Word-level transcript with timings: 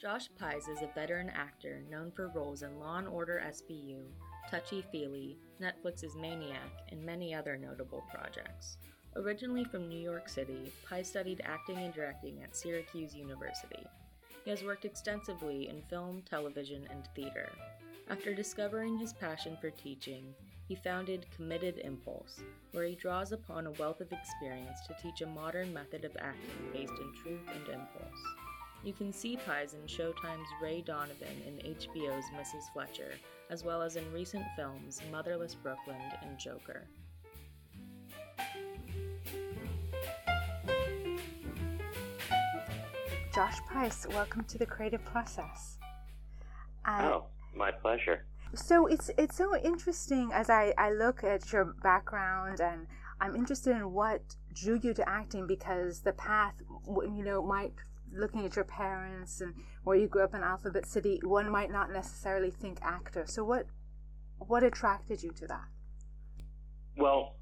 Josh 0.00 0.28
Pais 0.38 0.68
is 0.68 0.80
a 0.80 0.94
veteran 0.94 1.28
actor 1.28 1.82
known 1.90 2.12
for 2.12 2.28
roles 2.28 2.62
in 2.62 2.78
Law 2.78 2.98
and 2.98 3.08
Order 3.08 3.42
SVU, 3.44 4.04
Touchy 4.48 4.84
Feely, 4.92 5.36
Netflix's 5.60 6.14
Maniac, 6.14 6.70
and 6.92 7.02
many 7.02 7.34
other 7.34 7.56
notable 7.56 8.04
projects. 8.08 8.78
Originally 9.16 9.64
from 9.64 9.88
New 9.88 9.98
York 9.98 10.28
City, 10.28 10.72
Pais 10.88 11.08
studied 11.08 11.42
acting 11.44 11.78
and 11.78 11.92
directing 11.92 12.40
at 12.44 12.54
Syracuse 12.54 13.12
University. 13.12 13.84
He 14.44 14.50
has 14.50 14.62
worked 14.62 14.84
extensively 14.84 15.68
in 15.68 15.82
film, 15.90 16.22
television, 16.30 16.86
and 16.90 17.08
theater. 17.16 17.48
After 18.08 18.32
discovering 18.32 18.98
his 18.98 19.12
passion 19.12 19.58
for 19.60 19.70
teaching, 19.70 20.32
he 20.68 20.76
founded 20.76 21.26
Committed 21.34 21.78
Impulse, 21.78 22.38
where 22.70 22.84
he 22.84 22.94
draws 22.94 23.32
upon 23.32 23.66
a 23.66 23.72
wealth 23.72 24.00
of 24.00 24.12
experience 24.12 24.78
to 24.86 24.96
teach 25.02 25.22
a 25.22 25.26
modern 25.26 25.74
method 25.74 26.04
of 26.04 26.16
acting 26.20 26.70
based 26.72 26.92
in 27.00 27.12
truth 27.20 27.40
and 27.52 27.66
impulse. 27.66 28.47
You 28.84 28.92
can 28.92 29.12
see 29.12 29.36
Pais 29.36 29.74
in 29.74 29.80
Showtime's 29.88 30.48
Ray 30.62 30.82
Donovan 30.82 31.42
and 31.46 31.58
HBO's 31.58 32.24
Mrs. 32.36 32.72
Fletcher, 32.72 33.10
as 33.50 33.64
well 33.64 33.82
as 33.82 33.96
in 33.96 34.12
recent 34.12 34.44
films 34.54 35.02
Motherless 35.10 35.56
Brooklyn 35.56 36.00
and 36.22 36.38
Joker. 36.38 36.86
Josh 43.34 43.58
Pais, 43.68 44.06
welcome 44.10 44.44
to 44.44 44.58
the 44.58 44.66
creative 44.66 45.04
process. 45.04 45.78
oh, 46.86 47.24
my 47.56 47.72
pleasure. 47.72 48.24
So 48.54 48.86
it's 48.86 49.10
it's 49.18 49.36
so 49.36 49.56
interesting 49.56 50.30
as 50.32 50.48
I, 50.48 50.72
I 50.78 50.92
look 50.92 51.24
at 51.24 51.52
your 51.52 51.74
background 51.82 52.60
and 52.60 52.86
I'm 53.20 53.34
interested 53.34 53.76
in 53.76 53.92
what 53.92 54.22
drew 54.54 54.78
you 54.80 54.94
to 54.94 55.08
acting 55.08 55.46
because 55.46 56.00
the 56.00 56.12
path 56.12 56.54
you 56.86 57.24
know 57.24 57.42
might 57.42 57.74
looking 58.12 58.44
at 58.44 58.56
your 58.56 58.64
parents 58.64 59.40
and 59.40 59.54
where 59.84 59.96
you 59.96 60.06
grew 60.06 60.24
up 60.24 60.34
in 60.34 60.42
Alphabet 60.42 60.86
City, 60.86 61.20
one 61.24 61.50
might 61.50 61.70
not 61.70 61.92
necessarily 61.92 62.50
think 62.50 62.78
actor. 62.82 63.24
So 63.26 63.44
what 63.44 63.66
what 64.38 64.62
attracted 64.62 65.22
you 65.22 65.32
to 65.32 65.46
that? 65.48 65.66
Well, 66.96 67.36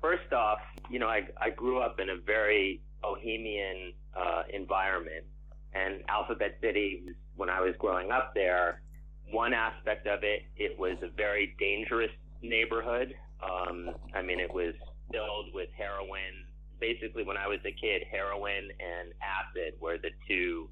first 0.00 0.32
off, 0.32 0.58
you 0.90 0.98
know, 0.98 1.08
I 1.08 1.28
I 1.40 1.50
grew 1.50 1.80
up 1.80 2.00
in 2.00 2.10
a 2.10 2.16
very 2.16 2.82
bohemian 3.02 3.92
uh, 4.16 4.42
environment, 4.52 5.24
and 5.72 6.02
Alphabet 6.08 6.58
City, 6.60 7.04
when 7.36 7.50
I 7.50 7.60
was 7.60 7.74
growing 7.78 8.10
up 8.10 8.32
there, 8.34 8.82
one 9.30 9.52
aspect 9.52 10.06
of 10.06 10.22
it, 10.22 10.42
it 10.56 10.78
was 10.78 10.96
a 11.02 11.08
very 11.16 11.54
dangerous 11.58 12.10
neighborhood. 12.42 13.14
Um, 13.42 13.90
I 14.14 14.22
mean, 14.22 14.40
it 14.40 14.52
was 14.52 14.74
filled 15.12 15.54
with 15.54 15.68
heroin 15.76 16.47
basically 16.80 17.24
when 17.24 17.36
I 17.36 17.46
was 17.46 17.58
a 17.64 17.72
kid, 17.72 18.02
heroin 18.10 18.70
and 18.78 19.12
acid 19.22 19.74
were 19.80 19.98
the 19.98 20.10
two 20.26 20.68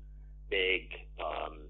big 0.51 0.83
um, 1.19 1.67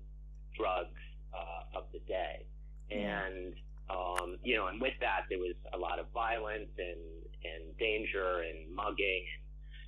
drugs 0.57 1.01
uh, 1.35 1.79
of 1.79 1.85
the 1.93 2.01
day, 2.07 2.47
and 2.91 3.55
um, 3.89 4.39
you 4.43 4.57
know, 4.57 4.67
and 4.67 4.81
with 4.81 4.95
that 5.01 5.27
there 5.29 5.39
was 5.39 5.55
a 5.73 5.79
lot 5.79 5.99
of 5.99 6.07
violence 6.13 6.71
and 6.79 7.01
and 7.45 7.77
danger 7.79 8.43
and 8.43 8.75
mugging. 8.75 9.25
And, 9.25 9.43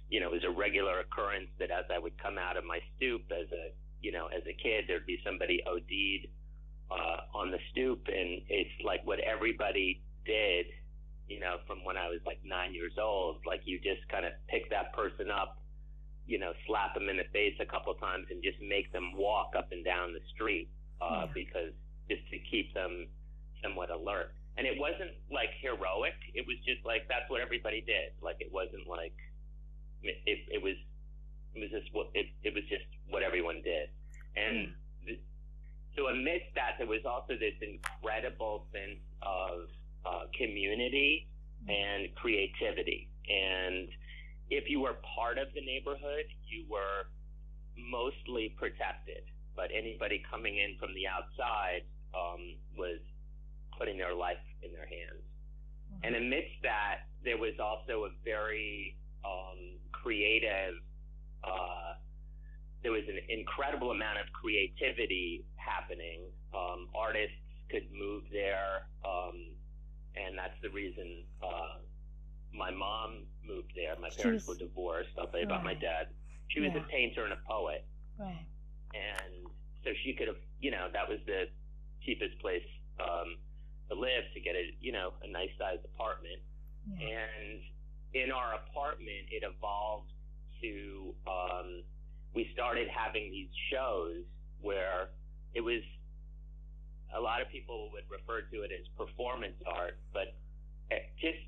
you 0.08 0.20
know, 0.20 0.28
it 0.28 0.32
was 0.32 0.44
a 0.44 0.50
regular 0.50 1.00
occurrence 1.00 1.50
that 1.58 1.70
as 1.70 1.84
I 1.92 1.98
would 1.98 2.16
come 2.22 2.38
out 2.38 2.56
of 2.56 2.64
my 2.64 2.80
stoop 2.96 3.22
as 3.30 3.50
a 3.52 3.72
you 4.00 4.12
know 4.12 4.26
as 4.26 4.42
a 4.48 4.54
kid, 4.54 4.84
there'd 4.88 5.06
be 5.06 5.18
somebody 5.24 5.62
OD'd 5.66 6.28
uh, 6.90 7.36
on 7.38 7.50
the 7.50 7.58
stoop, 7.70 8.06
and 8.06 8.42
it's 8.48 8.70
like 8.84 9.06
what 9.06 9.18
everybody 9.20 10.02
did 10.24 10.66
you 11.28 11.38
know, 11.38 11.56
from 11.66 11.84
when 11.84 11.96
I 11.96 12.08
was 12.08 12.20
like 12.24 12.40
nine 12.44 12.74
years 12.74 12.96
old. 13.00 13.36
Like 13.46 13.62
you 13.64 13.78
just 13.78 14.08
kind 14.08 14.24
of 14.24 14.32
pick 14.48 14.70
that 14.70 14.92
person 14.94 15.30
up, 15.30 15.60
you 16.26 16.38
know, 16.38 16.52
slap 16.66 16.94
them 16.94 17.08
in 17.08 17.16
the 17.16 17.28
face 17.32 17.54
a 17.60 17.66
couple 17.66 17.94
times 17.94 18.26
and 18.30 18.42
just 18.42 18.56
make 18.64 18.92
them 18.92 19.12
walk 19.14 19.52
up 19.56 19.70
and 19.70 19.84
down 19.84 20.12
the 20.12 20.24
street 20.34 20.68
uh, 21.00 21.24
yeah. 21.24 21.32
because 21.34 21.72
just 22.08 22.24
to 22.30 22.38
keep 22.50 22.72
them 22.72 23.06
somewhat 23.62 23.90
alert. 23.90 24.32
And 24.56 24.66
it 24.66 24.74
wasn't 24.80 25.12
like 25.30 25.50
heroic. 25.60 26.16
It 26.34 26.46
was 26.48 26.56
just 26.66 26.84
like 26.84 27.06
that's 27.06 27.28
what 27.28 27.40
everybody 27.40 27.80
did. 27.80 28.16
Like 28.20 28.40
it 28.40 28.50
wasn't 28.50 28.88
like 28.88 29.14
it. 30.02 30.38
It 30.50 30.62
was. 30.62 30.74
It 31.54 31.60
was 31.60 31.70
just 31.70 31.94
what 31.94 32.10
it. 32.14 32.26
It 32.42 32.54
was 32.54 32.64
just 32.68 32.84
what 33.08 33.22
everyone 33.22 33.62
did. 33.62 33.88
And 34.34 34.74
mm. 35.06 35.18
so 35.94 36.08
amidst 36.08 36.50
that, 36.56 36.74
there 36.78 36.88
was 36.88 37.06
also 37.06 37.38
this 37.38 37.54
incredible 37.62 38.66
sense 38.74 38.98
of 39.22 39.70
uh, 40.08 40.24
community 40.36 41.28
and 41.68 42.08
creativity. 42.14 43.10
And 43.28 43.88
if 44.48 44.70
you 44.70 44.80
were 44.80 44.96
part 45.16 45.36
of 45.38 45.48
the 45.54 45.60
neighborhood, 45.60 46.24
you 46.48 46.64
were 46.70 47.12
mostly 47.76 48.54
protected. 48.56 49.22
But 49.54 49.68
anybody 49.76 50.22
coming 50.30 50.56
in 50.56 50.78
from 50.78 50.94
the 50.94 51.06
outside 51.06 51.82
um, 52.14 52.56
was 52.76 53.00
putting 53.76 53.98
their 53.98 54.14
life 54.14 54.40
in 54.62 54.72
their 54.72 54.86
hands. 54.86 55.20
Mm-hmm. 55.92 56.06
And 56.06 56.16
amidst 56.16 56.56
that, 56.62 57.10
there 57.24 57.36
was 57.36 57.54
also 57.60 58.06
a 58.06 58.10
very 58.24 58.96
um, 59.24 59.76
creative, 59.92 60.74
uh, 61.44 61.98
there 62.82 62.92
was 62.92 63.02
an 63.08 63.18
incredible 63.28 63.90
amount 63.90 64.18
of 64.18 64.26
creativity 64.32 65.44
happening. 65.56 66.30
Um, 66.54 66.88
artists 66.94 67.36
could 67.70 67.90
move 67.92 68.22
there. 68.32 68.86
Um, 69.04 69.57
and 70.18 70.36
that's 70.36 70.56
the 70.62 70.70
reason 70.70 71.24
uh, 71.42 71.78
my 72.52 72.70
mom 72.70 73.24
moved 73.46 73.72
there. 73.74 73.94
My 74.00 74.10
parents 74.10 74.46
was, 74.46 74.58
were 74.58 74.66
divorced. 74.66 75.10
I'll 75.18 75.26
tell 75.26 75.40
you 75.40 75.46
right. 75.46 75.54
about 75.54 75.64
my 75.64 75.74
dad. 75.74 76.08
She 76.48 76.60
was 76.60 76.72
yeah. 76.74 76.82
a 76.82 76.84
painter 76.88 77.24
and 77.24 77.32
a 77.32 77.42
poet, 77.48 77.84
right? 78.18 78.46
And 78.94 79.46
so 79.84 79.90
she 80.04 80.14
could 80.14 80.28
have, 80.28 80.40
you 80.60 80.70
know, 80.70 80.88
that 80.92 81.08
was 81.08 81.18
the 81.26 81.44
cheapest 82.02 82.38
place 82.40 82.64
um, 83.00 83.36
to 83.90 83.94
live 83.94 84.24
to 84.34 84.40
get 84.40 84.56
a, 84.56 84.72
you 84.80 84.92
know, 84.92 85.12
a 85.22 85.28
nice 85.30 85.52
sized 85.58 85.84
apartment. 85.84 86.40
Yeah. 86.88 87.20
And 87.20 87.60
in 88.14 88.32
our 88.32 88.54
apartment, 88.54 89.28
it 89.30 89.44
evolved 89.44 90.10
to 90.62 91.14
um, 91.26 91.84
we 92.34 92.48
started 92.52 92.88
having 92.88 93.30
these 93.30 93.52
shows 93.70 94.24
where 94.60 95.10
it 95.54 95.60
was 95.60 95.82
a 97.16 97.20
lot 97.20 97.40
of 97.40 97.48
people 97.48 97.90
would 97.92 98.04
refer 98.10 98.42
to 98.42 98.62
it 98.62 98.70
as 98.72 98.86
performance 98.96 99.56
art, 99.66 99.98
but 100.12 100.36
just 101.20 101.38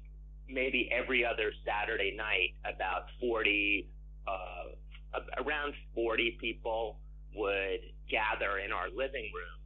maybe 0.48 0.91
every 0.93 1.25
other 1.25 1.53
Saturday 1.65 2.15
night, 2.16 2.54
about 2.65 3.06
40, 3.21 3.88
uh, 4.26 5.44
around 5.44 5.75
40 5.94 6.38
people 6.41 6.98
would 7.34 7.81
gather 8.10 8.59
in 8.59 8.72
our 8.72 8.88
living 8.88 9.31
room 9.31 9.59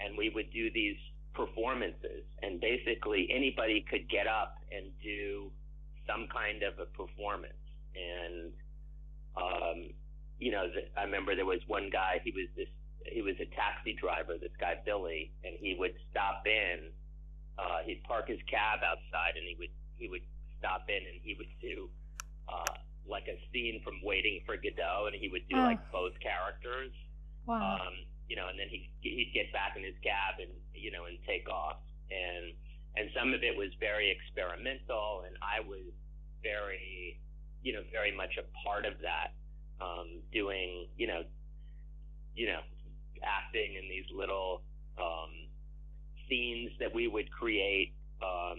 and 0.00 0.18
we 0.18 0.30
would 0.34 0.52
do 0.52 0.70
these 0.72 0.96
performances. 1.34 2.24
And 2.42 2.60
basically, 2.60 3.28
anybody 3.34 3.84
could 3.88 4.08
get 4.10 4.26
up 4.26 4.56
and 4.70 4.86
do 5.02 5.50
some 6.06 6.26
kind 6.32 6.62
of 6.62 6.78
a 6.78 6.86
performance. 6.86 7.54
And, 7.94 8.52
um, 9.36 9.90
you 10.38 10.50
know, 10.50 10.66
I 10.96 11.04
remember 11.04 11.36
there 11.36 11.46
was 11.46 11.60
one 11.68 11.88
guy, 11.90 12.20
he 12.24 12.32
was 12.32 12.48
this 12.56 12.68
he 13.06 13.22
was 13.22 13.34
a 13.40 13.48
taxi 13.54 13.94
driver, 13.94 14.38
this 14.40 14.54
guy 14.58 14.76
Billy, 14.84 15.32
and 15.44 15.54
he 15.60 15.74
would 15.78 15.94
stop 16.10 16.46
in. 16.46 16.90
Uh, 17.58 17.84
he'd 17.84 18.02
park 18.04 18.28
his 18.28 18.40
cab 18.48 18.80
outside, 18.84 19.36
and 19.36 19.44
he 19.46 19.56
would 19.58 19.74
he 19.96 20.08
would 20.08 20.24
stop 20.58 20.84
in, 20.88 21.02
and 21.02 21.20
he 21.22 21.34
would 21.34 21.52
do 21.60 21.88
uh, 22.48 22.74
like 23.08 23.28
a 23.28 23.36
scene 23.52 23.80
from 23.84 24.00
Waiting 24.02 24.40
for 24.46 24.56
Godot, 24.56 25.10
and 25.12 25.14
he 25.14 25.28
would 25.28 25.46
do 25.48 25.56
oh. 25.56 25.66
like 25.66 25.80
both 25.92 26.12
characters. 26.20 26.92
Wow. 27.46 27.80
Um, 27.82 27.94
you 28.28 28.36
know, 28.36 28.48
and 28.48 28.58
then 28.58 28.68
he 28.70 28.88
he'd 29.00 29.32
get 29.34 29.52
back 29.52 29.76
in 29.76 29.82
his 29.82 29.98
cab 30.02 30.40
and 30.40 30.50
you 30.74 30.90
know 30.90 31.04
and 31.04 31.18
take 31.26 31.48
off, 31.48 31.82
and 32.10 32.54
and 32.96 33.10
some 33.16 33.34
of 33.34 33.42
it 33.42 33.56
was 33.56 33.70
very 33.80 34.10
experimental, 34.10 35.24
and 35.26 35.36
I 35.42 35.60
was 35.60 35.84
very 36.42 37.20
you 37.62 37.72
know 37.72 37.82
very 37.92 38.14
much 38.14 38.38
a 38.38 38.46
part 38.64 38.86
of 38.86 38.94
that, 39.02 39.34
um, 39.80 40.22
doing 40.32 40.88
you 40.96 41.06
know 41.06 41.22
you 42.34 42.46
know 42.46 42.60
acting 43.24 43.74
in 43.74 43.88
these 43.88 44.06
little 44.14 44.62
um, 44.98 45.30
scenes 46.28 46.70
that 46.80 46.94
we 46.94 47.08
would 47.08 47.30
create, 47.30 47.94
um, 48.22 48.58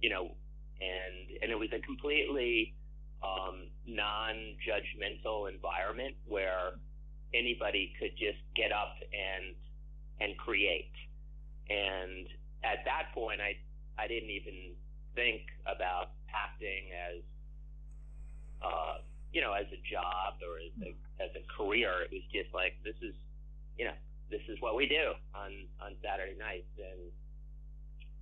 you 0.00 0.10
know, 0.10 0.30
and 0.80 1.42
and 1.42 1.50
it 1.50 1.58
was 1.58 1.68
a 1.72 1.80
completely 1.80 2.74
um, 3.22 3.68
non-judgmental 3.86 5.50
environment 5.50 6.14
where 6.26 6.76
anybody 7.34 7.92
could 7.98 8.12
just 8.16 8.38
get 8.54 8.72
up 8.72 8.96
and 9.12 9.54
and 10.20 10.36
create. 10.38 10.92
And 11.68 12.26
at 12.64 12.84
that 12.84 13.12
point, 13.14 13.40
I 13.40 13.56
I 14.00 14.06
didn't 14.06 14.30
even 14.30 14.76
think 15.14 15.42
about 15.64 16.12
acting 16.32 16.92
as 16.92 17.22
uh, 18.62 18.94
you 19.32 19.40
know 19.40 19.52
as 19.52 19.66
a 19.72 19.80
job 19.90 20.40
or 20.44 20.60
as 20.60 20.74
a 20.82 20.92
as 21.22 21.30
a 21.34 21.44
career. 21.56 22.04
It 22.04 22.12
was 22.12 22.26
just 22.32 22.52
like 22.54 22.76
this 22.84 22.96
is 23.02 23.14
you 23.78 23.84
know, 23.84 23.94
this 24.30 24.42
is 24.48 24.60
what 24.60 24.76
we 24.76 24.86
do 24.86 25.12
on 25.34 25.52
on 25.80 25.94
Saturday 26.02 26.36
nights, 26.38 26.70
and 26.78 27.00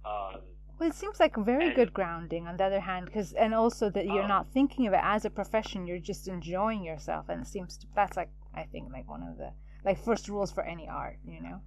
um, 0.05 0.41
well, 0.79 0.89
it 0.89 0.95
seems 0.95 1.21
like 1.21 1.37
very 1.37 1.67
and, 1.67 1.75
good 1.75 1.93
grounding. 1.95 2.47
On 2.47 2.57
the 2.57 2.65
other 2.65 2.81
hand, 2.81 3.07
because 3.07 3.33
and 3.33 3.55
also 3.55 3.91
that 3.91 4.07
you're 4.07 4.25
oh. 4.25 4.27
not 4.27 4.49
thinking 4.53 4.87
of 4.87 4.93
it 4.93 5.01
as 5.03 5.25
a 5.25 5.31
profession, 5.31 5.87
you're 5.87 5.99
just 5.99 6.29
enjoying 6.29 6.83
yourself, 6.83 7.29
and 7.29 7.43
it 7.43 7.47
seems 7.47 7.79
to, 7.79 7.87
that's 7.95 8.17
like 8.17 8.31
I 8.55 8.65
think 8.65 8.93
like 8.93 9.09
one 9.09 9.23
of 9.23 9.39
the 9.39 9.51
like 9.85 10.03
first 10.03 10.29
rules 10.29 10.51
for 10.51 10.63
any 10.65 10.89
art, 10.89 11.19
you 11.27 11.41
know. 11.41 11.61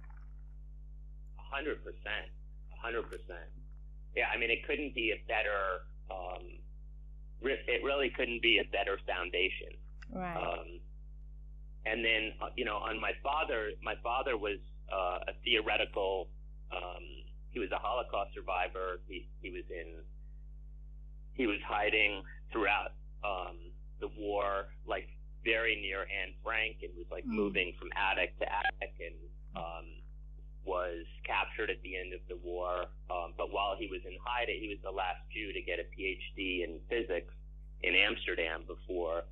hundred 1.36 1.82
percent, 1.84 2.28
hundred 2.70 3.04
percent. 3.04 3.48
Yeah, 4.16 4.28
I 4.34 4.38
mean, 4.38 4.50
it 4.50 4.66
couldn't 4.66 4.94
be 4.94 5.12
a 5.12 5.20
better. 5.28 5.84
Um, 6.10 6.58
it 7.40 7.84
really 7.84 8.10
couldn't 8.10 8.42
be 8.42 8.58
a 8.58 8.70
better 8.70 8.98
foundation. 9.06 9.78
Right. 10.10 10.36
Um, 10.36 10.80
and 11.90 12.04
then, 12.04 12.32
uh, 12.40 12.48
you 12.56 12.64
know, 12.64 12.76
on 12.76 13.00
my 13.00 13.12
father, 13.22 13.70
my 13.82 13.94
father 14.02 14.36
was 14.36 14.58
uh, 14.92 15.18
a 15.28 15.32
theoretical. 15.44 16.28
Um, 16.70 17.24
he 17.50 17.58
was 17.58 17.70
a 17.72 17.78
Holocaust 17.78 18.34
survivor. 18.34 19.00
He 19.08 19.26
he 19.40 19.50
was 19.50 19.64
in. 19.70 20.04
He 21.32 21.46
was 21.46 21.58
hiding 21.66 22.22
throughout 22.52 22.92
um, 23.24 23.56
the 24.00 24.08
war, 24.18 24.68
like 24.86 25.08
very 25.44 25.80
near 25.80 26.02
Anne 26.02 26.34
Frank, 26.42 26.82
and 26.82 26.90
was 26.96 27.06
like 27.10 27.24
mm. 27.24 27.32
moving 27.32 27.72
from 27.78 27.88
attic 27.96 28.38
to 28.40 28.46
attic, 28.46 28.94
and 29.00 29.16
um, 29.56 29.86
was 30.66 31.06
captured 31.24 31.70
at 31.70 31.80
the 31.82 31.96
end 31.96 32.12
of 32.12 32.20
the 32.28 32.36
war. 32.44 32.90
Um, 33.08 33.32
but 33.38 33.52
while 33.52 33.76
he 33.78 33.86
was 33.86 34.02
in 34.04 34.18
hiding, 34.20 34.60
he 34.60 34.68
was 34.68 34.78
the 34.82 34.92
last 34.92 35.24
Jew 35.32 35.52
to 35.52 35.62
get 35.62 35.78
a 35.78 35.86
PhD 35.88 36.64
in 36.64 36.80
physics 36.90 37.32
in 37.82 37.94
Amsterdam 37.94 38.64
before 38.66 39.22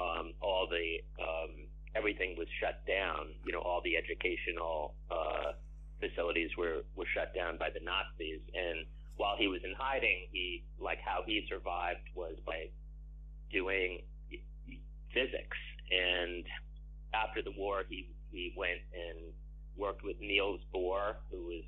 um, 0.00 0.34
all 0.40 0.68
the 0.68 1.00
um, 1.22 1.70
everything 1.94 2.34
was 2.36 2.48
shut 2.60 2.86
down. 2.86 3.34
You 3.44 3.52
know, 3.52 3.60
all 3.60 3.80
the 3.84 3.96
educational 3.96 4.94
uh, 5.10 5.52
facilities 6.00 6.50
were 6.56 6.82
were 6.94 7.06
shut 7.14 7.34
down 7.34 7.58
by 7.58 7.70
the 7.70 7.80
Nazis. 7.80 8.40
And 8.54 8.86
while 9.16 9.36
he 9.36 9.48
was 9.48 9.60
in 9.64 9.74
hiding, 9.76 10.28
he 10.32 10.64
like 10.80 10.98
how 11.04 11.22
he 11.26 11.44
survived 11.48 12.06
was 12.14 12.36
by 12.46 12.70
doing 13.50 14.02
physics. 15.12 15.56
And 15.90 16.44
after 17.14 17.42
the 17.42 17.52
war, 17.56 17.82
he 17.88 18.08
he 18.30 18.52
went 18.56 18.80
and 18.92 19.32
worked 19.76 20.04
with 20.04 20.16
Niels 20.20 20.60
Bohr, 20.74 21.16
who 21.30 21.46
was 21.46 21.64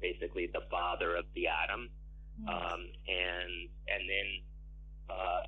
basically 0.00 0.48
the 0.52 0.62
father 0.70 1.16
of 1.16 1.24
the 1.34 1.46
atom. 1.48 1.88
Um, 2.48 2.80
and 3.06 3.68
and 3.86 4.02
then 4.08 4.28
uh, 5.08 5.42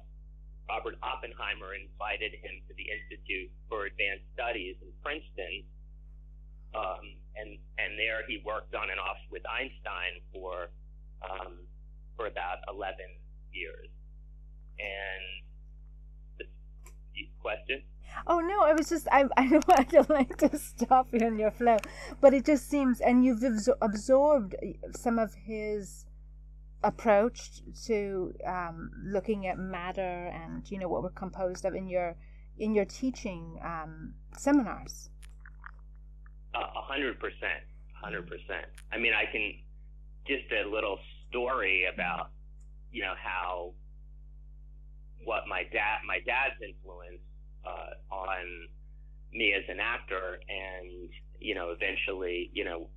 Robert 0.68 0.96
Oppenheimer 1.02 1.74
invited 1.76 2.32
him 2.40 2.64
to 2.68 2.72
the 2.74 2.88
Institute 2.88 3.50
for 3.68 3.86
Advanced 3.86 4.24
Studies 4.32 4.76
in 4.80 4.88
Princeton. 5.02 5.64
Um, 6.74 7.04
and, 7.36 7.58
and 7.78 7.98
there 7.98 8.26
he 8.26 8.42
worked 8.44 8.74
on 8.74 8.90
and 8.90 8.98
off 8.98 9.20
with 9.30 9.42
Einstein 9.46 10.24
for, 10.32 10.70
um, 11.22 11.62
for 12.16 12.26
about 12.26 12.64
11 12.68 12.96
years. 13.52 13.88
And 14.80 15.44
question? 17.44 17.82
Oh 18.26 18.40
no, 18.40 18.64
I 18.64 18.72
was 18.72 18.88
just 18.88 19.06
I 19.12 19.24
I 19.36 19.84
don't 19.84 20.10
like 20.10 20.36
to 20.38 20.58
stop 20.58 21.08
you 21.12 21.26
in 21.26 21.38
your 21.38 21.50
flow, 21.50 21.78
but 22.20 22.32
it 22.32 22.46
just 22.46 22.68
seems 22.68 23.00
and 23.00 23.24
you've 23.24 23.44
absorbed 23.82 24.54
some 24.96 25.18
of 25.18 25.34
his 25.34 26.03
approach 26.84 27.62
to 27.86 28.32
um, 28.46 28.90
looking 29.04 29.46
at 29.46 29.58
matter 29.58 30.26
and 30.32 30.70
you 30.70 30.78
know 30.78 30.88
what 30.88 31.02
we're 31.02 31.10
composed 31.10 31.64
of 31.64 31.74
in 31.74 31.88
your 31.88 32.16
in 32.58 32.74
your 32.74 32.84
teaching 32.84 33.58
um, 33.64 34.14
seminars? 34.36 35.10
A 36.54 36.82
hundred 36.82 37.18
percent 37.18 37.64
hundred 37.94 38.28
percent. 38.28 38.66
I 38.92 38.98
mean 38.98 39.12
i 39.14 39.24
can 39.30 39.54
just 40.26 40.44
a 40.52 40.68
little 40.68 40.98
story 41.28 41.86
about 41.92 42.30
you 42.92 43.02
know 43.02 43.14
how 43.20 43.72
what 45.24 45.48
my 45.48 45.62
dad 45.72 45.98
my 46.06 46.18
dad's 46.26 46.60
influence 46.62 47.20
uh, 47.64 48.14
on 48.14 48.68
me 49.32 49.52
as 49.54 49.64
an 49.68 49.80
actor 49.80 50.38
and 50.48 51.08
you 51.40 51.54
know 51.54 51.70
eventually 51.70 52.50
you 52.52 52.64
know 52.64 52.88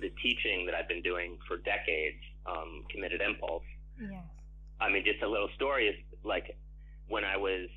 the 0.00 0.10
teaching 0.22 0.66
that 0.66 0.74
I've 0.74 0.88
been 0.88 1.02
doing 1.02 1.38
for 1.48 1.56
decades, 1.56 2.20
um, 2.48 2.84
committed 2.90 3.20
impulse. 3.20 3.64
Yes. 4.00 4.24
I 4.80 4.90
mean, 4.90 5.04
just 5.04 5.22
a 5.22 5.28
little 5.28 5.48
story 5.54 5.88
is 5.88 5.96
like 6.24 6.56
when 7.08 7.24
I 7.24 7.36
was, 7.36 7.68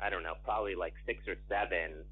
I 0.00 0.10
don't 0.10 0.22
know, 0.22 0.34
probably 0.44 0.74
like 0.74 0.94
six 1.06 1.26
or 1.26 1.36
seven, 1.48 2.04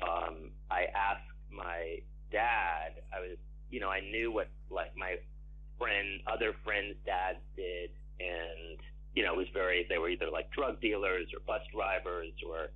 um, 0.00 0.50
I 0.70 0.86
asked 0.94 1.26
my 1.50 1.98
dad, 2.30 3.02
I 3.12 3.20
was, 3.20 3.36
you 3.70 3.80
know, 3.80 3.88
I 3.88 4.00
knew 4.00 4.32
what 4.32 4.48
like 4.70 4.96
my 4.96 5.16
friend, 5.78 6.20
other 6.26 6.54
friends' 6.64 6.96
dads 7.04 7.38
did. 7.56 7.90
And, 8.20 8.78
you 9.14 9.24
know, 9.24 9.34
it 9.34 9.38
was 9.38 9.48
very, 9.52 9.86
they 9.88 9.98
were 9.98 10.08
either 10.08 10.30
like 10.30 10.50
drug 10.52 10.80
dealers 10.80 11.26
or 11.34 11.40
bus 11.46 11.62
drivers 11.74 12.32
or 12.48 12.70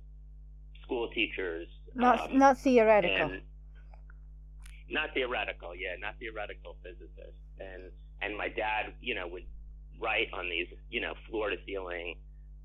school 0.83 1.09
teachers. 1.09 1.67
Not, 1.95 2.31
um, 2.31 2.37
not 2.37 2.57
theoretical. 2.57 3.37
Not 4.89 5.13
theoretical, 5.13 5.75
yeah, 5.75 5.95
not 5.99 6.15
theoretical 6.19 6.75
physicists. 6.83 7.39
And 7.59 7.91
and 8.21 8.37
my 8.37 8.47
dad, 8.49 8.93
you 9.01 9.15
know, 9.15 9.27
would 9.27 9.45
write 10.01 10.27
on 10.33 10.49
these, 10.49 10.67
you 10.89 11.01
know, 11.01 11.13
floor 11.29 11.49
to 11.49 11.57
ceiling 11.65 12.15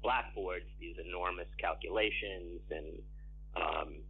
blackboards 0.02 0.64
these 0.80 0.96
enormous 1.06 1.46
calculations 1.60 2.60
and 2.70 2.98
um, 3.54 4.02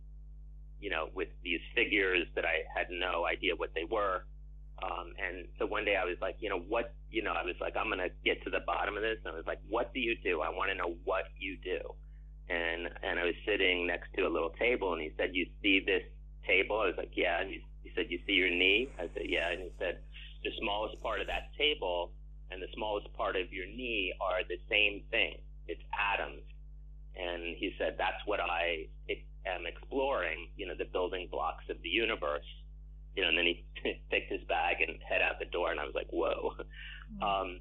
you 0.80 0.90
know, 0.90 1.08
with 1.14 1.28
these 1.44 1.60
figures 1.74 2.26
that 2.34 2.44
I 2.44 2.64
had 2.74 2.86
no 2.90 3.26
idea 3.26 3.54
what 3.54 3.70
they 3.74 3.84
were. 3.84 4.24
Um, 4.82 5.12
and 5.20 5.46
so 5.58 5.66
one 5.66 5.84
day 5.84 5.94
I 5.94 6.04
was 6.04 6.16
like, 6.20 6.36
you 6.40 6.48
know, 6.48 6.58
what, 6.58 6.94
you 7.10 7.22
know, 7.22 7.32
I 7.32 7.44
was 7.44 7.54
like, 7.60 7.76
I'm 7.76 7.86
going 7.86 8.00
to 8.00 8.10
get 8.24 8.42
to 8.44 8.50
the 8.50 8.60
bottom 8.66 8.96
of 8.96 9.02
this. 9.02 9.18
And 9.24 9.32
I 9.32 9.36
was 9.36 9.46
like, 9.46 9.60
what 9.68 9.94
do 9.94 10.00
you 10.00 10.16
do? 10.24 10.40
I 10.40 10.48
want 10.48 10.70
to 10.70 10.74
know 10.74 10.96
what 11.04 11.24
you 11.38 11.56
do. 11.62 11.78
And, 12.48 12.88
and 13.02 13.20
I 13.20 13.24
was 13.24 13.34
sitting 13.46 13.86
next 13.86 14.08
to 14.16 14.22
a 14.22 14.30
little 14.32 14.50
table 14.58 14.92
and 14.92 15.02
he 15.02 15.10
said, 15.16 15.30
you 15.34 15.46
see 15.62 15.80
this 15.86 16.02
table? 16.46 16.80
I 16.80 16.86
was 16.86 16.96
like, 16.98 17.12
yeah. 17.14 17.40
And 17.40 17.50
he 17.50 17.62
he 17.82 17.90
said, 17.94 18.06
You 18.10 18.18
see 18.26 18.32
your 18.32 18.50
knee? 18.50 18.88
I 18.98 19.10
said, 19.14 19.26
Yeah. 19.26 19.50
And 19.50 19.62
he 19.62 19.70
said, 19.78 19.98
The 20.44 20.50
smallest 20.60 21.00
part 21.02 21.20
of 21.20 21.26
that 21.28 21.50
table 21.56 22.12
and 22.50 22.60
the 22.60 22.68
smallest 22.74 23.12
part 23.14 23.36
of 23.36 23.52
your 23.52 23.66
knee 23.66 24.12
are 24.20 24.42
the 24.48 24.58
same 24.68 25.02
thing. 25.10 25.38
It's 25.66 25.82
atoms. 25.94 26.42
And 27.16 27.56
he 27.56 27.74
said, 27.78 27.96
That's 27.98 28.20
what 28.26 28.40
I 28.40 28.88
am 29.46 29.66
exploring, 29.66 30.48
you 30.56 30.66
know, 30.66 30.74
the 30.76 30.84
building 30.84 31.28
blocks 31.30 31.64
of 31.68 31.76
the 31.82 31.88
universe. 31.88 32.46
You 33.16 33.22
know, 33.22 33.28
and 33.28 33.38
then 33.38 33.46
he 33.46 33.64
picked 34.10 34.32
his 34.32 34.42
bag 34.48 34.76
and 34.80 34.98
head 35.06 35.20
out 35.22 35.38
the 35.38 35.46
door, 35.46 35.70
and 35.70 35.80
I 35.80 35.84
was 35.84 35.94
like, 35.94 36.08
Whoa. 36.10 36.54
Mm-hmm. 36.58 37.22
Um, 37.22 37.60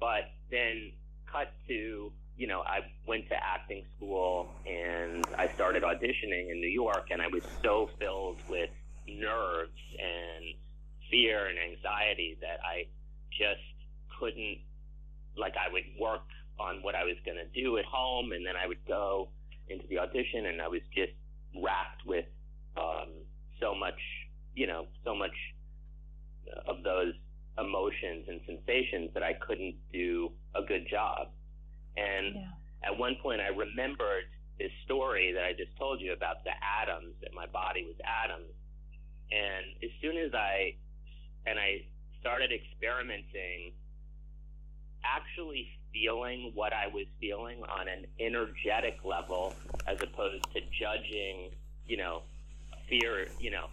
but 0.00 0.32
then 0.50 0.92
cut 1.30 1.52
to 1.68 2.12
you 2.40 2.46
know, 2.46 2.62
I 2.62 2.80
went 3.06 3.28
to 3.28 3.34
acting 3.34 3.84
school 3.96 4.48
and 4.66 5.26
I 5.36 5.46
started 5.48 5.82
auditioning 5.82 6.50
in 6.50 6.58
New 6.58 6.70
York, 6.70 7.08
and 7.10 7.20
I 7.20 7.26
was 7.26 7.42
so 7.62 7.90
filled 7.98 8.38
with 8.48 8.70
nerves 9.06 9.76
and 9.98 10.54
fear 11.10 11.46
and 11.46 11.58
anxiety 11.58 12.38
that 12.40 12.60
I 12.64 12.86
just 13.30 13.66
couldn't 14.18 14.58
like 15.36 15.54
I 15.56 15.72
would 15.72 15.84
work 15.98 16.26
on 16.58 16.82
what 16.82 16.94
I 16.94 17.04
was 17.04 17.16
going 17.24 17.38
to 17.38 17.48
do 17.60 17.78
at 17.78 17.84
home 17.84 18.32
and 18.32 18.44
then 18.44 18.54
I 18.56 18.66
would 18.66 18.84
go 18.86 19.28
into 19.68 19.86
the 19.88 19.98
audition 19.98 20.46
and 20.46 20.60
I 20.60 20.68
was 20.68 20.82
just 20.94 21.12
racked 21.56 22.04
with 22.06 22.26
um, 22.76 23.08
so 23.60 23.74
much, 23.74 23.98
you 24.54 24.66
know, 24.66 24.86
so 25.04 25.14
much 25.14 25.34
of 26.66 26.82
those 26.82 27.14
emotions 27.58 28.26
and 28.28 28.40
sensations 28.46 29.10
that 29.14 29.22
I 29.22 29.34
couldn't 29.34 29.74
do 29.92 30.32
a 30.54 30.62
good 30.62 30.86
job. 30.90 31.28
And 31.96 32.34
yeah. 32.34 32.90
at 32.90 32.98
one 32.98 33.16
point 33.22 33.40
I 33.40 33.48
remembered 33.48 34.24
this 34.58 34.70
story 34.84 35.32
that 35.32 35.44
I 35.44 35.52
just 35.52 35.76
told 35.78 36.00
you 36.00 36.12
about 36.12 36.44
the 36.44 36.52
atoms, 36.82 37.14
that 37.22 37.32
my 37.34 37.46
body 37.46 37.84
was 37.86 37.96
atoms. 38.04 38.52
And 39.30 39.64
as 39.82 39.90
soon 40.02 40.18
as 40.18 40.34
I 40.34 40.74
and 41.46 41.58
I 41.58 41.82
started 42.20 42.50
experimenting, 42.52 43.72
actually 45.04 45.68
feeling 45.92 46.52
what 46.54 46.72
I 46.72 46.86
was 46.86 47.06
feeling 47.20 47.62
on 47.64 47.88
an 47.88 48.06
energetic 48.20 48.98
level, 49.04 49.54
as 49.86 50.00
opposed 50.02 50.44
to 50.52 50.60
judging, 50.78 51.50
you 51.86 51.96
know, 51.96 52.22
fear. 52.88 53.26
You 53.38 53.50
know, 53.50 53.66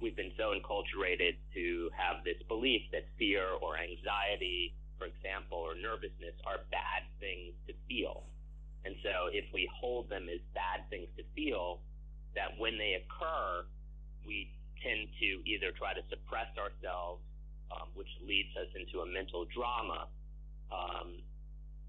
we've 0.00 0.16
been 0.16 0.32
so 0.36 0.52
enculturated 0.52 1.36
to 1.54 1.90
have 1.96 2.24
this 2.24 2.36
belief 2.48 2.82
that 2.92 3.06
fear 3.18 3.46
or 3.62 3.78
anxiety, 3.78 4.74
for 4.98 5.06
example, 5.06 5.58
or 5.58 5.74
nervousness 5.74 6.34
are 6.46 6.58
bad 6.70 7.06
things 7.20 7.54
to 7.66 7.74
feel. 7.88 8.24
And 8.84 8.94
so 9.02 9.28
if 9.32 9.44
we 9.52 9.68
hold 9.74 10.08
them 10.08 10.28
as 10.32 10.40
bad 10.54 10.88
things 10.90 11.08
to 11.16 11.22
feel, 11.34 11.80
that 12.34 12.58
when 12.58 12.78
they 12.78 12.94
occur, 12.94 13.64
we 14.26 14.50
tend 14.82 15.08
to 15.20 15.28
either 15.44 15.72
try 15.76 15.94
to 15.94 16.02
suppress 16.08 16.50
ourselves, 16.58 17.22
um, 17.70 17.88
which 17.94 18.10
leads 18.24 18.52
us 18.56 18.70
into 18.74 19.00
a 19.04 19.06
mental 19.06 19.44
drama, 19.52 20.08
um, 20.72 21.20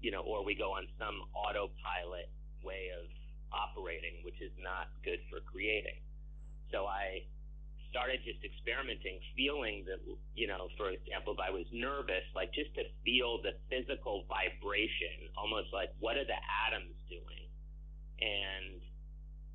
you 0.00 0.10
know, 0.10 0.22
or 0.22 0.44
we 0.44 0.54
go 0.54 0.72
on 0.72 0.88
some 0.98 1.22
autopilot 1.34 2.28
way 2.64 2.92
of 2.96 3.08
operating, 3.52 4.22
which 4.24 4.38
is 4.40 4.52
not 4.60 4.88
good 5.04 5.20
for 5.28 5.40
creating. 5.44 5.98
So 6.70 6.86
I 6.86 7.26
started 7.90 8.22
just 8.22 8.38
experimenting, 8.46 9.18
feeling 9.34 9.82
that, 9.90 9.98
you 10.38 10.46
know, 10.46 10.70
for 10.78 10.94
example, 10.94 11.34
if 11.34 11.42
I 11.42 11.50
was 11.50 11.66
nervous, 11.74 12.22
like 12.38 12.54
just 12.54 12.70
to 12.78 12.86
feel 13.02 13.42
the 13.42 13.58
physical 13.66 14.24
vibration, 14.30 15.26
almost 15.34 15.74
like 15.74 15.90
what 15.98 16.14
are 16.16 16.24
the 16.24 16.38
atoms 16.70 16.94
doing? 17.10 17.44
And 18.22 18.78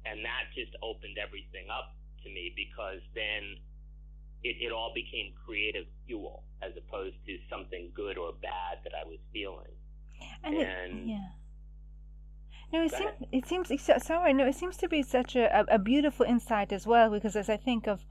and 0.06 0.22
that 0.22 0.52
just 0.54 0.76
opened 0.84 1.18
everything 1.18 1.66
up 1.72 1.98
to 2.26 2.30
me 2.30 2.52
because 2.56 3.00
then 3.14 3.56
it, 4.44 4.58
it 4.60 4.72
all 4.72 4.92
became 4.94 5.34
creative 5.46 5.86
fuel 6.06 6.44
as 6.62 6.74
opposed 6.78 7.16
to 7.26 7.38
something 7.50 7.92
good 7.96 8.18
or 8.18 8.34
bad 8.42 8.80
that 8.84 8.94
I 8.94 9.08
was 9.08 9.20
feeling. 9.32 9.72
And, 10.44 10.56
and 10.56 11.10
it, 11.10 11.14
yeah. 11.14 11.30
No, 12.74 12.84
it 12.84 12.92
seems 13.46 13.72
it 13.72 13.80
seems 13.80 14.04
sorry. 14.04 14.34
No, 14.34 14.46
it 14.46 14.56
seems 14.56 14.78
to 14.78 14.90
be 14.90 15.02
such 15.04 15.36
a, 15.36 15.66
a, 15.70 15.80
beautiful 15.80 16.26
insight 16.26 16.74
as 16.74 16.86
well 16.88 17.10
because 17.10 17.36
as 17.36 17.48
I 17.48 17.58
think 17.58 17.88
of, 17.88 18.04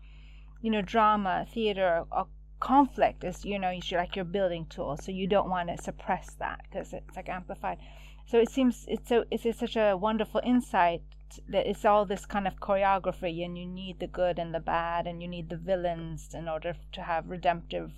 you 0.63 0.71
know, 0.71 0.81
drama, 0.81 1.47
theater, 1.53 2.05
or 2.11 2.29
conflict 2.61 3.25
is 3.25 3.45
you 3.45 3.59
know 3.59 3.71
you 3.71 3.83
should 3.83 3.99
like 3.99 4.17
your 4.17 4.25
building 4.25 4.67
tool, 4.67 4.97
so 4.97 5.11
you 5.13 5.27
don't 5.27 5.51
want 5.51 5.69
to 5.69 5.83
suppress 5.83 6.35
that 6.39 6.61
because 6.71 6.93
it's 6.93 7.17
like 7.17 7.29
amplified. 7.29 7.79
So 8.27 8.39
it 8.39 8.49
seems 8.49 8.87
it's 8.89 9.09
so 9.09 9.25
it's, 9.31 9.45
it's 9.45 9.59
such 9.59 9.77
a 9.77 9.97
wonderful 9.97 10.41
insight 10.45 11.03
it's 11.49 11.85
all 11.85 12.05
this 12.07 12.27
kind 12.27 12.47
of 12.47 12.61
choreography, 12.61 13.45
and 13.45 13.59
you 13.59 13.67
need 13.67 14.01
the 14.01 14.07
good 14.07 14.39
and 14.39 14.55
the 14.55 14.61
bad, 14.61 15.07
and 15.07 15.23
you 15.23 15.29
need 15.29 15.49
the 15.49 15.57
villains 15.57 16.35
in 16.35 16.49
order 16.49 16.75
to 16.93 17.03
have 17.03 17.29
redemptive 17.29 17.93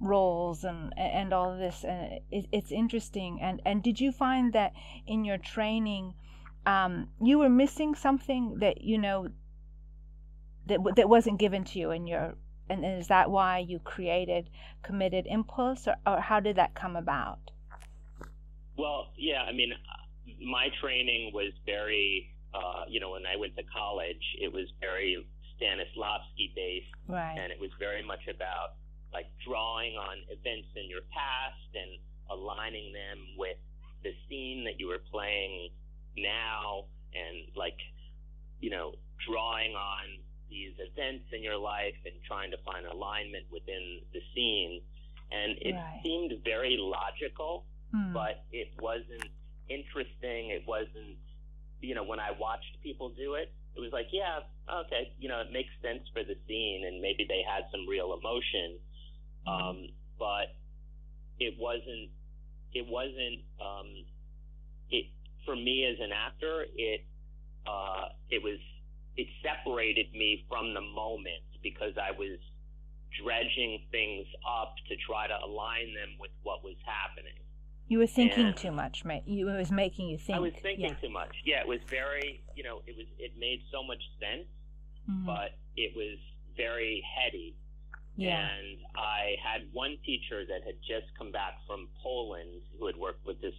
roles 0.00 0.64
and 0.64 0.92
and 0.98 1.32
all 1.32 1.56
this 1.56 1.84
and 1.84 2.20
it, 2.30 2.46
it's 2.52 2.72
interesting. 2.72 3.40
And 3.40 3.62
and 3.64 3.82
did 3.82 4.00
you 4.00 4.12
find 4.12 4.52
that 4.52 4.72
in 5.06 5.24
your 5.24 5.38
training 5.38 6.14
um, 6.66 7.08
you 7.20 7.38
were 7.38 7.48
missing 7.48 7.94
something 7.94 8.58
that 8.60 8.82
you 8.82 8.98
know 8.98 9.28
that 10.66 10.80
that 10.96 11.08
wasn't 11.08 11.38
given 11.38 11.64
to 11.64 11.78
you 11.78 11.90
in 11.90 12.06
your 12.06 12.34
and 12.68 12.84
is 12.84 13.08
that 13.08 13.30
why 13.30 13.58
you 13.58 13.78
created 13.78 14.48
committed 14.82 15.26
impulse 15.28 15.86
or, 15.86 15.96
or 16.06 16.20
how 16.20 16.40
did 16.40 16.56
that 16.56 16.74
come 16.74 16.96
about? 16.96 17.50
Well 18.76 19.12
yeah 19.16 19.42
i 19.42 19.52
mean 19.52 19.72
my 20.40 20.68
training 20.80 21.32
was 21.32 21.52
very 21.66 22.33
uh, 22.54 22.84
you 22.88 23.00
know 23.00 23.10
when 23.10 23.26
i 23.26 23.36
went 23.36 23.56
to 23.56 23.62
college 23.64 24.22
it 24.40 24.52
was 24.52 24.66
very 24.80 25.26
stanislavski 25.58 26.54
based 26.54 26.86
right. 27.08 27.36
and 27.38 27.52
it 27.52 27.60
was 27.60 27.70
very 27.78 28.04
much 28.04 28.26
about 28.28 28.74
like 29.12 29.26
drawing 29.46 29.94
on 29.94 30.18
events 30.28 30.68
in 30.74 30.90
your 30.90 31.02
past 31.14 31.70
and 31.74 31.98
aligning 32.30 32.92
them 32.92 33.18
with 33.38 33.56
the 34.02 34.10
scene 34.28 34.64
that 34.64 34.78
you 34.78 34.88
were 34.88 35.02
playing 35.10 35.70
now 36.16 36.84
and 37.14 37.46
like 37.56 37.78
you 38.60 38.70
know 38.70 38.94
drawing 39.26 39.72
on 39.74 40.18
these 40.50 40.74
events 40.78 41.24
in 41.32 41.42
your 41.42 41.56
life 41.56 41.96
and 42.04 42.14
trying 42.26 42.50
to 42.50 42.58
find 42.64 42.86
alignment 42.86 43.44
within 43.50 44.00
the 44.12 44.20
scene 44.34 44.80
and 45.32 45.56
it 45.62 45.74
right. 45.74 46.00
seemed 46.02 46.32
very 46.44 46.76
logical 46.78 47.64
hmm. 47.94 48.12
but 48.12 48.44
it 48.52 48.68
wasn't 48.80 49.30
interesting 49.68 50.50
it 50.50 50.62
wasn't 50.66 51.16
you 51.84 51.94
know 51.94 52.04
when 52.04 52.20
i 52.20 52.30
watched 52.38 52.80
people 52.82 53.10
do 53.10 53.34
it 53.34 53.52
it 53.76 53.80
was 53.80 53.92
like 53.92 54.06
yeah 54.12 54.40
okay 54.70 55.12
you 55.18 55.28
know 55.28 55.40
it 55.40 55.52
makes 55.52 55.70
sense 55.82 56.02
for 56.12 56.24
the 56.24 56.36
scene 56.48 56.84
and 56.86 57.00
maybe 57.00 57.26
they 57.28 57.42
had 57.46 57.64
some 57.70 57.86
real 57.88 58.16
emotion 58.18 58.78
um, 59.46 59.88
but 60.18 60.56
it 61.38 61.54
wasn't. 61.58 62.10
It 62.72 62.86
wasn't. 62.88 63.44
Um, 63.60 64.04
it 64.90 65.06
for 65.44 65.56
me 65.56 65.84
as 65.84 65.98
an 66.00 66.10
actor. 66.12 66.66
It 66.76 67.04
uh, 67.66 68.08
it 68.30 68.42
was. 68.42 68.58
It 69.16 69.28
separated 69.42 70.10
me 70.12 70.44
from 70.48 70.74
the 70.74 70.80
moment 70.80 71.46
because 71.62 71.94
I 72.00 72.10
was 72.18 72.38
dredging 73.22 73.78
things 73.92 74.26
up 74.42 74.74
to 74.88 74.96
try 75.06 75.28
to 75.28 75.38
align 75.38 75.94
them 75.94 76.18
with 76.18 76.32
what 76.42 76.64
was 76.64 76.74
happening. 76.82 77.38
You 77.86 77.98
were 77.98 78.06
thinking 78.06 78.46
and 78.46 78.56
too 78.56 78.72
much. 78.72 79.04
You 79.26 79.48
it 79.48 79.58
was 79.58 79.70
making 79.70 80.08
you 80.08 80.18
think. 80.18 80.36
I 80.36 80.40
was 80.40 80.52
thinking 80.62 80.86
yeah. 80.86 80.94
too 80.94 81.10
much. 81.10 81.36
Yeah, 81.44 81.60
it 81.60 81.68
was 81.68 81.80
very. 81.88 82.42
You 82.54 82.64
know, 82.64 82.82
it 82.86 82.96
was. 82.96 83.06
It 83.18 83.32
made 83.38 83.60
so 83.70 83.82
much 83.82 84.02
sense, 84.18 84.48
mm-hmm. 85.08 85.26
but 85.26 85.58
it 85.76 85.92
was 85.94 86.18
very 86.56 87.02
heady 87.04 87.56
yeah. 88.16 88.46
And 88.46 88.78
I 88.94 89.34
had 89.42 89.66
one 89.72 89.98
teacher 90.06 90.46
that 90.46 90.62
had 90.62 90.78
just 90.86 91.10
come 91.18 91.32
back 91.32 91.58
from 91.66 91.88
Poland 92.02 92.62
who 92.78 92.86
had 92.86 92.96
worked 92.96 93.26
with 93.26 93.40
this 93.40 93.56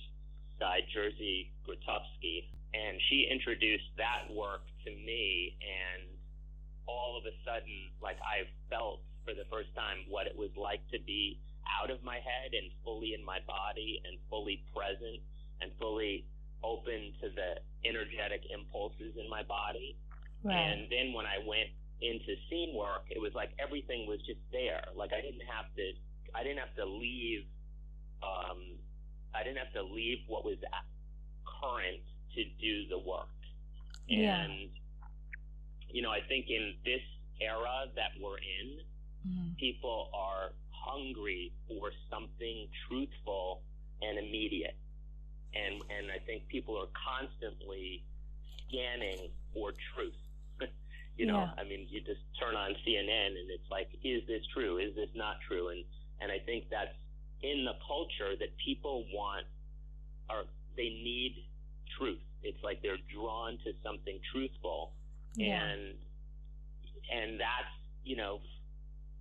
guy, 0.59 0.79
Jerzy 0.95 1.51
Grotowski, 1.67 2.47
and 2.73 2.95
she 3.09 3.27
introduced 3.29 3.91
that 3.97 4.31
work 4.31 4.63
to 4.85 4.91
me. 4.91 5.57
And 5.59 6.07
all 6.87 7.17
of 7.19 7.25
a 7.25 7.35
sudden, 7.43 7.91
like 8.01 8.17
I 8.23 8.47
felt 8.69 9.01
for 9.25 9.33
the 9.33 9.45
first 9.51 9.75
time 9.75 10.07
what 10.07 10.27
it 10.27 10.37
was 10.37 10.51
like 10.55 10.79
to 10.91 10.99
be 11.03 11.39
out 11.67 11.89
of 11.89 12.03
my 12.03 12.15
head 12.15 12.53
and 12.53 12.71
fully 12.83 13.13
in 13.13 13.23
my 13.25 13.39
body 13.47 14.01
and 14.05 14.17
fully 14.29 14.63
present 14.75 15.21
and 15.61 15.71
fully 15.79 16.25
open 16.63 17.13
to 17.21 17.29
the 17.29 17.61
energetic 17.87 18.43
impulses 18.49 19.13
in 19.17 19.29
my 19.29 19.43
body. 19.43 19.97
Right. 20.43 20.55
And 20.55 20.87
then 20.89 21.13
when 21.13 21.25
I 21.25 21.39
went 21.45 21.69
into 22.01 22.35
scene 22.49 22.75
work, 22.75 23.05
it 23.09 23.21
was 23.21 23.33
like 23.33 23.51
everything 23.59 24.07
was 24.07 24.19
just 24.25 24.41
there. 24.51 24.83
Like 24.95 25.13
I 25.13 25.21
didn't 25.21 25.45
have 25.49 25.73
to, 25.75 25.85
I 26.33 26.43
didn't 26.43 26.59
have 26.59 26.75
to 26.75 26.85
leave, 26.85 27.45
um, 28.21 28.77
I 29.33 29.43
didn't 29.43 29.57
have 29.57 29.73
to 29.73 29.83
leave 29.83 30.19
what 30.27 30.45
was 30.45 30.57
current 31.61 32.03
to 32.35 32.43
do 32.59 32.87
the 32.89 32.99
work. 32.99 33.29
Yeah. 34.07 34.43
And, 34.43 34.69
you 35.89 36.01
know, 36.01 36.11
I 36.11 36.19
think 36.27 36.49
in 36.49 36.75
this 36.83 37.01
era 37.41 37.87
that 37.95 38.11
we're 38.21 38.37
in, 38.37 38.79
mm. 39.27 39.57
people 39.57 40.09
are 40.13 40.51
hungry 40.85 41.51
for 41.67 41.91
something 42.09 42.67
truthful 42.87 43.61
and 44.01 44.19
immediate. 44.19 44.77
And, 45.55 45.81
and 45.89 46.11
I 46.11 46.19
think 46.25 46.47
people 46.47 46.77
are 46.77 46.91
constantly 46.93 48.03
scanning 48.67 49.31
for 49.53 49.71
truth 49.95 50.13
you 51.17 51.25
know, 51.25 51.39
yeah. 51.39 51.61
I 51.61 51.63
mean, 51.63 51.87
you 51.89 52.01
just 52.01 52.21
turn 52.39 52.55
on 52.55 52.71
CNN 52.85 53.27
and 53.39 53.49
it's 53.49 53.69
like, 53.71 53.87
is 54.03 54.23
this 54.27 54.41
true? 54.53 54.77
Is 54.77 54.95
this 54.95 55.09
not 55.15 55.37
true? 55.47 55.69
And 55.69 55.83
and 56.21 56.31
I 56.31 56.39
think 56.45 56.65
that's 56.69 56.95
in 57.41 57.65
the 57.65 57.75
culture 57.85 58.35
that 58.39 58.55
people 58.63 59.05
want 59.13 59.45
or 60.29 60.45
they 60.77 60.89
need 60.89 61.47
truth. 61.97 62.19
It's 62.43 62.61
like 62.63 62.81
they're 62.81 63.01
drawn 63.13 63.57
to 63.63 63.71
something 63.83 64.19
truthful, 64.31 64.93
yeah. 65.35 65.63
and 65.63 65.95
and 67.11 67.39
that's 67.39 67.73
you 68.03 68.15
know, 68.15 68.39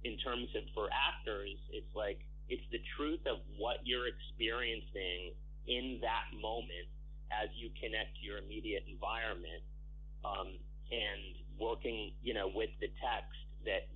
in 0.04 0.16
terms 0.20 0.48
of 0.54 0.62
for 0.74 0.88
actors, 0.92 1.56
it's 1.72 1.90
like 1.96 2.20
it's 2.48 2.64
the 2.70 2.80
truth 2.96 3.24
of 3.26 3.40
what 3.56 3.80
you're 3.84 4.06
experiencing 4.06 5.32
in 5.66 5.98
that 6.04 6.28
moment 6.36 6.88
as 7.32 7.48
you 7.56 7.72
connect 7.80 8.20
to 8.20 8.22
your 8.22 8.38
immediate 8.38 8.84
environment. 8.88 9.64
Um, 10.24 10.56
and 10.90 11.34
working, 11.58 12.12
you 12.22 12.34
know, 12.34 12.50
with 12.52 12.70
the 12.80 12.88
text 13.00 13.38
that 13.64 13.88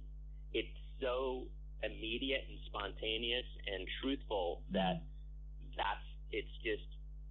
it's 0.52 0.72
so 1.00 1.44
immediate 1.82 2.42
and 2.48 2.58
spontaneous 2.66 3.46
and 3.66 3.86
truthful 4.02 4.62
that 4.72 5.02
that's 5.76 6.06
it's 6.32 6.50
just 6.64 6.84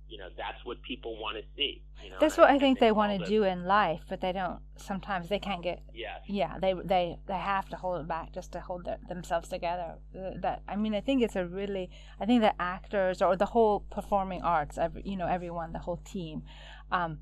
you 0.10 0.18
know 0.18 0.30
that's 0.38 0.64
what 0.64 0.82
people 0.82 1.20
want 1.20 1.38
to 1.38 1.44
see 1.56 1.82
you 2.04 2.10
know? 2.10 2.18
that's 2.20 2.38
what 2.38 2.50
i, 2.50 2.56
I 2.56 2.60
think, 2.60 2.80
they 2.80 2.92
want 2.92 3.20
to 3.20 3.26
do 3.26 3.44
in 3.44 3.66
life 3.66 4.02
but 4.08 4.22
they 4.22 4.32
don't 4.32 4.60
sometimes 4.78 5.30
they 5.30 5.40
can't 5.40 5.62
get 5.62 5.82
yeah 5.94 6.18
yeah 6.28 6.58
they 6.60 6.74
they 6.74 7.18
they 7.28 7.38
have 7.38 7.68
to 7.70 7.76
hold 7.76 8.02
it 8.02 8.08
back 8.08 8.34
just 8.34 8.52
to 8.54 8.60
hold 8.60 8.86
their, 8.86 8.98
themselves 9.08 9.50
together. 9.50 9.96
Uh, 10.16 10.32
that 10.42 10.62
i 10.68 10.76
mean 10.76 10.94
i 10.94 11.02
think 11.02 11.22
it's 11.22 11.36
a 11.36 11.46
really 11.46 11.90
i 12.20 12.26
think 12.26 12.42
that 12.42 12.56
actors 12.60 13.22
or 13.22 13.36
the 13.36 13.48
whole 13.48 13.82
performing 13.92 14.42
arts 14.42 14.78
every 14.78 15.02
you 15.06 15.18
know 15.18 15.28
everyone 15.28 15.74
the 15.74 15.80
whole 15.80 15.98
team 15.98 16.44
um 16.92 17.20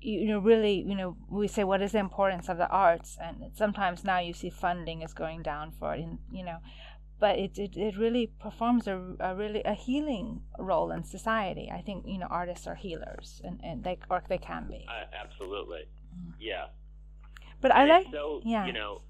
you 0.00 0.26
know 0.26 0.38
really 0.38 0.82
you 0.86 0.94
know 0.94 1.16
we 1.28 1.46
say 1.46 1.64
what 1.64 1.82
is 1.82 1.92
the 1.92 1.98
importance 1.98 2.48
of 2.48 2.56
the 2.56 2.68
arts? 2.68 3.18
And 3.20 3.50
sometimes 3.54 4.04
now 4.04 4.18
you 4.18 4.32
see 4.32 4.50
funding 4.50 5.02
is 5.02 5.12
going 5.12 5.42
down 5.42 5.72
for 5.72 5.94
it 5.94 6.00
and 6.00 6.18
you 6.32 6.44
know 6.44 6.58
but 7.20 7.38
it, 7.38 7.58
it, 7.58 7.76
it 7.76 7.96
really 7.96 8.26
performs 8.40 8.88
a, 8.88 9.14
a 9.20 9.34
really 9.36 9.62
a 9.64 9.74
healing 9.74 10.40
role 10.58 10.90
in 10.90 11.04
society 11.04 11.70
i 11.72 11.80
think 11.80 12.04
you 12.06 12.18
know 12.18 12.26
artists 12.30 12.66
are 12.66 12.74
healers 12.74 13.40
and, 13.44 13.60
and 13.62 13.84
they 13.84 13.98
or 14.10 14.22
they 14.28 14.38
can 14.38 14.66
be 14.68 14.86
uh, 14.88 15.04
absolutely 15.24 15.80
mm-hmm. 15.80 16.30
yeah 16.40 16.66
but 17.60 17.70
i 17.70 17.84
like 17.84 18.06
so 18.10 18.40
yeah 18.44 18.66
you 18.66 18.72
know 18.72 19.02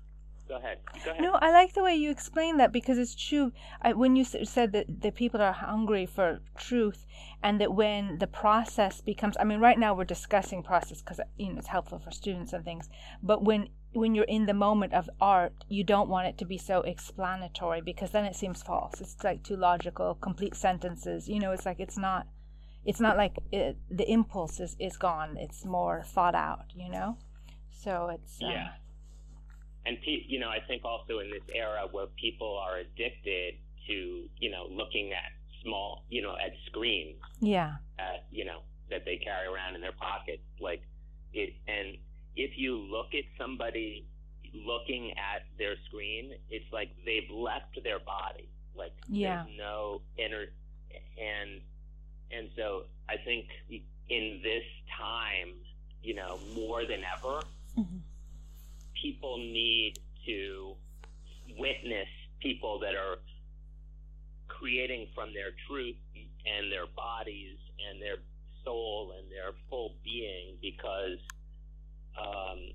Go 0.50 0.56
ahead. 0.56 0.78
Go 1.04 1.12
ahead. 1.12 1.22
No, 1.22 1.34
I 1.34 1.52
like 1.52 1.74
the 1.74 1.82
way 1.84 1.94
you 1.94 2.10
explain 2.10 2.56
that 2.56 2.72
because 2.72 2.98
it's 2.98 3.14
true. 3.14 3.52
I, 3.80 3.92
when 3.92 4.16
you 4.16 4.24
said 4.24 4.72
that 4.72 5.00
the 5.02 5.12
people 5.12 5.40
are 5.40 5.52
hungry 5.52 6.06
for 6.06 6.40
truth, 6.58 7.06
and 7.40 7.60
that 7.60 7.72
when 7.72 8.18
the 8.18 8.26
process 8.26 9.00
becomes, 9.00 9.36
I 9.38 9.44
mean, 9.44 9.60
right 9.60 9.78
now 9.78 9.94
we're 9.94 10.04
discussing 10.16 10.64
process 10.64 11.02
because 11.02 11.20
you 11.38 11.52
know 11.52 11.58
it's 11.58 11.68
helpful 11.68 12.00
for 12.00 12.10
students 12.10 12.52
and 12.52 12.64
things. 12.64 12.90
But 13.22 13.44
when 13.44 13.68
when 13.92 14.14
you're 14.14 14.24
in 14.24 14.46
the 14.46 14.54
moment 14.54 14.94
of 14.94 15.10
art, 15.20 15.52
you 15.68 15.84
don't 15.84 16.08
want 16.08 16.28
it 16.28 16.38
to 16.38 16.44
be 16.44 16.58
so 16.58 16.80
explanatory 16.82 17.80
because 17.80 18.10
then 18.10 18.24
it 18.24 18.36
seems 18.36 18.62
false. 18.62 19.00
It's 19.00 19.16
like 19.24 19.42
too 19.42 19.56
logical, 19.56 20.14
complete 20.14 20.54
sentences. 20.54 21.28
You 21.28 21.40
know, 21.40 21.52
it's 21.52 21.66
like 21.66 21.80
it's 21.80 21.98
not. 21.98 22.26
It's 22.82 23.00
not 23.00 23.18
like 23.18 23.36
it, 23.52 23.76
the 23.90 24.10
impulse 24.10 24.58
is, 24.58 24.74
is 24.78 24.96
gone. 24.96 25.36
It's 25.36 25.66
more 25.66 26.02
thought 26.02 26.34
out. 26.34 26.72
You 26.74 26.90
know, 26.90 27.18
so 27.70 28.08
it's 28.08 28.42
uh, 28.42 28.48
yeah 28.48 28.68
and 29.86 30.00
pe- 30.00 30.24
you 30.26 30.38
know, 30.38 30.48
I 30.48 30.60
think 30.66 30.84
also 30.84 31.20
in 31.20 31.30
this 31.30 31.42
era 31.54 31.86
where 31.90 32.06
people 32.20 32.58
are 32.58 32.78
addicted 32.78 33.54
to, 33.86 34.28
you 34.38 34.50
know, 34.50 34.66
looking 34.70 35.12
at 35.12 35.32
small, 35.62 36.04
you 36.08 36.22
know, 36.22 36.36
at 36.36 36.52
screens. 36.66 37.16
Yeah. 37.40 37.74
At, 37.98 38.26
you 38.30 38.44
know, 38.44 38.60
that 38.90 39.04
they 39.04 39.16
carry 39.16 39.46
around 39.46 39.74
in 39.74 39.80
their 39.80 39.92
pockets, 39.92 40.42
like 40.60 40.82
it, 41.32 41.54
and 41.66 41.96
if 42.36 42.56
you 42.56 42.76
look 42.76 43.14
at 43.14 43.24
somebody 43.38 44.06
looking 44.54 45.12
at 45.12 45.42
their 45.58 45.74
screen, 45.86 46.32
it's 46.48 46.70
like 46.72 46.90
they've 47.04 47.30
left 47.30 47.78
their 47.84 47.98
body. 47.98 48.48
Like 48.74 48.92
yeah. 49.08 49.44
there's 49.44 49.58
no 49.58 50.00
inner 50.16 50.46
and 51.18 51.60
and 52.32 52.48
so 52.56 52.84
I 53.08 53.16
think 53.16 53.46
in 54.08 54.40
this 54.42 54.62
time, 54.98 55.54
you 56.02 56.14
know, 56.14 56.38
more 56.54 56.82
than 56.84 57.00
ever, 57.16 57.40
mm-hmm. 57.78 57.96
people 59.00 59.38
need 59.38 59.94
to 60.26 60.74
witness 61.58 62.08
people 62.40 62.78
that 62.80 62.94
are 62.94 63.18
creating 64.48 65.08
from 65.14 65.32
their 65.34 65.50
truth 65.66 65.96
and 66.14 66.70
their 66.70 66.86
bodies 66.96 67.56
and 67.88 68.00
their 68.00 68.16
soul 68.64 69.14
and 69.18 69.30
their 69.30 69.52
full 69.68 69.94
being 70.04 70.56
because 70.60 71.18
um, 72.18 72.72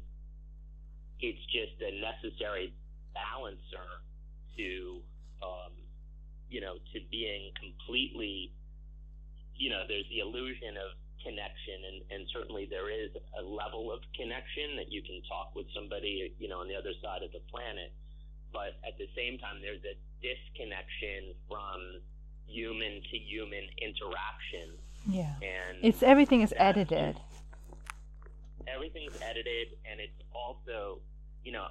it's 1.20 1.44
just 1.52 1.76
a 1.82 1.92
necessary 2.02 2.74
balancer 3.14 4.04
to 4.58 5.02
um, 5.42 5.72
you 6.50 6.62
know 6.62 6.76
to 6.94 7.00
being 7.12 7.52
completely 7.60 8.52
you 9.56 9.70
know 9.70 9.84
there's 9.88 10.08
the 10.10 10.20
illusion 10.20 10.76
of 10.76 10.96
connection 11.24 11.80
and, 11.90 11.98
and 12.12 12.22
certainly 12.30 12.68
there 12.70 12.92
is 12.94 13.10
a 13.40 13.42
level 13.42 13.92
of 13.92 14.00
connection 14.14 14.78
that 14.78 14.92
you 14.92 15.02
can 15.02 15.18
talk 15.26 15.56
with 15.56 15.66
somebody 15.74 16.32
you 16.38 16.48
know 16.48 16.60
on 16.60 16.68
the 16.68 16.76
other 16.76 16.94
side 17.02 17.24
of 17.24 17.32
the 17.32 17.42
planet. 17.50 17.92
But 18.54 18.78
at 18.88 18.96
the 18.98 19.10
same 19.18 19.40
time 19.40 19.60
there's 19.60 19.84
a 19.84 19.98
disconnection 20.22 21.36
from 21.50 22.00
human 22.48 23.02
to 23.12 23.18
human 23.18 23.66
interaction. 23.82 24.78
Yeah. 25.08 25.34
And 25.42 25.82
it's 25.82 26.04
everything 26.04 26.42
is 26.42 26.54
edited 26.58 27.18
everything's 28.68 29.16
edited 29.22 29.78
and 29.86 30.00
it's 30.00 30.22
also 30.34 31.00
you 31.44 31.52
know 31.52 31.68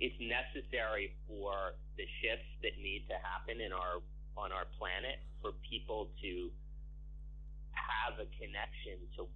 it's 0.00 0.18
necessary 0.18 1.14
for 1.28 1.78
the 1.96 2.06
shifts 2.20 2.48
that 2.62 2.74
need 2.80 3.06
to 3.06 3.16
happen 3.22 3.60
in 3.60 3.72
our 3.72 4.02
on 4.36 4.50
our 4.50 4.66
planet 4.80 5.20
for 5.40 5.52
people 5.68 6.08
to 6.20 6.50
have 7.76 8.18
a 8.18 8.26
connection 8.36 8.98
to 9.14 9.28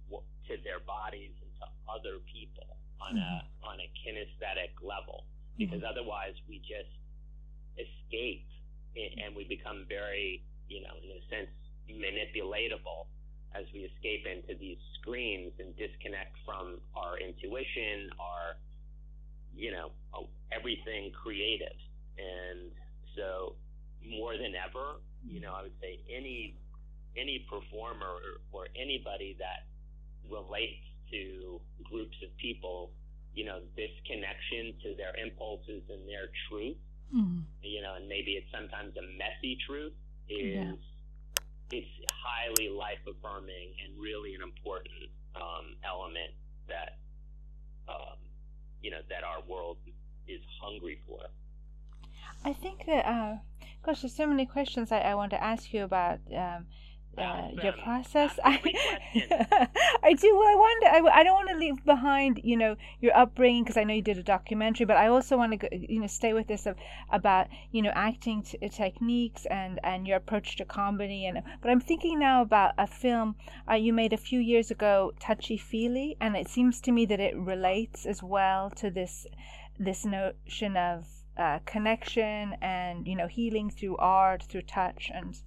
to 0.47 0.57
their 0.63 0.81
bodies 0.83 1.31
and 1.39 1.51
to 1.61 1.65
other 1.87 2.19
people 2.27 2.77
on 2.99 3.15
mm-hmm. 3.15 3.21
a 3.21 3.67
on 3.67 3.77
a 3.79 3.87
kinesthetic 4.01 4.73
level 4.81 5.23
because 5.57 5.81
mm-hmm. 5.81 5.91
otherwise 5.93 6.35
we 6.49 6.59
just 6.65 6.91
escape 7.77 8.45
and 8.97 9.35
we 9.35 9.45
become 9.45 9.85
very 9.87 10.41
you 10.67 10.81
know 10.81 10.95
in 11.05 11.13
a 11.13 11.21
sense 11.29 11.53
manipulatable 11.87 13.05
as 13.57 13.65
we 13.73 13.89
escape 13.89 14.25
into 14.25 14.53
these 14.59 14.77
screens 14.99 15.51
and 15.59 15.75
disconnect 15.77 16.37
from 16.45 16.79
our 16.95 17.17
intuition 17.17 18.09
our 18.19 18.55
you 19.55 19.71
know 19.71 19.89
everything 20.51 21.11
creative 21.11 21.77
and 22.17 22.69
so 23.15 23.55
more 24.05 24.37
than 24.37 24.53
ever 24.53 25.01
you 25.25 25.41
know 25.41 25.53
i 25.53 25.61
would 25.61 25.75
say 25.81 25.99
any 26.13 26.55
any 27.17 27.45
performer 27.49 28.21
or, 28.21 28.37
or 28.53 28.67
anybody 28.77 29.35
that 29.39 29.65
relates 30.29 30.85
to 31.11 31.59
groups 31.89 32.15
of 32.23 32.29
people, 32.37 32.91
you 33.33 33.45
know, 33.45 33.59
this 33.75 33.91
connection 34.05 34.77
to 34.83 34.95
their 34.95 35.15
impulses 35.17 35.81
and 35.89 36.05
their 36.07 36.29
truth, 36.47 36.77
mm-hmm. 37.09 37.41
you 37.61 37.81
know, 37.81 37.95
and 37.97 38.07
maybe 38.07 38.37
it's 38.37 38.49
sometimes 38.53 38.93
a 38.97 39.05
messy 39.17 39.57
truth 39.65 39.93
is 40.29 40.55
yeah. 40.55 40.73
It's 41.71 41.87
highly 42.11 42.69
life 42.69 42.99
affirming 43.07 43.73
and 43.83 43.99
really 44.01 44.33
an 44.35 44.41
important 44.41 45.09
um, 45.35 45.75
element 45.83 46.31
that 46.67 46.97
um, 47.87 48.17
you 48.81 48.91
know 48.91 49.01
that 49.09 49.23
our 49.23 49.41
world 49.47 49.77
is 50.27 50.41
hungry 50.61 50.99
for. 51.07 51.19
I 52.45 52.53
think 52.53 52.85
that, 52.85 53.05
uh, 53.05 53.35
gosh, 53.85 54.01
there's 54.01 54.15
so 54.15 54.27
many 54.27 54.45
questions 54.45 54.91
I, 54.91 54.99
I 54.99 55.15
want 55.15 55.31
to 55.31 55.43
ask 55.43 55.73
you 55.73 55.83
about. 55.83 56.19
Um, 56.33 56.67
uh, 57.17 57.49
your 57.63 57.73
process. 57.73 58.37
I, 58.43 58.59
I 60.03 60.13
do. 60.13 60.37
Well, 60.37 60.47
I 60.47 60.55
wonder. 60.55 61.09
I, 61.09 61.19
I 61.19 61.23
don't 61.23 61.33
want 61.33 61.49
to 61.49 61.57
leave 61.57 61.83
behind, 61.83 62.41
you 62.43 62.57
know, 62.57 62.75
your 63.01 63.15
upbringing 63.17 63.63
because 63.63 63.77
I 63.77 63.83
know 63.83 63.93
you 63.93 64.01
did 64.01 64.17
a 64.17 64.23
documentary, 64.23 64.85
but 64.85 64.97
I 64.97 65.07
also 65.07 65.37
want 65.37 65.59
to, 65.59 65.69
you 65.71 65.99
know, 65.99 66.07
stay 66.07 66.33
with 66.33 66.47
this 66.47 66.65
of, 66.65 66.75
about, 67.11 67.47
you 67.71 67.81
know, 67.81 67.91
acting 67.95 68.43
t- 68.43 68.57
uh, 68.61 68.67
techniques 68.69 69.45
and 69.47 69.79
and 69.83 70.07
your 70.07 70.17
approach 70.17 70.55
to 70.57 70.65
comedy. 70.65 71.25
And 71.25 71.41
but 71.61 71.71
I'm 71.71 71.81
thinking 71.81 72.19
now 72.19 72.41
about 72.41 72.73
a 72.77 72.87
film 72.87 73.35
uh, 73.69 73.75
you 73.75 73.93
made 73.93 74.13
a 74.13 74.17
few 74.17 74.39
years 74.39 74.71
ago, 74.71 75.13
Touchy 75.19 75.57
Feely, 75.57 76.17
and 76.21 76.35
it 76.35 76.47
seems 76.47 76.79
to 76.81 76.91
me 76.91 77.05
that 77.05 77.19
it 77.19 77.35
relates 77.35 78.05
as 78.05 78.21
well 78.21 78.69
to 78.71 78.89
this 78.89 79.25
this 79.79 80.05
notion 80.05 80.75
of 80.75 81.05
uh, 81.37 81.59
connection 81.65 82.55
and 82.61 83.07
you 83.07 83.15
know 83.15 83.27
healing 83.27 83.69
through 83.69 83.97
art, 83.97 84.43
through 84.43 84.63
touch, 84.63 85.11
and 85.13 85.37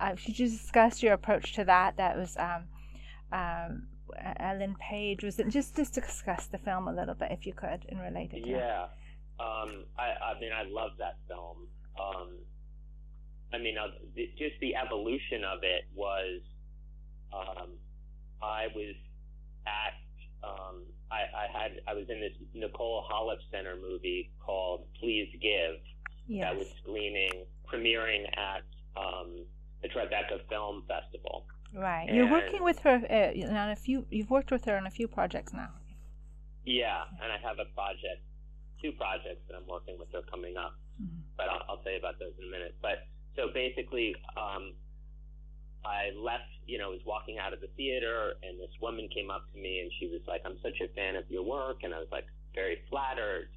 uh, 0.00 0.14
could 0.16 0.38
you 0.38 0.48
discuss 0.48 1.02
your 1.02 1.12
approach 1.12 1.52
to 1.54 1.64
that? 1.64 1.96
That 1.98 2.16
was 2.16 2.36
um, 2.38 2.64
um, 3.32 3.82
Ellen 4.38 4.76
Page. 4.80 5.22
Was 5.22 5.38
it 5.38 5.48
just 5.48 5.76
just 5.76 5.94
discuss 5.94 6.46
the 6.46 6.58
film 6.58 6.88
a 6.88 6.92
little 6.92 7.14
bit, 7.14 7.30
if 7.30 7.46
you 7.46 7.52
could, 7.52 7.86
and 7.88 8.00
relate 8.00 8.32
it? 8.32 8.46
yeah, 8.46 8.84
um, 9.38 9.84
I, 9.98 10.34
I 10.34 10.40
mean, 10.40 10.50
I 10.52 10.64
love 10.68 10.92
that 10.98 11.16
film. 11.28 11.68
Um, 12.00 12.30
I 13.52 13.58
mean, 13.58 13.76
uh, 13.76 13.88
the, 14.14 14.30
just 14.38 14.54
the 14.60 14.74
evolution 14.76 15.44
of 15.44 15.60
it 15.62 15.84
was. 15.94 16.40
Um, 17.32 17.68
I 18.42 18.66
was 18.74 18.94
at. 19.66 19.94
Um, 20.42 20.82
I, 21.10 21.22
I 21.36 21.46
had. 21.52 21.72
I 21.86 21.94
was 21.94 22.06
in 22.08 22.20
this 22.20 22.32
Nicole 22.54 23.04
Holofcener 23.10 23.50
Center 23.50 23.76
movie 23.76 24.30
called 24.40 24.86
Please 24.98 25.28
Give. 25.40 25.76
Yes. 26.26 26.44
That 26.44 26.58
was 26.58 26.68
screening, 26.82 27.44
premiering 27.70 28.24
at 28.38 28.62
um, 28.96 29.44
the 29.82 29.88
Tribeca 29.88 30.46
Film 30.48 30.84
Festival. 30.88 31.46
Right. 31.74 32.06
And 32.08 32.16
You're 32.16 32.30
working 32.30 32.62
with 32.62 32.80
her 32.80 33.00
uh, 33.08 33.48
on 33.48 33.70
a 33.70 33.76
few. 33.76 34.06
You've 34.10 34.30
worked 34.30 34.50
with 34.50 34.64
her 34.64 34.76
on 34.76 34.86
a 34.86 34.90
few 34.90 35.08
projects 35.08 35.52
now. 35.52 35.70
Yeah, 36.64 37.02
and 37.22 37.32
I 37.32 37.38
have 37.46 37.58
a 37.58 37.72
project, 37.74 38.22
two 38.82 38.92
projects 38.92 39.42
that 39.48 39.56
I'm 39.56 39.66
working 39.66 39.96
with 39.98 40.08
her 40.12 40.22
coming 40.30 40.56
up. 40.56 40.74
Mm-hmm. 41.00 41.20
But 41.36 41.48
I'll, 41.48 41.62
I'll 41.68 41.82
tell 41.82 41.92
you 41.92 41.98
about 41.98 42.18
those 42.18 42.34
in 42.38 42.48
a 42.48 42.50
minute. 42.50 42.76
But 42.82 43.06
so 43.36 43.48
basically, 43.54 44.14
um, 44.36 44.74
I 45.84 46.10
left. 46.18 46.50
You 46.66 46.78
know, 46.78 46.90
was 46.90 47.02
walking 47.04 47.38
out 47.38 47.52
of 47.52 47.60
the 47.60 47.70
theater, 47.76 48.34
and 48.42 48.60
this 48.60 48.70
woman 48.80 49.08
came 49.12 49.30
up 49.30 49.50
to 49.54 49.58
me, 49.58 49.80
and 49.80 49.90
she 49.98 50.06
was 50.06 50.20
like, 50.28 50.42
"I'm 50.44 50.58
such 50.62 50.78
a 50.82 50.88
fan 50.94 51.16
of 51.16 51.24
your 51.30 51.42
work," 51.42 51.82
and 51.82 51.94
I 51.94 51.98
was 51.98 52.06
like, 52.12 52.26
very 52.54 52.78
flattered, 52.88 53.48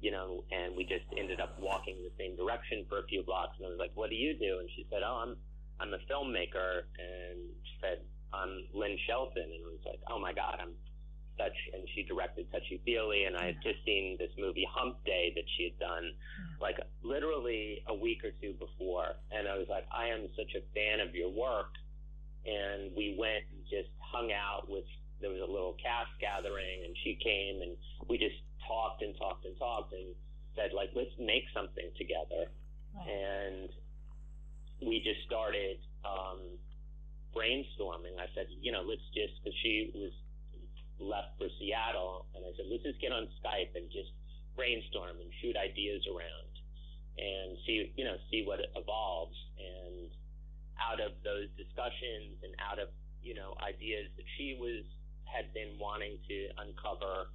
you 0.00 0.10
know, 0.10 0.44
and 0.50 0.74
we 0.74 0.84
just 0.84 1.04
ended 1.16 1.40
up 1.40 1.60
walking 1.60 1.96
the 2.02 2.12
same 2.16 2.34
direction 2.36 2.84
for 2.88 2.98
a 2.98 3.06
few 3.06 3.22
blocks. 3.22 3.56
And 3.58 3.66
I 3.66 3.70
was 3.70 3.78
like, 3.78 3.92
"What 3.94 4.08
do 4.08 4.16
you 4.16 4.32
do?" 4.34 4.58
And 4.58 4.68
she 4.74 4.86
said, 4.90 5.02
"Oh, 5.04 5.20
I'm 5.22 5.36
I'm 5.78 5.92
a 5.92 6.00
filmmaker." 6.08 6.88
And 6.96 7.52
she 7.62 7.74
said, 7.80 8.00
"I'm 8.32 8.64
Lynn 8.72 8.96
Shelton." 9.06 9.44
And 9.44 9.60
I 9.60 9.68
was 9.68 9.84
like, 9.84 10.00
"Oh 10.08 10.18
my 10.18 10.32
God, 10.32 10.56
I'm 10.60 10.72
such." 11.36 11.56
And 11.74 11.84
she 11.94 12.02
directed 12.04 12.50
Touchy 12.50 12.80
Feely, 12.84 13.24
and 13.24 13.36
I 13.36 13.52
had 13.52 13.60
just 13.62 13.84
seen 13.84 14.16
this 14.18 14.32
movie 14.38 14.66
Hump 14.72 15.04
Day 15.04 15.32
that 15.36 15.44
she 15.56 15.64
had 15.68 15.78
done, 15.78 16.16
mm-hmm. 16.16 16.62
like 16.62 16.80
literally 17.02 17.84
a 17.86 17.94
week 17.94 18.24
or 18.24 18.32
two 18.40 18.56
before. 18.56 19.20
And 19.30 19.46
I 19.46 19.58
was 19.58 19.68
like, 19.68 19.84
"I 19.92 20.08
am 20.08 20.28
such 20.32 20.56
a 20.56 20.64
fan 20.72 21.00
of 21.06 21.14
your 21.14 21.28
work." 21.28 21.76
And 22.48 22.96
we 22.96 23.16
went 23.20 23.44
and 23.52 23.60
just 23.68 23.92
hung 24.00 24.32
out 24.32 24.64
with. 24.68 24.84
There 25.20 25.28
was 25.28 25.44
a 25.44 25.52
little 25.52 25.76
cast 25.76 26.08
gathering, 26.18 26.88
and 26.88 26.96
she 27.04 27.12
came, 27.20 27.60
and 27.60 27.76
we 28.08 28.16
just 28.16 28.40
talked 28.70 29.02
and 29.02 29.18
talked 29.18 29.42
and 29.42 29.58
talked 29.58 29.90
and 29.92 30.14
said 30.54 30.70
like 30.70 30.94
let's 30.94 31.14
make 31.18 31.50
something 31.50 31.90
together. 31.98 32.46
And 32.94 33.70
we 34.82 35.02
just 35.02 35.26
started 35.26 35.82
um, 36.06 36.58
brainstorming. 37.34 38.14
I 38.22 38.30
said 38.38 38.46
you 38.62 38.70
know 38.70 38.86
let's 38.86 39.02
just 39.10 39.34
because 39.42 39.58
she 39.58 39.90
was 39.90 40.14
left 41.02 41.34
for 41.42 41.50
seattle. 41.58 42.30
And 42.38 42.46
i 42.46 42.54
said 42.54 42.70
let's 42.70 42.86
just 42.86 43.02
get 43.02 43.10
on 43.10 43.26
skype 43.42 43.74
and 43.74 43.90
just 43.90 44.14
brainstorm 44.54 45.18
and 45.18 45.30
shoot 45.42 45.56
ideas 45.58 46.06
around 46.06 46.52
and 47.18 47.58
see 47.66 47.90
you 47.98 48.06
know 48.06 48.16
see 48.30 48.46
what 48.46 48.62
evolves. 48.78 49.36
And 49.58 50.14
out 50.80 51.02
of 51.02 51.12
those 51.26 51.50
discussions 51.58 52.40
and 52.46 52.54
out 52.62 52.78
of 52.78 52.88
you 53.22 53.34
know 53.34 53.54
ideas 53.60 54.08
that 54.16 54.26
she 54.38 54.56
was 54.58 54.86
had 55.28 55.52
been 55.54 55.78
wanting 55.78 56.18
to 56.26 56.36
uncover 56.58 57.30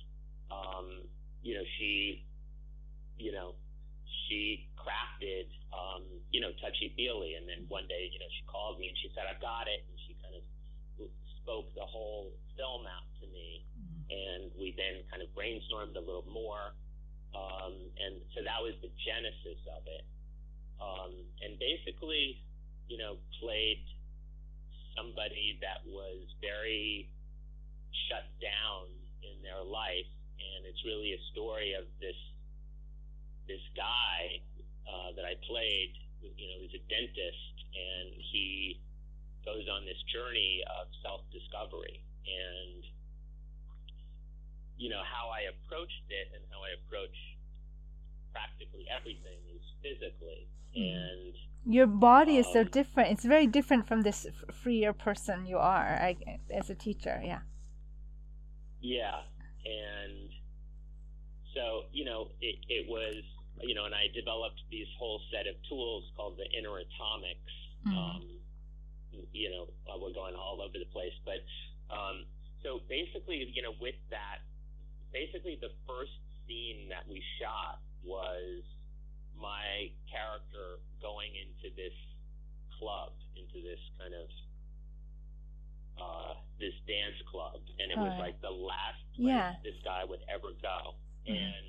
um, 0.51 1.07
you 1.45 1.53
know, 1.53 1.65
she, 1.77 2.25
you 3.21 3.29
know, 3.29 3.53
she 4.25 4.65
crafted, 4.81 5.45
um, 5.69 6.01
you 6.33 6.41
know, 6.41 6.49
touchy 6.57 6.89
feely. 6.97 7.37
And 7.37 7.45
then 7.45 7.69
one 7.69 7.85
day, 7.85 8.09
you 8.09 8.17
know, 8.17 8.25
she 8.33 8.41
called 8.49 8.81
me 8.81 8.89
and 8.89 8.97
she 8.97 9.13
said, 9.13 9.29
I've 9.29 9.37
got 9.37 9.69
it. 9.69 9.85
And 9.85 9.93
she 10.09 10.17
kind 10.25 10.33
of 10.33 10.41
spoke 11.45 11.69
the 11.77 11.85
whole 11.85 12.33
film 12.57 12.89
out 12.89 13.05
to 13.21 13.29
me. 13.29 13.61
Mm-hmm. 13.77 14.01
And 14.09 14.41
we 14.57 14.73
then 14.73 15.05
kind 15.13 15.21
of 15.21 15.29
brainstormed 15.37 15.93
a 15.93 16.01
little 16.01 16.25
more. 16.25 16.73
Um, 17.37 17.77
and 18.01 18.25
so 18.33 18.41
that 18.41 18.57
was 18.65 18.73
the 18.81 18.89
genesis 19.05 19.61
of 19.69 19.85
it. 19.85 20.01
Um, 20.81 21.13
and 21.45 21.61
basically, 21.61 22.41
you 22.89 22.97
know, 22.97 23.21
played 23.37 23.85
somebody 24.97 25.61
that 25.61 25.85
was 25.85 26.25
very 26.41 27.13
shut 28.09 28.25
down 28.41 28.89
in 29.21 29.37
their 29.45 29.61
life, 29.61 30.09
and 30.55 30.65
it's 30.65 30.83
really 30.85 31.13
a 31.13 31.21
story 31.31 31.73
of 31.73 31.85
this 31.99 32.17
this 33.47 33.61
guy 33.77 34.41
uh, 34.89 35.13
that 35.15 35.25
I 35.25 35.37
played. 35.45 35.93
You 36.21 36.47
know, 36.49 36.57
he's 36.65 36.73
a 36.73 36.83
dentist, 36.89 37.55
and 37.77 38.09
he 38.33 38.81
goes 39.45 39.69
on 39.69 39.85
this 39.85 40.01
journey 40.09 40.65
of 40.65 40.89
self 41.05 41.21
discovery 41.31 42.01
and 42.25 42.81
you 44.77 44.89
know 44.89 45.05
how 45.05 45.29
I 45.29 45.45
approached 45.53 46.09
it 46.09 46.33
and 46.33 46.41
how 46.49 46.65
I 46.65 46.73
approach 46.81 47.15
practically 48.33 48.85
everything 48.89 49.39
is 49.53 49.61
physically. 49.81 50.49
Mm. 50.75 50.91
and 50.91 51.33
your 51.67 51.87
body 51.87 52.37
is 52.37 52.47
so 52.51 52.61
um, 52.61 52.67
different. 52.67 53.11
It's 53.11 53.23
very 53.23 53.47
different 53.47 53.87
from 53.87 54.01
this 54.01 54.27
freer 54.51 54.93
person 54.93 55.45
you 55.45 55.57
are 55.57 55.87
I, 55.87 56.17
as 56.53 56.69
a 56.69 56.75
teacher. 56.75 57.21
Yeah. 57.23 57.39
Yeah 58.81 59.21
and 59.65 60.29
so 61.53 61.83
you 61.91 62.05
know 62.05 62.29
it, 62.41 62.55
it 62.69 62.87
was 62.87 63.17
you 63.61 63.73
know 63.73 63.85
and 63.85 63.95
i 63.95 64.07
developed 64.13 64.61
these 64.69 64.87
whole 64.97 65.19
set 65.31 65.47
of 65.47 65.55
tools 65.67 66.03
called 66.15 66.37
the 66.37 66.47
inner 66.57 66.77
atomics 66.77 67.55
mm. 67.87 67.93
um, 67.93 68.23
you 69.33 69.49
know 69.49 69.67
we're 69.99 70.13
going 70.13 70.35
all 70.35 70.61
over 70.61 70.77
the 70.77 70.89
place 70.91 71.13
but 71.25 71.41
um, 71.89 72.25
so 72.65 72.81
basically, 72.89 73.45
you 73.53 73.61
know, 73.61 73.77
with 73.77 73.97
that, 74.09 74.41
basically 75.13 75.61
the 75.61 75.69
first 75.85 76.17
scene 76.49 76.89
that 76.89 77.05
we 77.05 77.21
shot 77.37 77.77
was 78.01 78.65
my 79.37 79.93
character 80.09 80.81
going 80.97 81.29
into 81.37 81.69
this 81.77 81.93
club, 82.81 83.13
into 83.37 83.61
this 83.61 83.77
kind 84.01 84.17
of 84.17 84.25
uh, 85.99 86.35
this 86.59 86.75
dance 86.87 87.19
club, 87.29 87.59
and 87.79 87.91
it 87.91 87.97
was 87.97 88.15
like 88.19 88.39
the 88.41 88.51
last 88.51 89.01
place 89.15 89.31
yeah. 89.31 89.59
this 89.63 89.77
guy 89.83 90.03
would 90.03 90.23
ever 90.31 90.55
go. 90.61 90.95
Mm-hmm. 91.25 91.35
And 91.35 91.67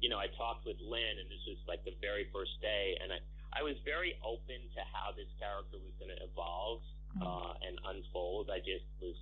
you 0.00 0.12
know, 0.12 0.20
I 0.20 0.28
talked 0.36 0.66
with 0.66 0.76
Lynn, 0.82 1.16
and 1.18 1.28
this 1.30 1.42
was 1.48 1.58
like 1.66 1.82
the 1.84 1.96
very 2.02 2.28
first 2.30 2.58
day, 2.60 2.98
and 3.02 3.12
I 3.12 3.18
I 3.56 3.62
was 3.64 3.78
very 3.88 4.18
open 4.20 4.60
to 4.76 4.82
how 4.92 5.16
this 5.16 5.30
character 5.40 5.80
was 5.80 5.94
going 5.96 6.12
to 6.12 6.20
evolve 6.20 6.84
mm-hmm. 7.16 7.24
uh, 7.24 7.54
and 7.64 7.80
unfold. 7.88 8.52
I 8.52 8.60
just 8.60 8.84
was 9.00 9.16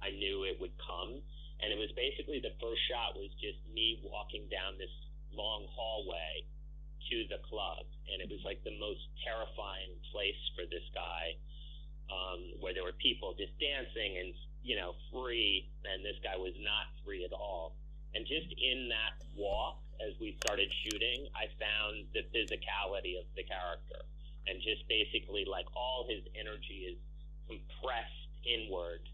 I 0.00 0.10
knew 0.16 0.44
it 0.44 0.56
would 0.60 0.74
come. 0.80 1.20
And 1.60 1.68
it 1.68 1.76
was 1.76 1.92
basically 1.92 2.40
the 2.40 2.56
first 2.56 2.80
shot 2.88 3.16
was 3.16 3.28
just 3.36 3.60
me 3.68 4.00
walking 4.00 4.48
down 4.48 4.80
this 4.80 4.92
long 5.32 5.68
hallway 5.68 6.48
to 7.12 7.16
the 7.28 7.40
club. 7.44 7.84
And 8.08 8.24
it 8.24 8.32
was 8.32 8.40
like 8.48 8.64
the 8.64 8.74
most 8.80 9.04
terrifying 9.20 9.92
place 10.08 10.40
for 10.56 10.64
this 10.64 10.84
guy, 10.96 11.36
um, 12.10 12.60
where 12.60 12.74
there 12.74 12.84
were 12.84 12.96
people 12.98 13.34
just 13.38 13.54
dancing 13.62 14.18
and, 14.18 14.34
you 14.62 14.76
know, 14.76 14.98
free. 15.12 15.70
And 15.86 16.04
this 16.04 16.18
guy 16.22 16.36
was 16.36 16.54
not 16.60 16.90
free 17.06 17.24
at 17.24 17.32
all. 17.32 17.78
And 18.14 18.26
just 18.26 18.50
in 18.58 18.90
that 18.90 19.14
walk, 19.38 19.78
as 20.02 20.18
we 20.18 20.36
started 20.42 20.68
shooting, 20.84 21.30
I 21.32 21.46
found 21.56 22.10
the 22.12 22.26
physicality 22.34 23.14
of 23.14 23.26
the 23.36 23.46
character. 23.46 24.02
And 24.48 24.58
just 24.58 24.82
basically 24.88 25.46
like 25.46 25.66
all 25.76 26.06
his 26.08 26.26
energy 26.34 26.90
is 26.90 26.98
compressed 27.46 28.26
inward 28.42 29.06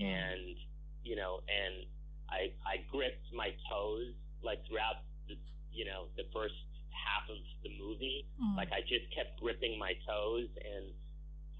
and 0.00 0.56
you 1.02 1.16
know, 1.16 1.40
and 1.48 1.86
I 2.30 2.52
I 2.66 2.84
gripped 2.90 3.32
my 3.34 3.50
toes 3.70 4.14
like 4.42 4.62
throughout 4.68 5.02
the 5.26 5.34
you 5.72 5.84
know 5.84 6.06
the 6.16 6.24
first 6.32 6.58
half 6.90 7.28
of 7.30 7.38
the 7.62 7.70
movie. 7.78 8.26
Mm. 8.40 8.56
Like 8.56 8.70
I 8.72 8.80
just 8.82 9.10
kept 9.14 9.40
gripping 9.40 9.78
my 9.78 9.94
toes 10.06 10.48
and 10.60 10.92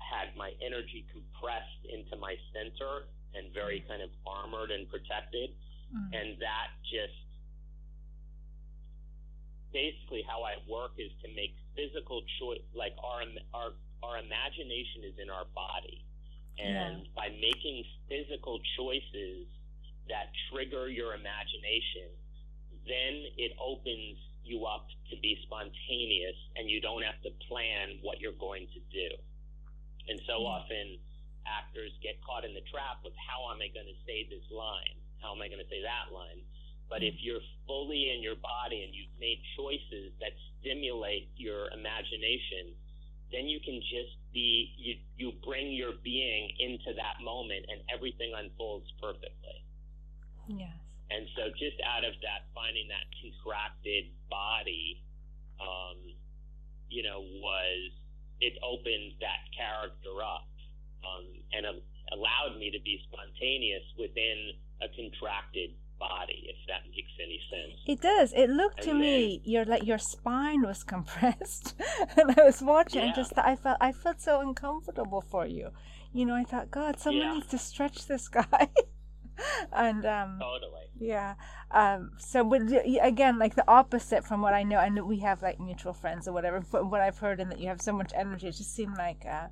had 0.08 0.32
my 0.36 0.56
energy 0.64 1.04
compressed 1.12 1.84
into 1.84 2.16
my 2.16 2.34
center 2.56 3.06
and 3.36 3.52
very 3.52 3.84
mm. 3.84 3.88
kind 3.88 4.00
of 4.00 4.08
armored 4.24 4.72
and 4.72 4.88
protected. 4.88 5.52
Mm. 5.92 6.08
And 6.16 6.28
that 6.40 6.72
just 6.88 7.20
basically 9.72 10.24
how 10.24 10.42
I 10.48 10.56
work 10.64 10.96
is 10.96 11.12
to 11.20 11.28
make 11.36 11.52
physical 11.76 12.24
choice 12.40 12.64
like 12.72 12.96
our 13.04 13.20
our 13.52 13.76
our 14.00 14.16
imagination 14.16 15.04
is 15.04 15.14
in 15.20 15.28
our 15.28 15.44
body 15.52 16.08
and 16.58 17.06
yeah. 17.06 17.14
by 17.14 17.28
making 17.38 17.84
physical 18.10 18.58
choices 18.76 19.46
that 20.10 20.34
trigger 20.50 20.88
your 20.88 21.14
imagination, 21.14 22.10
then 22.82 23.14
it 23.38 23.52
opens 23.62 24.18
you 24.42 24.64
up 24.64 24.88
to 25.10 25.16
be 25.20 25.38
spontaneous 25.44 26.36
and 26.56 26.68
you 26.68 26.80
don't 26.80 27.02
have 27.02 27.20
to 27.22 27.30
plan 27.46 28.00
what 28.02 28.18
you're 28.20 28.36
going 28.40 28.66
to 28.74 28.80
do. 28.90 29.08
And 30.08 30.20
so 30.26 30.40
mm-hmm. 30.40 30.56
often 30.56 30.86
actors 31.46 31.92
get 32.04 32.20
caught 32.24 32.44
in 32.44 32.52
the 32.52 32.64
trap 32.68 33.00
of 33.04 33.12
how 33.16 33.48
am 33.52 33.60
I 33.60 33.72
going 33.72 33.88
to 33.88 33.98
say 34.04 34.28
this 34.28 34.44
line? 34.52 34.96
How 35.20 35.32
am 35.32 35.40
I 35.40 35.48
going 35.48 35.62
to 35.62 35.70
say 35.70 35.80
that 35.84 36.12
line? 36.12 36.44
But 36.88 37.04
if 37.04 37.20
you're 37.20 37.44
fully 37.68 38.16
in 38.16 38.24
your 38.24 38.36
body 38.40 38.80
and 38.84 38.96
you've 38.96 39.12
made 39.20 39.40
choices 39.56 40.16
that 40.24 40.32
stimulate 40.60 41.28
your 41.36 41.68
imagination, 41.76 42.72
then 43.30 43.44
you 43.44 43.60
can 43.60 43.80
just 43.84 44.16
be 44.32 44.72
you 44.76 44.94
you 45.16 45.32
bring 45.44 45.72
your 45.72 45.92
being 46.04 46.50
into 46.58 46.92
that 46.96 47.22
moment 47.22 47.64
and 47.68 47.80
everything 47.92 48.32
unfolds 48.36 48.88
perfectly 49.00 49.64
yes 50.48 50.72
and 51.10 51.26
so 51.36 51.48
just 51.56 51.76
out 51.84 52.04
of 52.04 52.12
that 52.20 52.48
finding 52.54 52.88
that 52.88 53.04
contracted 53.20 54.12
body 54.28 55.00
um 55.60 55.96
you 56.88 57.02
know 57.02 57.20
was 57.40 57.92
it 58.40 58.54
opened 58.62 59.18
that 59.20 59.42
character 59.56 60.14
up 60.22 60.48
um 61.04 61.26
and 61.52 61.66
allowed 62.12 62.58
me 62.58 62.70
to 62.70 62.80
be 62.82 63.00
spontaneous 63.10 63.84
within 63.98 64.52
a 64.80 64.88
contracted 64.94 65.70
body, 65.98 66.46
if 66.46 66.56
that 66.68 66.88
makes 66.94 67.10
any 67.20 67.40
sense. 67.50 67.80
It 67.86 68.00
does. 68.00 68.32
It 68.32 68.48
looked 68.50 68.78
and 68.78 68.84
to 68.84 68.90
then, 68.92 69.00
me 69.00 69.42
your 69.44 69.64
like 69.64 69.84
your 69.84 69.98
spine 69.98 70.62
was 70.62 70.84
compressed, 70.94 71.74
and 72.16 72.34
I 72.38 72.44
was 72.44 72.62
watching 72.62 73.00
yeah. 73.00 73.06
and 73.06 73.14
just 73.14 73.32
I 73.36 73.56
felt 73.56 73.78
I 73.80 73.92
felt 73.92 74.20
so 74.20 74.40
uncomfortable 74.40 75.20
for 75.20 75.46
you. 75.46 75.70
You 76.12 76.24
know, 76.24 76.34
I 76.34 76.44
thought, 76.44 76.70
God, 76.70 76.98
someone 76.98 77.26
yeah. 77.26 77.34
needs 77.34 77.48
to 77.48 77.58
stretch 77.58 78.06
this 78.06 78.28
guy. 78.28 78.68
and 79.72 80.04
um 80.06 80.38
totally. 80.40 80.86
yeah 80.98 81.34
um 81.70 82.10
so 82.18 82.44
but 82.44 82.62
again 83.02 83.38
like 83.38 83.54
the 83.54 83.68
opposite 83.68 84.24
from 84.24 84.40
what 84.40 84.54
i 84.54 84.62
know 84.62 84.78
and 84.78 85.00
we 85.06 85.18
have 85.18 85.42
like 85.42 85.60
mutual 85.60 85.92
friends 85.92 86.26
or 86.26 86.32
whatever 86.32 86.62
but 86.72 86.90
what 86.90 87.00
i've 87.00 87.18
heard 87.18 87.40
and 87.40 87.50
that 87.50 87.60
you 87.60 87.68
have 87.68 87.80
so 87.80 87.92
much 87.92 88.12
energy 88.14 88.48
it 88.48 88.52
just 88.52 88.74
seemed 88.74 88.96
like 88.96 89.24
uh 89.26 89.46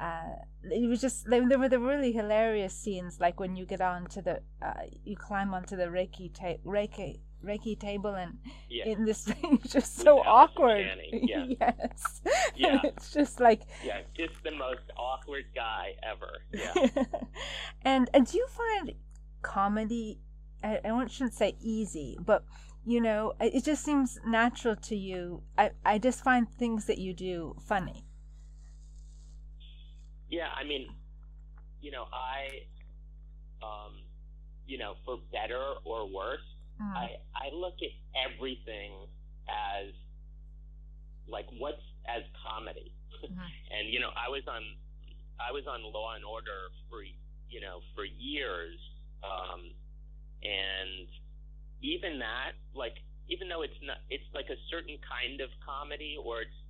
uh, 0.00 0.34
it 0.62 0.88
was 0.88 1.00
just 1.00 1.28
there 1.28 1.58
were 1.58 1.68
the 1.68 1.78
really 1.78 2.10
hilarious 2.12 2.74
scenes 2.74 3.20
like 3.20 3.38
when 3.38 3.54
you 3.54 3.66
get 3.66 3.82
onto 3.82 4.22
the 4.22 4.40
uh, 4.62 4.72
you 5.04 5.14
climb 5.14 5.52
onto 5.52 5.76
the 5.76 5.84
reiki 5.84 6.32
ta- 6.32 6.56
reiki 6.64 7.20
reiki 7.44 7.78
table 7.78 8.14
and 8.14 8.38
yeah. 8.68 8.84
in 8.86 9.04
this 9.04 9.24
thing 9.24 9.60
just 9.66 9.96
so 9.96 10.18
awkward. 10.20 10.86
Yeah. 11.12 11.44
yes. 11.60 12.22
Yeah. 12.56 12.80
It's 12.84 13.12
just 13.12 13.40
like 13.40 13.62
yeah 13.84 14.00
just 14.16 14.42
the 14.42 14.52
most 14.52 14.90
awkward 14.96 15.44
guy 15.54 15.94
ever. 16.02 16.42
Yeah. 16.52 17.04
And 17.82 18.08
and 18.14 18.26
do 18.26 18.38
you 18.38 18.46
find 18.48 18.94
comedy 19.42 20.18
I, 20.62 20.80
I 20.84 21.06
shouldn't 21.06 21.34
say 21.34 21.56
easy 21.60 22.18
but 22.24 22.44
you 22.84 23.00
know 23.00 23.34
it 23.40 23.64
just 23.64 23.84
seems 23.84 24.18
natural 24.26 24.76
to 24.76 24.96
you 24.96 25.42
I, 25.56 25.70
I 25.84 25.98
just 25.98 26.22
find 26.22 26.48
things 26.48 26.86
that 26.86 26.98
you 26.98 27.14
do 27.14 27.56
funny 27.66 28.04
yeah, 30.30 30.46
I 30.54 30.62
mean, 30.62 30.86
you 31.82 31.90
know, 31.90 32.06
I, 32.14 32.70
um, 33.66 33.98
you 34.64 34.78
know, 34.78 34.94
for 35.04 35.18
better 35.32 35.60
or 35.84 36.06
worse, 36.06 36.46
mm. 36.80 36.86
I 36.94 37.18
I 37.34 37.50
look 37.52 37.74
at 37.82 37.90
everything 38.14 39.10
as 39.50 39.90
like 41.28 41.46
what's 41.58 41.82
as 42.06 42.22
comedy, 42.46 42.94
mm-hmm. 43.24 43.34
and 43.74 43.90
you 43.90 43.98
know, 43.98 44.10
I 44.14 44.30
was 44.30 44.46
on 44.46 44.62
I 45.42 45.50
was 45.50 45.66
on 45.66 45.82
Law 45.82 46.14
and 46.14 46.24
Order 46.24 46.70
for 46.88 47.02
you 47.02 47.60
know 47.60 47.80
for 47.96 48.04
years, 48.04 48.78
um, 49.22 49.72
and 50.42 51.08
even 51.82 52.18
that 52.20 52.56
like 52.74 53.00
even 53.28 53.48
though 53.48 53.62
it's 53.62 53.76
not 53.82 53.98
it's 54.10 54.26
like 54.34 54.48
a 54.50 54.58
certain 54.68 54.96
kind 55.04 55.40
of 55.40 55.48
comedy 55.64 56.16
or 56.20 56.42
it's 56.42 56.60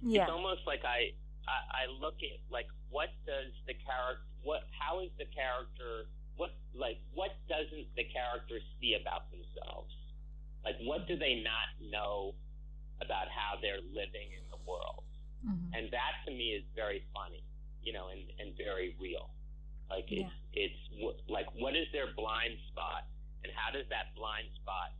yeah. 0.00 0.22
it's 0.22 0.30
almost 0.30 0.62
like 0.66 0.84
I 0.84 1.12
I, 1.48 1.84
I 1.88 1.92
look 2.00 2.20
at 2.24 2.40
like 2.48 2.68
what 2.88 3.12
does 3.26 3.52
the 3.66 3.74
character 3.74 4.24
what 4.42 4.68
how 4.72 5.00
is 5.00 5.10
the 5.18 5.28
character 5.32 6.08
what 6.36 6.52
like 6.72 7.00
what 7.12 7.32
doesn't 7.48 7.88
the 7.96 8.04
character 8.08 8.60
see 8.80 8.96
about 9.00 9.28
themselves 9.32 9.92
like 10.64 10.76
what 10.84 11.08
do 11.08 11.16
they 11.16 11.40
not 11.44 11.68
know 11.80 12.34
about 13.00 13.28
how 13.28 13.56
they're 13.60 13.84
living 13.92 14.32
in 14.32 14.44
the 14.52 14.60
world 14.64 15.04
mm-hmm. 15.44 15.72
and 15.72 15.92
that 15.92 16.20
to 16.24 16.32
me 16.32 16.56
is 16.56 16.64
very 16.76 17.04
funny 17.12 17.44
you 17.82 17.92
know 17.92 18.08
and 18.12 18.24
and 18.40 18.56
very 18.56 18.96
real 19.00 19.32
like 19.90 20.06
yeah. 20.08 20.24
it's 20.24 20.34
it's 20.54 20.80
like 21.28 21.46
what 21.58 21.76
is 21.76 21.86
their 21.92 22.12
blind 22.16 22.56
spot 22.72 23.06
and 23.42 23.52
how 23.52 23.72
does 23.72 23.86
that 23.90 24.14
blind 24.16 24.48
spot 24.62 24.94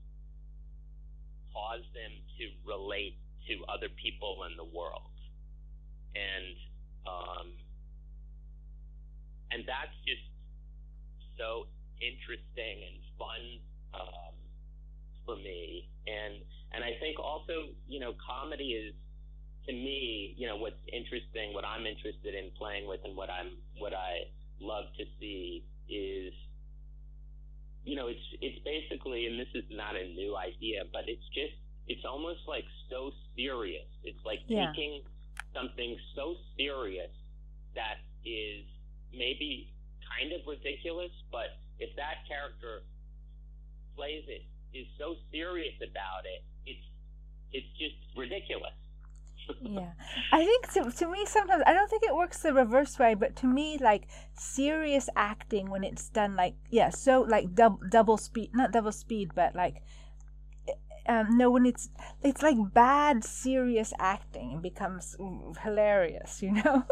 cause 1.53 1.85
them 1.95 2.13
to 2.37 2.45
relate 2.67 3.17
to 3.47 3.63
other 3.71 3.89
people 4.01 4.45
in 4.49 4.57
the 4.57 4.65
world 4.65 5.15
and 6.15 6.57
um, 7.07 7.53
and 9.51 9.63
that's 9.69 9.95
just 10.03 10.25
so 11.39 11.67
interesting 12.01 12.83
and 12.83 12.97
fun 13.19 13.43
um, 13.95 14.35
for 15.27 15.37
me. 15.37 15.89
And 16.07 16.43
and 16.73 16.83
I 16.83 16.99
think 16.99 17.19
also, 17.19 17.71
you 17.87 18.01
know, 18.01 18.15
comedy 18.19 18.75
is 18.75 18.95
to 19.67 19.73
me, 19.73 20.35
you 20.37 20.49
know, 20.49 20.57
what's 20.57 20.81
interesting, 20.91 21.55
what 21.55 21.65
I'm 21.65 21.87
interested 21.87 22.35
in 22.35 22.51
playing 22.59 22.89
with, 22.89 23.01
and 23.05 23.17
what 23.17 23.31
I'm 23.31 23.57
what 23.79 23.95
I 23.95 24.31
love 24.61 24.85
to 24.99 25.05
see 25.21 25.65
is, 25.89 26.33
you 27.85 27.97
know, 27.97 28.09
it's 28.09 28.27
it's 28.41 28.59
basically, 28.65 29.27
and 29.27 29.39
this 29.39 29.53
is 29.55 29.65
not 29.71 29.97
a 29.97 30.07
new 30.15 30.37
idea, 30.37 30.85
but 30.93 31.05
it's 31.07 31.27
just 31.35 31.55
it's 31.87 32.05
almost 32.05 32.41
like 32.49 32.65
so 32.91 33.11
serious. 33.37 33.89
It's 34.03 34.21
like 34.25 34.41
yeah. 34.47 34.73
taking 34.73 35.03
something 35.53 35.97
so 36.15 36.35
serious 36.57 37.13
that 37.75 38.01
is 38.25 38.65
maybe 39.13 39.75
kind 40.09 40.33
of 40.33 40.41
ridiculous, 40.47 41.13
but 41.31 41.61
if 41.79 41.95
that 41.97 42.25
character 42.27 42.83
plays 43.97 44.25
it 44.27 44.47
is 44.75 44.87
so 44.99 45.15
serious 45.31 45.75
about 45.79 46.27
it, 46.27 46.43
it's 46.67 46.87
it's 47.53 47.71
just 47.79 47.95
ridiculous. 48.17 48.75
Yeah, 49.75 49.93
I 50.33 50.45
think 50.45 50.73
to, 50.73 50.91
to 50.91 51.11
me 51.11 51.27
sometimes 51.27 51.63
I 51.67 51.73
don't 51.73 51.89
think 51.89 52.03
it 52.05 52.15
works 52.15 52.43
the 52.43 52.55
reverse 52.55 52.99
way, 52.99 53.15
but 53.15 53.37
to 53.37 53.47
me 53.47 53.79
like 53.81 54.09
serious 54.35 55.09
acting 55.17 55.71
when 55.71 55.85
it's 55.85 56.09
done 56.09 56.37
like 56.37 56.55
yeah, 56.71 56.91
so 56.91 57.23
like 57.23 57.55
double 57.55 57.81
double 57.89 58.17
speed, 58.17 58.51
not 58.55 58.73
double 58.73 58.93
speed, 58.93 59.33
but 59.35 59.55
like 59.55 59.83
um, 61.07 61.37
no, 61.37 61.51
when 61.51 61.67
it's 61.67 61.91
it's 62.23 62.43
like 62.43 62.57
bad 62.73 63.25
serious 63.25 63.93
acting 63.99 64.61
becomes 64.63 65.17
hilarious, 65.63 66.43
you 66.43 66.53
know. 66.53 66.85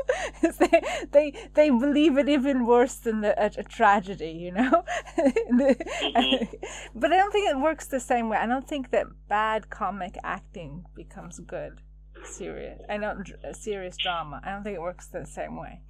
they, 0.42 0.82
they 1.12 1.32
they 1.54 1.70
believe 1.70 2.18
it 2.18 2.28
even 2.28 2.66
worse 2.66 2.96
than 2.96 3.22
the, 3.22 3.32
a, 3.42 3.50
a 3.58 3.64
tragedy, 3.64 4.30
you 4.30 4.52
know. 4.52 4.84
mm-hmm. 5.18 6.56
but 6.94 7.12
I 7.12 7.16
don't 7.16 7.32
think 7.32 7.50
it 7.50 7.58
works 7.58 7.86
the 7.86 8.00
same 8.00 8.28
way. 8.28 8.36
I 8.36 8.46
don't 8.46 8.68
think 8.68 8.90
that 8.90 9.06
bad 9.28 9.70
comic 9.70 10.18
acting 10.22 10.84
becomes 10.94 11.38
good 11.40 11.80
serious. 12.24 12.80
I 12.88 12.96
know 12.96 13.22
serious 13.52 13.96
drama. 13.96 14.40
I 14.44 14.50
don't 14.50 14.62
think 14.62 14.76
it 14.76 14.80
works 14.80 15.06
the 15.06 15.26
same 15.26 15.56
way. 15.56 15.80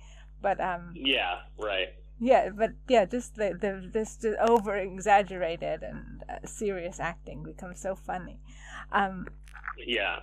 But 0.40 0.60
um. 0.60 0.92
Yeah. 0.94 1.40
Right 1.58 1.94
yeah 2.22 2.50
but 2.50 2.70
yeah 2.88 3.04
just 3.04 3.34
the, 3.34 3.52
the 3.60 3.90
this 3.92 4.24
over 4.40 4.76
exaggerated 4.76 5.82
and 5.82 6.22
uh, 6.28 6.46
serious 6.46 7.00
acting 7.00 7.42
becomes 7.42 7.80
so 7.80 7.96
funny 7.96 8.38
um 8.92 9.26
yeah 9.84 10.20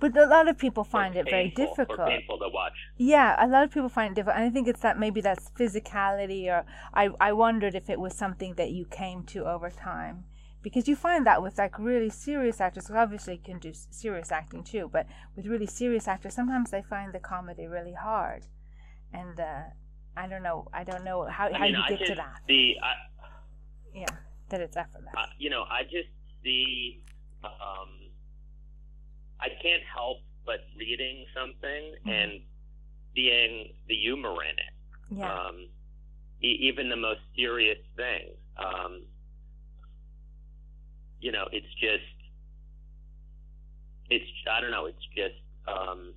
but 0.00 0.16
a 0.16 0.26
lot 0.26 0.48
of 0.48 0.58
people 0.58 0.82
find 0.82 1.14
it 1.14 1.26
very 1.30 1.50
difficult. 1.50 2.08
painful 2.08 2.36
to 2.38 2.48
watch. 2.48 2.72
Yeah, 2.96 3.36
a 3.38 3.46
lot 3.46 3.62
of 3.62 3.70
people 3.70 3.88
find 3.88 4.10
it 4.10 4.14
difficult. 4.16 4.36
And 4.36 4.46
I 4.46 4.50
think 4.50 4.66
it's 4.66 4.80
that 4.80 4.98
maybe 4.98 5.20
that's 5.20 5.48
physicality, 5.50 6.46
or 6.48 6.64
I, 6.92 7.10
I 7.20 7.32
wondered 7.32 7.76
if 7.76 7.88
it 7.88 8.00
was 8.00 8.12
something 8.12 8.54
that 8.54 8.72
you 8.72 8.84
came 8.84 9.22
to 9.26 9.44
over 9.44 9.70
time. 9.70 10.24
Because 10.62 10.86
you 10.86 10.94
find 10.94 11.26
that 11.26 11.42
with 11.42 11.58
like 11.58 11.78
really 11.78 12.10
serious 12.10 12.60
actors, 12.60 12.90
obviously 12.90 13.36
can 13.36 13.58
do 13.58 13.72
serious 13.72 14.30
acting 14.30 14.62
too, 14.62 14.88
but 14.92 15.06
with 15.34 15.46
really 15.46 15.66
serious 15.66 16.06
actors, 16.06 16.34
sometimes 16.34 16.70
they 16.70 16.82
find 16.82 17.12
the 17.12 17.18
comedy 17.18 17.66
really 17.66 17.94
hard. 17.94 18.46
And 19.12 19.38
uh, 19.40 19.62
I 20.16 20.28
don't 20.28 20.42
know. 20.42 20.68
I 20.72 20.84
don't 20.84 21.04
know 21.04 21.24
how, 21.24 21.48
I 21.48 21.52
how 21.52 21.64
mean, 21.64 21.74
you 21.74 21.96
get 21.96 22.06
to 22.06 22.14
that. 22.14 22.40
I, 22.48 22.92
yeah, 23.94 24.06
that 24.50 24.60
it's 24.60 24.76
effortless. 24.76 25.12
Uh, 25.16 25.26
you 25.38 25.50
know, 25.50 25.62
I 25.62 25.82
just 25.82 26.08
see. 26.42 27.02
Um, 27.44 27.88
I 29.40 29.48
can't 29.60 29.82
help 29.92 30.18
but 30.46 30.60
reading 30.78 31.26
something 31.34 31.94
mm-hmm. 32.00 32.08
and 32.08 32.32
seeing 33.14 33.72
the 33.88 33.94
humor 33.94 34.34
in 34.42 34.56
it. 34.58 35.18
Yeah. 35.18 35.32
Um, 35.32 35.68
e- 36.42 36.58
even 36.68 36.88
the 36.88 36.96
most 36.96 37.20
serious 37.36 37.78
thing. 37.96 38.34
Um, 38.56 39.02
you 41.22 41.32
know, 41.32 41.46
it's 41.52 41.72
just. 41.80 42.04
It's 44.10 44.24
I 44.50 44.60
don't 44.60 44.72
know. 44.72 44.86
It's 44.86 45.06
just. 45.16 45.40
Um, 45.66 46.14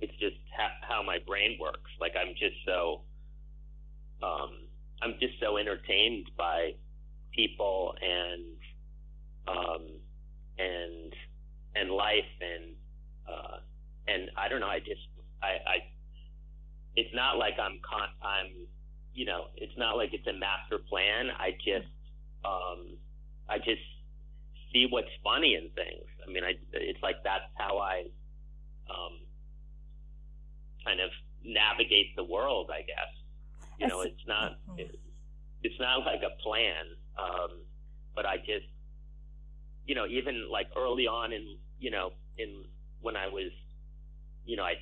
it's 0.00 0.12
just 0.18 0.36
ha- 0.56 0.80
how 0.82 1.02
my 1.02 1.18
brain 1.26 1.58
works. 1.60 1.90
Like 2.00 2.14
I'm 2.16 2.34
just 2.34 2.56
so 2.66 3.02
um, 4.22 4.50
I'm 5.02 5.14
just 5.20 5.34
so 5.40 5.56
entertained 5.58 6.30
by 6.36 6.74
people 7.32 7.94
and 8.00 8.44
um, 9.48 9.86
and 10.58 11.14
and 11.76 11.90
life 11.90 12.32
and 12.40 12.74
uh, 13.28 13.58
and 14.08 14.30
I 14.36 14.48
don't 14.48 14.60
know. 14.60 14.68
I 14.68 14.80
just 14.80 15.06
I, 15.42 15.48
I 15.68 15.76
it's 16.96 17.14
not 17.14 17.38
like 17.38 17.54
I'm 17.60 17.78
con- 17.88 18.16
I'm 18.22 18.66
you 19.14 19.26
know 19.26 19.46
it's 19.56 19.76
not 19.76 19.96
like 19.96 20.10
it's 20.12 20.26
a 20.26 20.32
master 20.32 20.78
plan. 20.78 21.28
I 21.38 21.52
just 21.52 21.92
um, 22.44 22.96
I 23.48 23.58
just 23.58 23.84
see 24.72 24.86
what's 24.88 25.10
funny 25.22 25.54
in 25.54 25.70
things. 25.70 26.06
I 26.26 26.30
mean, 26.30 26.44
I 26.44 26.52
it's 26.72 27.02
like 27.02 27.16
that's 27.24 27.44
how 27.54 27.78
I 27.78 28.06
um, 28.88 29.18
kind 30.84 31.00
of 31.00 31.10
navigate 31.44 32.16
the 32.16 32.24
world, 32.24 32.70
I 32.72 32.80
guess. 32.82 33.12
You 33.78 33.88
know, 33.88 34.02
it's 34.02 34.26
not 34.26 34.58
mm-hmm. 34.68 34.94
it's 35.62 35.80
not 35.80 35.98
like 36.06 36.22
a 36.22 36.40
plan. 36.42 36.84
Um, 37.18 37.62
but 38.14 38.26
I 38.26 38.38
just 38.38 38.66
you 39.86 39.94
know, 39.94 40.06
even 40.06 40.50
like 40.50 40.68
early 40.76 41.06
on 41.06 41.32
in 41.32 41.56
you 41.78 41.90
know, 41.90 42.12
in 42.38 42.64
when 43.00 43.16
I 43.16 43.28
was 43.28 43.50
you 44.44 44.56
know, 44.56 44.64
I 44.64 44.74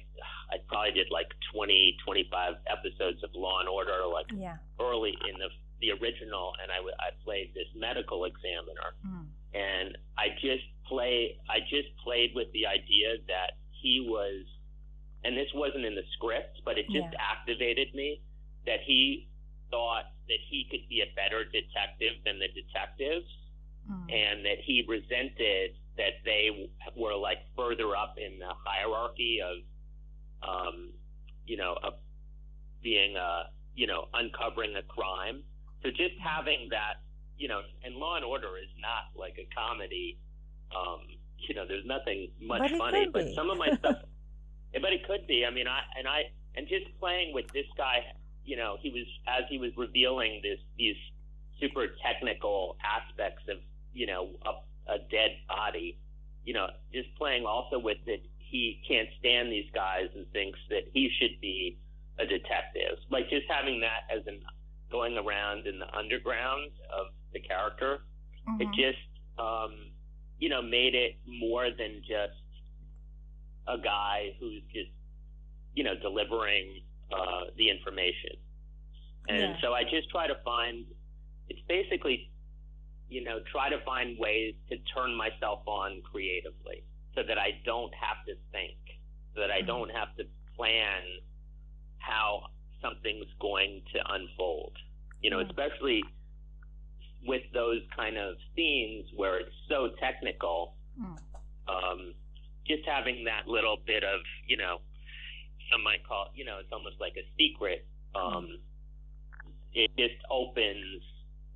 I 0.50 0.56
probably 0.68 0.92
did 0.92 1.08
like 1.10 1.28
20, 1.52 1.96
25 2.04 2.54
episodes 2.72 3.22
of 3.22 3.30
Law 3.34 3.60
and 3.60 3.68
Order, 3.68 4.06
like 4.10 4.26
yeah. 4.34 4.56
early 4.80 5.12
in 5.28 5.38
the 5.38 5.48
the 5.80 5.92
original, 5.92 6.54
and 6.62 6.72
I 6.72 6.78
I 6.98 7.10
played 7.24 7.52
this 7.54 7.68
medical 7.76 8.24
examiner, 8.24 8.96
mm. 9.06 9.26
And 9.58 9.98
I 10.16 10.30
just 10.40 10.64
play 10.86 11.36
I 11.50 11.60
just 11.60 11.90
played 12.04 12.30
with 12.34 12.48
the 12.52 12.66
idea 12.66 13.18
that 13.26 13.58
he 13.82 14.06
was, 14.06 14.46
and 15.24 15.36
this 15.36 15.50
wasn't 15.54 15.84
in 15.84 15.94
the 15.94 16.06
script, 16.14 16.62
but 16.64 16.78
it 16.78 16.86
just 16.86 17.10
yeah. 17.12 17.18
activated 17.18 17.94
me 17.94 18.20
that 18.66 18.80
he 18.86 19.28
thought 19.70 20.14
that 20.28 20.40
he 20.48 20.66
could 20.70 20.86
be 20.88 21.02
a 21.02 21.10
better 21.16 21.44
detective 21.44 22.20
than 22.24 22.38
the 22.38 22.48
detectives 22.54 23.26
mm. 23.90 24.06
and 24.12 24.44
that 24.44 24.58
he 24.64 24.84
resented 24.88 25.76
that 25.96 26.20
they 26.24 26.70
were 26.96 27.16
like 27.16 27.38
further 27.56 27.96
up 27.96 28.14
in 28.16 28.38
the 28.38 28.52
hierarchy 28.64 29.40
of 29.42 29.56
um, 30.46 30.90
you 31.46 31.56
know 31.56 31.76
of 31.82 31.94
being 32.82 33.16
a 33.16 33.50
you 33.74 33.86
know 33.86 34.06
uncovering 34.14 34.76
a 34.76 34.82
crime 34.82 35.42
so 35.82 35.90
just 35.90 36.14
having 36.22 36.68
that 36.70 37.02
you 37.38 37.48
know 37.48 37.60
and 37.84 37.94
law 37.94 38.16
and 38.16 38.24
order 38.24 38.58
is 38.58 38.70
not 38.80 39.18
like 39.18 39.38
a 39.38 39.48
comedy 39.54 40.18
um, 40.76 41.00
you 41.38 41.54
know 41.54 41.64
there's 41.66 41.86
nothing 41.86 42.28
much 42.40 42.70
funny 42.76 43.08
but 43.12 43.32
some 43.34 43.50
of 43.50 43.58
my 43.58 43.68
stuff 43.78 43.96
but 44.82 44.92
it 44.92 45.06
could 45.06 45.26
be 45.26 45.44
i 45.46 45.50
mean 45.50 45.66
i 45.66 45.80
and 45.98 46.06
i 46.06 46.22
and 46.56 46.68
just 46.68 46.86
playing 46.98 47.32
with 47.32 47.46
this 47.52 47.66
guy 47.76 48.02
you 48.48 48.56
know, 48.56 48.78
he 48.80 48.88
was 48.88 49.04
as 49.28 49.44
he 49.50 49.58
was 49.58 49.70
revealing 49.76 50.40
this 50.42 50.58
these 50.78 50.96
super 51.60 51.86
technical 52.02 52.76
aspects 52.80 53.42
of 53.48 53.58
you 53.92 54.06
know 54.06 54.30
a, 54.46 54.92
a 54.92 54.98
dead 55.10 55.36
body, 55.46 55.98
you 56.44 56.54
know, 56.54 56.66
just 56.92 57.14
playing 57.16 57.44
also 57.44 57.78
with 57.78 57.98
it. 58.06 58.24
He 58.38 58.80
can't 58.88 59.08
stand 59.20 59.52
these 59.52 59.68
guys 59.74 60.08
and 60.16 60.24
thinks 60.32 60.58
that 60.70 60.88
he 60.94 61.10
should 61.20 61.38
be 61.42 61.76
a 62.18 62.24
detective. 62.24 62.96
Like 63.10 63.28
just 63.28 63.44
having 63.50 63.80
that 63.82 64.08
as 64.10 64.26
an 64.26 64.40
going 64.90 65.18
around 65.18 65.66
in 65.66 65.78
the 65.78 65.94
underground 65.94 66.70
of 66.88 67.12
the 67.32 67.40
character, 67.40 68.00
mm-hmm. 68.48 68.62
it 68.62 68.68
just 68.74 69.04
um, 69.38 69.74
you 70.38 70.48
know 70.48 70.62
made 70.62 70.94
it 70.94 71.16
more 71.26 71.70
than 71.70 72.00
just 72.00 72.40
a 73.66 73.78
guy 73.78 74.34
who's 74.40 74.62
just 74.72 74.90
you 75.74 75.84
know 75.84 75.94
delivering 76.00 76.80
uh, 77.12 77.44
the 77.56 77.70
information. 77.70 78.36
And 79.28 79.40
yeah. 79.40 79.60
so 79.60 79.74
I 79.74 79.84
just 79.84 80.08
try 80.10 80.26
to 80.26 80.36
find, 80.44 80.84
it's 81.48 81.60
basically, 81.68 82.30
you 83.08 83.22
know, 83.24 83.40
try 83.50 83.68
to 83.68 83.78
find 83.84 84.18
ways 84.18 84.54
to 84.70 84.76
turn 84.94 85.14
myself 85.14 85.60
on 85.66 86.02
creatively 86.10 86.84
so 87.14 87.22
that 87.26 87.38
I 87.38 87.60
don't 87.64 87.92
have 87.94 88.24
to 88.26 88.34
think, 88.52 88.78
so 89.34 89.40
that 89.40 89.50
I 89.50 89.58
mm-hmm. 89.58 89.66
don't 89.66 89.90
have 89.90 90.16
to 90.16 90.24
plan 90.56 91.02
how 91.98 92.44
something's 92.80 93.28
going 93.40 93.82
to 93.94 94.00
unfold. 94.12 94.72
You 95.20 95.30
know, 95.30 95.38
mm-hmm. 95.38 95.50
especially 95.50 96.02
with 97.26 97.42
those 97.52 97.80
kind 97.94 98.16
of 98.16 98.36
scenes 98.54 99.06
where 99.16 99.38
it's 99.38 99.54
so 99.68 99.90
technical, 100.00 100.74
mm. 101.00 101.16
um, 101.68 102.14
just 102.66 102.82
having 102.86 103.24
that 103.24 103.48
little 103.48 103.76
bit 103.86 104.04
of, 104.04 104.20
you 104.46 104.56
know, 104.56 104.78
some 105.70 105.82
might 105.84 106.06
call 106.06 106.28
you 106.34 106.44
know, 106.44 106.58
it's 106.60 106.72
almost 106.72 106.96
like 107.00 107.14
a 107.16 107.26
secret. 107.38 107.86
Um, 108.14 108.58
it 109.74 109.90
just 109.98 110.14
opens, 110.30 111.02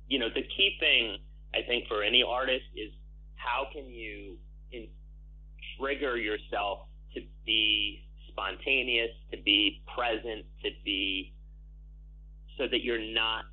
you 0.07 0.19
know, 0.19 0.29
the 0.29 0.43
key 0.43 0.77
thing 0.79 1.17
I 1.53 1.65
think 1.67 1.87
for 1.87 2.03
any 2.03 2.23
artist 2.23 2.65
is 2.75 2.91
how 3.35 3.67
can 3.71 3.89
you 3.89 4.37
in, 4.71 4.87
trigger 5.79 6.17
yourself 6.17 6.87
to 7.15 7.21
be 7.45 8.05
spontaneous, 8.29 9.11
to 9.31 9.37
be 9.41 9.81
present, 9.95 10.45
to 10.63 10.69
be 10.83 11.33
so 12.57 12.67
that 12.67 12.83
you're 12.83 13.13
not 13.13 13.45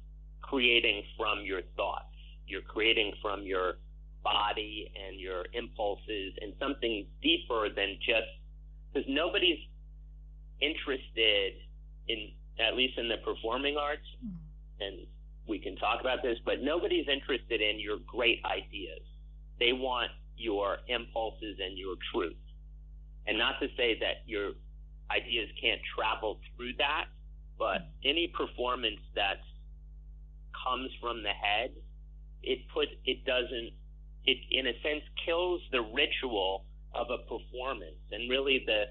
creating 0.51 1.03
from 1.17 1.45
your 1.45 1.63
thoughts. 1.77 2.11
You're 2.47 2.67
creating 2.67 3.13
from 3.23 3.43
your 3.45 3.75
body 4.25 4.93
and 4.99 5.19
your 5.19 5.47
impulses 5.55 6.35
and 6.43 6.53
something 6.59 7.07
deeper 7.23 7.69
than 7.75 7.97
just 8.05 8.29
because 8.93 9.09
nobody's 9.09 9.59
interested 10.61 11.55
in 12.09 12.33
at 12.59 12.77
least 12.77 12.99
in 12.99 13.09
the 13.09 13.17
performing 13.25 13.79
arts 13.79 14.05
mm. 14.21 14.37
and 14.81 15.07
we 15.49 15.59
can 15.59 15.75
talk 15.77 16.03
about 16.03 16.23
this 16.23 16.37
but 16.45 16.61
nobody's 16.61 17.09
interested 17.09 17.63
in 17.63 17.81
your 17.81 17.97
great 18.07 18.43
ideas 18.45 19.01
they 19.59 19.73
want 19.73 20.11
your 20.37 20.79
impulses 20.89 21.57
and 21.65 21.79
your 21.79 21.97
truth 22.13 22.37
and 23.27 23.39
not 23.39 23.55
to 23.59 23.69
say 23.75 23.97
that 23.99 24.21
your 24.27 24.53
ideas 25.11 25.49
can't 25.63 25.81
travel 25.97 26.39
through 26.57 26.73
that 26.77 27.07
but 27.59 27.89
any 28.05 28.29
performance 28.37 29.01
that 29.15 29.41
comes 30.65 30.91
from 31.01 31.23
the 31.23 31.31
head 31.31 31.71
it 32.43 32.59
put 32.73 32.89
it 33.05 33.25
doesn't 33.25 33.71
it 34.25 34.39
in 34.51 34.67
a 34.67 34.73
sense 34.83 35.03
kills 35.25 35.61
the 35.73 35.81
ritual 35.81 36.65
of 36.95 37.07
a 37.11 37.19
performance 37.29 38.01
and 38.13 38.31
really 38.31 38.63
the 38.67 38.85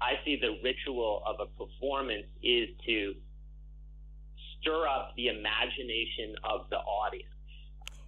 I 0.00 0.14
see 0.24 0.36
the 0.40 0.58
ritual 0.64 1.22
of 1.26 1.36
a 1.38 1.46
performance 1.46 2.26
is 2.42 2.68
to 2.86 3.14
stir 4.58 4.86
up 4.88 5.14
the 5.16 5.28
imagination 5.28 6.34
of 6.42 6.68
the 6.70 6.78
audience 6.78 7.28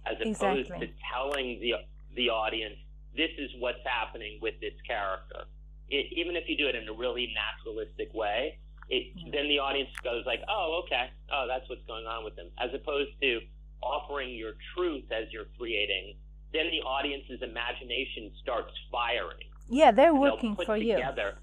as 0.05 0.15
opposed 0.19 0.71
exactly. 0.71 0.87
to 0.87 0.93
telling 1.13 1.59
the 1.61 1.73
the 2.15 2.29
audience 2.29 2.75
this 3.15 3.31
is 3.37 3.49
what's 3.59 3.79
happening 3.85 4.39
with 4.41 4.59
this 4.59 4.75
character. 4.85 5.47
It, 5.89 6.11
even 6.15 6.35
if 6.35 6.43
you 6.47 6.57
do 6.57 6.67
it 6.67 6.75
in 6.75 6.87
a 6.87 6.93
really 6.93 7.31
naturalistic 7.31 8.13
way, 8.13 8.59
it, 8.89 9.13
yeah. 9.15 9.31
then 9.31 9.47
the 9.49 9.59
audience 9.59 9.89
goes 10.03 10.25
like, 10.25 10.41
"Oh, 10.47 10.81
okay, 10.85 11.09
oh, 11.31 11.45
that's 11.47 11.67
what's 11.69 11.85
going 11.87 12.05
on 12.05 12.23
with 12.23 12.35
them," 12.35 12.49
as 12.59 12.69
opposed 12.73 13.11
to 13.21 13.39
offering 13.81 14.35
your 14.35 14.53
truth 14.75 15.05
as 15.11 15.31
you're 15.31 15.49
creating. 15.57 16.15
Then 16.53 16.69
the 16.71 16.85
audience's 16.85 17.41
imagination 17.41 18.31
starts 18.41 18.71
firing. 18.91 19.49
Yeah, 19.69 19.91
they're 19.91 20.15
working 20.15 20.55
for 20.55 20.77
together, 20.77 21.37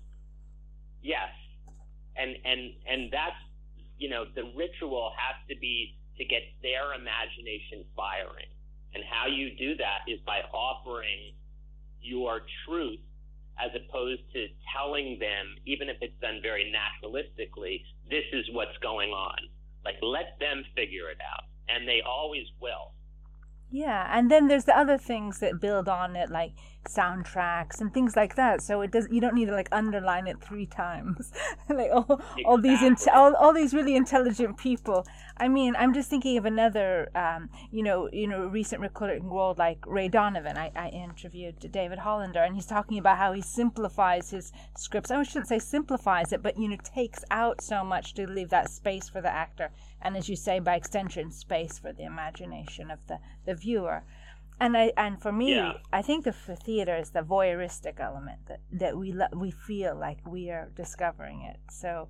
you. 1.02 1.11
Yes, 1.11 1.31
and 2.16 2.37
and 2.44 2.72
and 2.87 3.11
that's 3.12 3.37
you 3.98 4.09
know 4.09 4.24
the 4.35 4.44
ritual 4.57 5.12
has 5.16 5.37
to 5.48 5.59
be 5.61 5.98
to 6.18 6.24
get 6.24 6.42
their 6.62 6.94
imagination 6.94 7.85
firing, 7.96 8.50
and 8.94 9.02
how 9.02 9.26
you 9.26 9.57
do 9.57 9.76
that 9.76 10.07
is 10.07 10.20
by 10.24 10.40
offering 10.52 11.35
your 12.00 12.42
truth 12.66 13.00
as 13.62 13.70
opposed 13.79 14.22
to 14.33 14.48
telling 14.75 15.18
them, 15.18 15.55
even 15.66 15.88
if 15.88 15.96
it's 16.01 16.18
done 16.20 16.40
very 16.42 16.72
naturalistically, 16.75 17.83
this 18.11 18.25
is 18.33 18.44
what's 18.53 18.77
going 18.83 19.11
on. 19.11 19.38
Like 19.85 19.96
let 20.03 20.38
them 20.40 20.64
figure 20.75 21.11
it 21.11 21.18
out, 21.22 21.44
and 21.68 21.87
they 21.87 22.03
always 22.07 22.46
will. 22.61 22.92
Yeah, 23.73 24.07
and 24.11 24.31
then 24.31 24.49
there's 24.49 24.67
the 24.67 24.77
other 24.77 24.99
things 24.99 25.39
that 25.39 25.59
build 25.59 25.89
on 25.89 26.15
it, 26.15 26.31
like 26.31 26.53
soundtracks 26.87 27.81
and 27.81 27.93
things 27.95 28.15
like 28.15 28.35
that. 28.35 28.61
So 28.61 28.83
it 28.83 28.91
does. 28.91 29.09
You 29.11 29.19
don't 29.19 29.35
need 29.35 29.47
to 29.47 29.53
like 29.53 29.69
underline 29.73 30.27
it 30.27 30.43
three 30.43 30.67
times. 30.67 31.33
like 31.71 31.91
all, 31.91 32.05
exactly. 32.05 32.45
all 32.45 32.59
these 32.59 32.83
in, 32.83 32.97
all, 33.15 33.35
all 33.35 33.55
these 33.55 33.73
really 33.73 33.97
intelligent 33.97 34.59
people. 34.59 35.07
I 35.39 35.49
mean, 35.49 35.75
I'm 35.79 35.95
just 35.95 36.11
thinking 36.11 36.37
of 36.37 36.45
another, 36.45 37.11
um, 37.15 37.49
you 37.71 37.83
know, 37.83 38.11
you 38.13 38.27
know, 38.27 38.47
recent 38.47 38.83
recording 38.83 39.31
world 39.31 39.57
like 39.57 39.79
Ray 39.87 40.09
Donovan. 40.09 40.59
I, 40.59 40.71
I 40.77 40.89
interviewed 40.89 41.73
David 41.73 41.99
Hollander, 41.99 42.43
and 42.43 42.55
he's 42.55 42.67
talking 42.67 42.99
about 42.99 43.17
how 43.17 43.33
he 43.33 43.41
simplifies 43.41 44.31
his 44.31 44.53
scripts. 44.77 45.11
I 45.11 45.23
shouldn't 45.23 45.49
say 45.49 45.59
simplifies 45.59 46.31
it, 46.35 46.43
but 46.43 46.59
you 46.59 46.69
know, 46.69 46.77
takes 46.85 47.25
out 47.31 47.63
so 47.63 47.83
much 47.85 48.13
to 48.15 48.27
leave 48.27 48.51
that 48.51 48.69
space 48.69 49.09
for 49.09 49.23
the 49.23 49.33
actor 49.33 49.71
and 50.03 50.17
as 50.17 50.29
you 50.29 50.37
say 50.37 50.59
by 50.59 50.75
extension 50.75 51.31
space 51.31 51.79
for 51.79 51.93
the 51.93 52.05
imagination 52.05 52.91
of 52.91 52.99
the, 53.07 53.19
the 53.47 53.55
viewer 53.55 54.03
and 54.61 54.77
I 54.77 54.93
and 54.97 55.21
for 55.21 55.33
me 55.33 55.57
yeah. 55.57 55.75
I 55.93 56.03
think 56.03 56.25
the 56.25 56.33
for 56.33 56.55
theater 56.55 56.97
is 56.97 57.11
the 57.11 57.23
voyeuristic 57.23 58.01
element 58.01 58.47
that 58.47 58.61
that 58.73 58.97
we 58.97 59.12
lo- 59.12 59.35
we 59.35 59.51
feel 59.51 59.95
like 59.97 60.27
we 60.27 60.51
are 60.51 60.71
discovering 60.77 61.43
it 61.43 61.59
so 61.71 62.09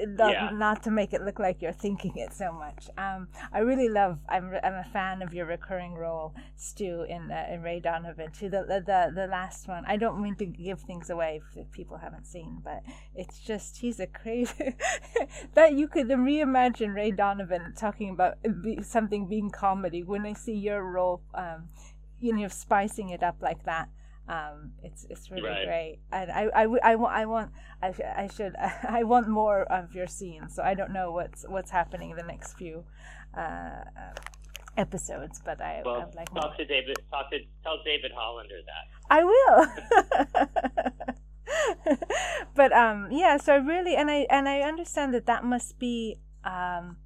not, 0.00 0.32
yeah. 0.32 0.50
not 0.52 0.82
to 0.82 0.90
make 0.90 1.12
it 1.12 1.22
look 1.22 1.38
like 1.38 1.62
you're 1.62 1.72
thinking 1.72 2.16
it 2.16 2.32
so 2.32 2.52
much. 2.52 2.88
Um, 2.98 3.28
I 3.52 3.60
really 3.60 3.88
love. 3.88 4.18
I'm, 4.28 4.52
I'm 4.62 4.74
a 4.74 4.84
fan 4.92 5.22
of 5.22 5.32
your 5.32 5.46
recurring 5.46 5.94
role, 5.94 6.34
Stu, 6.56 7.06
in 7.08 7.30
uh, 7.30 7.46
in 7.50 7.62
Ray 7.62 7.80
Donovan. 7.80 8.30
To 8.32 8.50
the, 8.50 8.64
the 8.86 9.12
the 9.14 9.26
last 9.26 9.68
one. 9.68 9.84
I 9.86 9.96
don't 9.96 10.20
mean 10.20 10.36
to 10.36 10.46
give 10.46 10.80
things 10.80 11.08
away 11.08 11.40
if 11.56 11.70
people 11.72 11.96
haven't 11.96 12.26
seen, 12.26 12.60
but 12.62 12.82
it's 13.14 13.40
just 13.40 13.78
he's 13.78 14.00
a 14.00 14.06
crazy 14.06 14.74
that 15.54 15.74
you 15.74 15.88
could 15.88 16.08
reimagine 16.08 16.94
Ray 16.94 17.10
Donovan 17.10 17.74
talking 17.76 18.10
about 18.10 18.38
something 18.82 19.26
being 19.26 19.50
comedy 19.50 20.02
when 20.02 20.26
I 20.26 20.34
see 20.34 20.54
your 20.54 20.82
role. 20.82 21.22
Um, 21.34 21.68
you 22.18 22.34
know, 22.34 22.48
spicing 22.48 23.08
it 23.08 23.22
up 23.22 23.36
like 23.40 23.64
that 23.64 23.88
um, 24.30 24.70
it's 24.84 25.04
it's 25.10 25.28
really 25.28 25.48
right. 25.48 25.66
great, 25.66 25.98
and 26.12 26.30
I, 26.30 26.46
I, 26.54 26.62
I, 26.62 26.94
want 26.94 27.14
I 27.14 27.26
want 27.26 27.50
I, 27.82 27.92
I 28.16 28.28
should 28.28 28.54
I 28.88 29.02
want 29.02 29.26
more 29.26 29.64
of 29.64 29.92
your 29.92 30.06
scenes. 30.06 30.54
So 30.54 30.62
I 30.62 30.74
don't 30.74 30.92
know 30.92 31.10
what's 31.10 31.44
what's 31.48 31.72
happening 31.72 32.10
in 32.10 32.16
the 32.16 32.22
next 32.22 32.54
few 32.54 32.84
uh, 33.36 33.80
episodes, 34.76 35.42
but 35.44 35.60
I 35.60 35.82
well, 35.84 36.06
I'd 36.06 36.14
like 36.14 36.32
talk 36.32 36.44
more. 36.44 36.54
to 36.58 36.64
David. 36.64 36.96
Talk 37.10 37.28
to 37.32 37.38
tell 37.64 37.82
David 37.84 38.12
Hollander 38.14 38.60
that 38.70 38.84
I 39.10 39.24
will. 39.24 39.66
but 42.54 42.72
um, 42.72 43.08
yeah, 43.10 43.36
so 43.36 43.54
I 43.54 43.56
really 43.56 43.96
and 43.96 44.08
I 44.08 44.28
and 44.30 44.48
I 44.48 44.60
understand 44.60 45.12
that 45.14 45.26
that 45.26 45.42
must 45.42 45.80
be 45.80 46.20
um, 46.44 46.98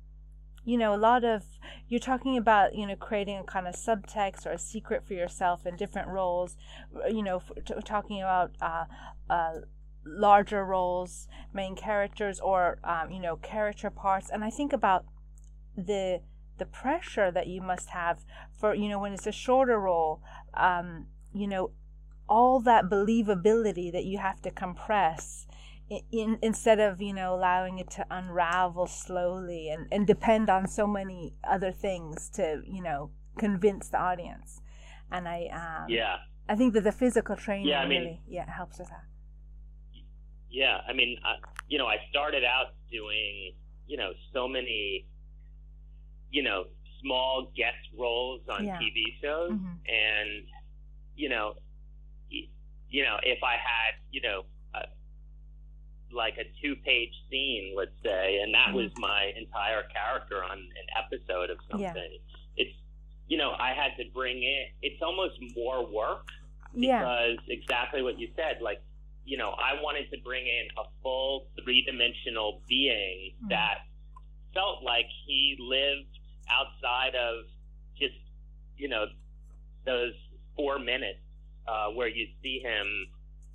you 0.65 0.79
know 0.79 0.95
a 0.95 0.97
lot 0.97 1.25
of 1.25 1.45
you're 1.89 2.01
talking 2.01 2.37
about 2.37 2.75
you 2.75 2.87
know 2.87 2.97
creating 2.97 3.39
a 3.39 3.45
kind 3.45 3.67
of 3.67 3.75
subtext 3.75 4.47
or 4.47 4.53
a 4.53 4.59
secret 4.59 5.07
for 5.07 5.15
yourself 5.15 5.67
in 5.67 5.77
different 5.77 6.09
roles 6.09 6.57
you 7.09 7.23
know 7.23 7.43
talking 7.85 8.21
about 8.21 8.51
uh, 8.61 8.85
uh, 9.31 9.55
larger 10.07 10.65
roles 10.65 11.29
main 11.53 11.75
characters 11.75 12.41
or 12.41 12.79
um, 12.85 13.11
you 13.11 13.21
know 13.21 13.37
character 13.37 13.91
parts. 13.91 14.31
And 14.31 14.45
i 14.45 14.51
think 14.51 14.73
about 14.73 15.05
the 15.77 16.21
the 16.59 16.67
pressure 16.67 17.31
that 17.33 17.47
you 17.49 17.61
must 17.61 17.91
have 17.91 18.25
for 18.59 18.75
you 18.75 18.89
know 18.89 18.99
when 18.99 19.13
it's 19.13 19.27
a 19.27 19.33
shorter 19.33 19.79
role 19.79 20.23
um, 20.55 21.07
you 21.33 21.47
know 21.47 21.71
all 22.29 22.61
that 22.61 22.85
believability 22.85 23.93
that 23.93 24.05
you 24.05 24.19
have 24.19 24.41
to 24.41 24.51
compress 24.51 25.47
in, 25.91 26.39
instead 26.43 26.81
of 26.81 27.01
you 27.03 27.13
know 27.13 27.35
allowing 27.35 27.79
it 27.79 27.91
to 27.91 28.07
unravel 28.11 28.87
slowly 28.87 29.69
and, 29.69 29.87
and 29.93 30.07
depend 30.07 30.49
on 30.49 30.67
so 30.67 30.87
many 30.87 31.35
other 31.49 31.73
things 31.73 32.31
to 32.31 32.63
you 32.67 32.83
know 32.83 33.11
convince 33.39 33.89
the 33.89 33.99
audience 33.99 34.61
and 35.11 35.29
i 35.29 35.47
um, 35.53 35.89
yeah 35.89 36.17
i 36.49 36.55
think 36.55 36.73
that 36.73 36.85
the 36.85 36.93
physical 36.93 37.37
training 37.37 37.67
yeah, 37.67 37.81
I 37.81 37.89
mean, 37.89 38.01
really 38.01 38.21
yeah 38.27 38.51
helps 38.51 38.79
with 38.79 38.89
that 38.89 39.05
yeah 40.51 40.79
i 40.89 40.93
mean 40.93 41.19
I, 41.25 41.35
you 41.69 41.79
know 41.79 41.87
i 41.87 41.97
started 42.11 42.45
out 42.45 42.75
doing 42.91 43.55
you 43.87 43.97
know 43.97 44.13
so 44.33 44.49
many 44.49 45.07
you 46.31 46.43
know 46.43 46.65
small 47.03 47.53
guest 47.57 47.77
roles 47.99 48.41
on 48.49 48.65
yeah. 48.65 48.79
tv 48.79 49.03
shows 49.21 49.53
mm-hmm. 49.53 49.67
and 49.67 50.47
you 51.15 51.29
know 51.29 51.55
you 52.31 53.03
know 53.03 53.17
if 53.23 53.43
i 53.43 53.53
had 53.53 53.95
you 54.11 54.23
know 54.23 54.45
like 56.15 56.35
a 56.39 56.45
two 56.63 56.77
page 56.77 57.13
scene, 57.31 57.75
let's 57.77 57.97
say, 58.03 58.41
and 58.43 58.55
that 58.55 58.73
was 58.73 58.91
mm-hmm. 58.91 59.03
my 59.03 59.33
entire 59.37 59.83
character 59.93 60.43
on 60.43 60.59
an 60.59 60.89
episode 60.97 61.51
of 61.51 61.59
something. 61.71 61.95
Yeah. 61.95 62.65
It's 62.65 62.77
you 63.27 63.39
know, 63.39 63.53
I 63.59 63.73
had 63.73 63.97
to 64.03 64.11
bring 64.13 64.43
in 64.43 64.67
it's 64.83 65.03
almost 65.03 65.35
more 65.57 65.85
work 65.87 66.27
because 66.75 67.39
yeah. 67.47 67.55
exactly 67.55 68.03
what 68.03 68.19
you 68.19 68.29
said, 68.37 68.61
like, 68.61 68.83
you 69.25 69.39
know, 69.39 69.51
I 69.51 69.81
wanted 69.81 70.11
to 70.11 70.19
bring 70.25 70.47
in 70.47 70.67
a 70.77 70.85
full 71.03 71.47
three 71.63 71.83
dimensional 71.83 72.61
being 72.69 73.33
mm. 73.45 73.49
that 73.49 73.87
felt 74.53 74.83
like 74.83 75.07
he 75.27 75.57
lived 75.59 76.19
outside 76.51 77.15
of 77.15 77.45
just, 77.99 78.15
you 78.77 78.89
know, 78.89 79.07
those 79.87 80.13
four 80.57 80.79
minutes 80.79 81.21
uh, 81.67 81.89
where 81.89 82.09
you 82.09 82.27
see 82.43 82.61
him, 82.61 83.07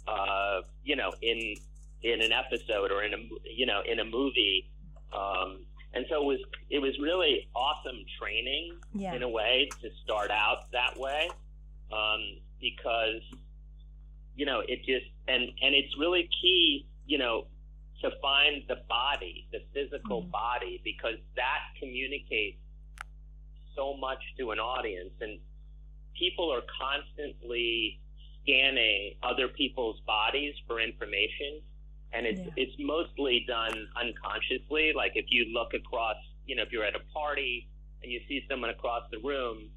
uh, 0.08 0.62
you 0.84 0.96
know, 0.96 1.12
in 1.22 1.56
in 2.04 2.22
an 2.22 2.32
episode 2.32 2.92
or 2.92 3.04
in 3.04 3.14
a 3.14 3.18
you 3.54 3.66
know 3.66 3.82
in 3.90 4.00
a 4.00 4.06
movie. 4.06 4.70
Um, 5.14 5.66
and 5.94 6.06
so 6.10 6.22
it 6.22 6.26
was 6.26 6.40
it 6.70 6.80
was 6.80 6.98
really 7.00 7.50
awesome 7.56 8.06
training 8.20 8.78
yeah. 8.94 9.14
in 9.14 9.24
a 9.24 9.30
way 9.30 9.70
to 9.82 9.90
start 10.04 10.30
out 10.32 10.72
that 10.72 11.00
way 11.00 11.30
um, 11.92 12.22
because 12.62 13.22
you 14.36 14.46
know 14.46 14.62
it 14.68 14.80
just 14.86 15.06
and 15.28 15.44
and 15.62 15.76
it's 15.76 15.98
really 15.98 16.30
key 16.42 16.86
you 17.06 17.18
know 17.18 17.46
to 18.02 18.12
find 18.22 18.64
the 18.68 18.78
body 18.88 19.48
the 19.52 19.60
physical 19.74 20.22
mm-hmm. 20.22 20.32
body 20.32 20.82
because 20.84 21.16
that 21.36 21.60
communicates 21.80 22.58
so 23.76 23.96
much 23.98 24.20
to 24.38 24.52
an 24.52 24.60
audience 24.60 25.12
and 25.22 25.40
people 26.18 26.52
are 26.52 26.62
constantly 26.80 28.00
scanning 28.44 29.16
other 29.24 29.48
people's 29.48 30.00
bodies 30.06 30.54
for 30.68 30.80
information 30.80 31.62
and 32.14 32.26
it's 32.26 32.40
yeah. 32.40 32.52
it's 32.56 32.76
mostly 32.80 33.46
done 33.48 33.88
unconsciously. 33.96 34.94
Like 34.96 35.14
if 35.16 35.26
you 35.30 35.46
look 35.54 35.74
across, 35.74 36.18
you 36.46 36.56
know, 36.56 36.64
if 36.64 36.72
you're 36.72 36.86
at 36.86 36.96
a 36.96 37.04
party 37.14 37.68
and 38.02 38.12
you 38.12 38.20
see 38.28 38.44
someone 38.50 38.70
across 38.70 39.04
the 39.12 39.20
room, 39.20 39.70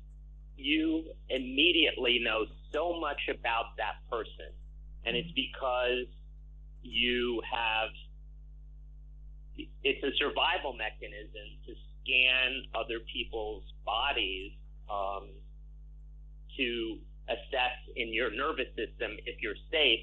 you 0.57 1.05
immediately 1.29 2.21
know 2.23 2.47
so 2.73 2.99
much 2.99 3.29
about 3.29 3.77
that 3.77 3.97
person. 4.11 4.53
And 5.05 5.17
it's 5.17 5.33
because 5.33 6.07
you 6.83 7.43
have, 7.51 7.91
it's 9.83 10.03
a 10.03 10.17
survival 10.17 10.73
mechanism 10.73 11.59
to 11.67 11.75
scan 12.03 12.63
other 12.75 13.01
people's 13.13 13.65
bodies 13.85 14.53
um, 14.91 15.29
to 16.57 16.99
assess 17.29 17.79
in 17.97 18.13
your 18.13 18.31
nervous 18.35 18.69
system 18.77 19.17
if 19.27 19.41
you're 19.43 19.59
safe. 19.71 20.01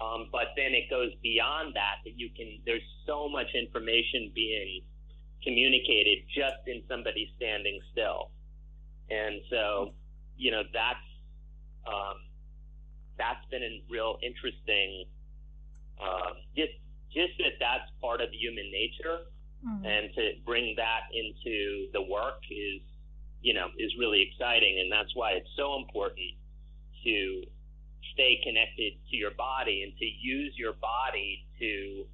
Um, 0.00 0.28
but 0.32 0.54
then 0.56 0.74
it 0.74 0.90
goes 0.90 1.12
beyond 1.22 1.74
that, 1.74 2.02
that 2.04 2.18
you 2.18 2.28
can, 2.36 2.58
there's 2.66 2.82
so 3.06 3.28
much 3.28 3.46
information 3.54 4.32
being 4.34 4.82
communicated 5.42 6.24
just 6.34 6.66
in 6.66 6.82
somebody 6.88 7.30
standing 7.36 7.78
still. 7.92 8.30
And 9.10 9.40
so, 9.50 9.92
you 10.36 10.50
know, 10.50 10.62
that's, 10.72 11.08
um, 11.86 12.16
that's 13.16 13.44
been 13.50 13.62
a 13.62 13.82
real 13.88 14.18
interesting, 14.22 15.04
uh, 16.02 16.34
just, 16.56 16.74
just 17.12 17.38
that 17.38 17.54
that's 17.60 17.86
part 18.00 18.20
of 18.20 18.28
human 18.32 18.66
nature 18.72 19.30
mm-hmm. 19.62 19.86
and 19.86 20.12
to 20.14 20.32
bring 20.44 20.74
that 20.76 21.06
into 21.14 21.86
the 21.92 22.02
work 22.02 22.42
is, 22.50 22.82
you 23.42 23.54
know, 23.54 23.68
is 23.78 23.92
really 23.98 24.26
exciting. 24.26 24.80
And 24.80 24.90
that's 24.90 25.14
why 25.14 25.32
it's 25.32 25.50
so 25.56 25.76
important 25.76 26.34
to 27.04 27.44
stay 28.14 28.40
connected 28.42 28.94
to 29.10 29.16
your 29.16 29.32
body 29.32 29.82
and 29.82 29.96
to 29.98 30.04
use 30.04 30.54
your 30.56 30.72
body 30.74 31.46
to 31.58 32.06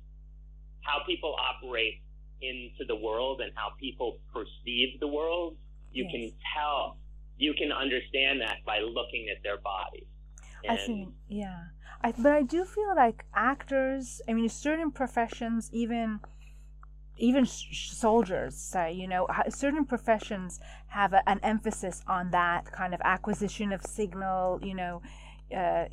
how 0.83 0.99
people 1.07 1.37
operate 1.39 2.03
into 2.43 2.85
the 2.89 2.97
world 2.97 3.41
and 3.41 3.53
how 3.55 3.71
people 3.79 4.19
perceive 4.33 4.99
the 5.01 5.09
world. 5.09 5.57
You 5.93 6.05
yes. 6.05 6.13
can 6.13 6.33
tell, 6.57 6.97
you 7.37 7.55
can 7.55 7.71
understand 7.73 8.41
that 8.41 8.65
by 8.65 8.79
looking 8.81 9.29
at 9.35 9.43
their 9.43 9.59
bodies. 9.59 10.07
And 10.65 10.79
I 10.79 10.87
think, 10.87 11.09
yeah. 11.29 11.59
I, 12.03 12.13
but 12.13 12.33
I 12.33 12.43
do 12.43 12.65
feel 12.65 12.95
like 12.97 13.25
actors, 13.35 14.21
I 14.29 14.33
mean, 14.33 14.49
certain 14.49 14.91
professions, 14.91 15.69
even 15.73 16.21
even 17.21 17.45
soldiers 17.45 18.57
say, 18.57 18.93
you 18.93 19.07
know, 19.07 19.27
certain 19.51 19.85
professions 19.85 20.59
have 20.87 21.13
a, 21.13 21.29
an 21.29 21.39
emphasis 21.43 22.03
on 22.07 22.31
that 22.31 22.73
kind 22.73 22.95
of 22.95 23.01
acquisition 23.05 23.73
of 23.73 23.85
signal, 23.85 24.59
you 24.63 24.75
know, 24.75 25.03
uh, 25.57 25.85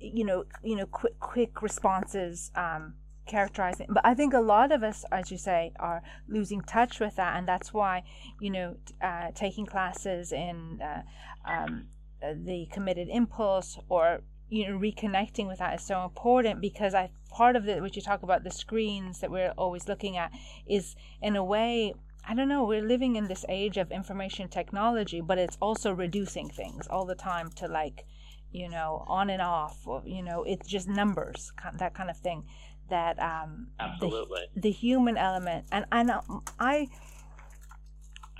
you 0.00 0.24
know, 0.24 0.44
you 0.62 0.76
know, 0.76 0.86
quick, 0.86 1.18
quick 1.18 1.62
responses, 1.62 2.50
um, 2.54 2.94
characterizing. 3.26 3.86
But 3.90 4.06
I 4.06 4.14
think 4.14 4.32
a 4.32 4.40
lot 4.40 4.72
of 4.72 4.82
us, 4.82 5.04
as 5.12 5.30
you 5.30 5.38
say, 5.38 5.72
are 5.78 6.02
losing 6.28 6.62
touch 6.62 7.00
with 7.00 7.16
that, 7.16 7.36
and 7.36 7.46
that's 7.46 7.72
why, 7.72 8.04
you 8.40 8.50
know, 8.50 8.76
uh, 9.02 9.30
taking 9.34 9.66
classes 9.66 10.32
in 10.32 10.80
uh, 10.82 11.02
um, 11.50 11.88
the 12.20 12.66
committed 12.72 13.08
impulse 13.08 13.78
or 13.88 14.22
you 14.50 14.66
know 14.66 14.78
reconnecting 14.78 15.46
with 15.46 15.58
that 15.58 15.78
is 15.78 15.86
so 15.86 16.04
important 16.04 16.60
because 16.60 16.94
I 16.94 17.10
part 17.30 17.54
of 17.54 17.68
it, 17.68 17.82
which 17.82 17.96
you 17.96 18.02
talk 18.02 18.22
about 18.22 18.44
the 18.44 18.50
screens 18.50 19.20
that 19.20 19.30
we're 19.30 19.52
always 19.58 19.88
looking 19.88 20.16
at, 20.16 20.32
is 20.66 20.96
in 21.20 21.36
a 21.36 21.44
way 21.44 21.94
I 22.30 22.34
don't 22.34 22.48
know, 22.48 22.64
we're 22.64 22.82
living 22.82 23.16
in 23.16 23.28
this 23.28 23.46
age 23.48 23.78
of 23.78 23.90
information 23.90 24.48
technology, 24.48 25.22
but 25.22 25.38
it's 25.38 25.56
also 25.62 25.92
reducing 25.92 26.50
things 26.50 26.86
all 26.86 27.06
the 27.06 27.14
time 27.14 27.50
to 27.52 27.66
like, 27.66 28.04
you 28.52 28.68
know, 28.68 29.04
on 29.06 29.30
and 29.30 29.42
off, 29.42 29.86
or, 29.86 30.02
you 30.04 30.22
know, 30.22 30.42
it's 30.44 30.68
just 30.68 30.88
numbers, 30.88 31.52
that 31.78 31.94
kind 31.94 32.10
of 32.10 32.16
thing. 32.16 32.44
That 32.88 33.18
um, 33.20 33.68
Absolutely. 33.78 34.40
The, 34.54 34.60
the 34.62 34.70
human 34.70 35.18
element, 35.18 35.66
and 35.70 35.84
and 35.92 36.10
I, 36.58 36.88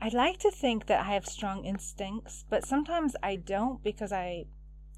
I 0.00 0.08
like 0.08 0.38
to 0.38 0.50
think 0.50 0.86
that 0.86 1.00
I 1.00 1.12
have 1.12 1.26
strong 1.26 1.66
instincts, 1.66 2.46
but 2.48 2.64
sometimes 2.64 3.14
I 3.22 3.36
don't 3.36 3.84
because 3.84 4.10
I 4.10 4.46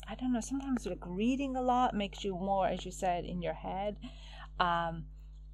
I 0.08 0.14
don't 0.14 0.32
know, 0.32 0.40
sometimes 0.40 0.86
like 0.86 1.04
reading 1.04 1.56
a 1.56 1.62
lot 1.62 1.94
makes 1.94 2.24
you 2.24 2.34
more, 2.34 2.68
as 2.68 2.84
you 2.84 2.92
said, 2.92 3.24
in 3.24 3.42
your 3.42 3.54
head. 3.54 3.96
Um, 4.58 5.06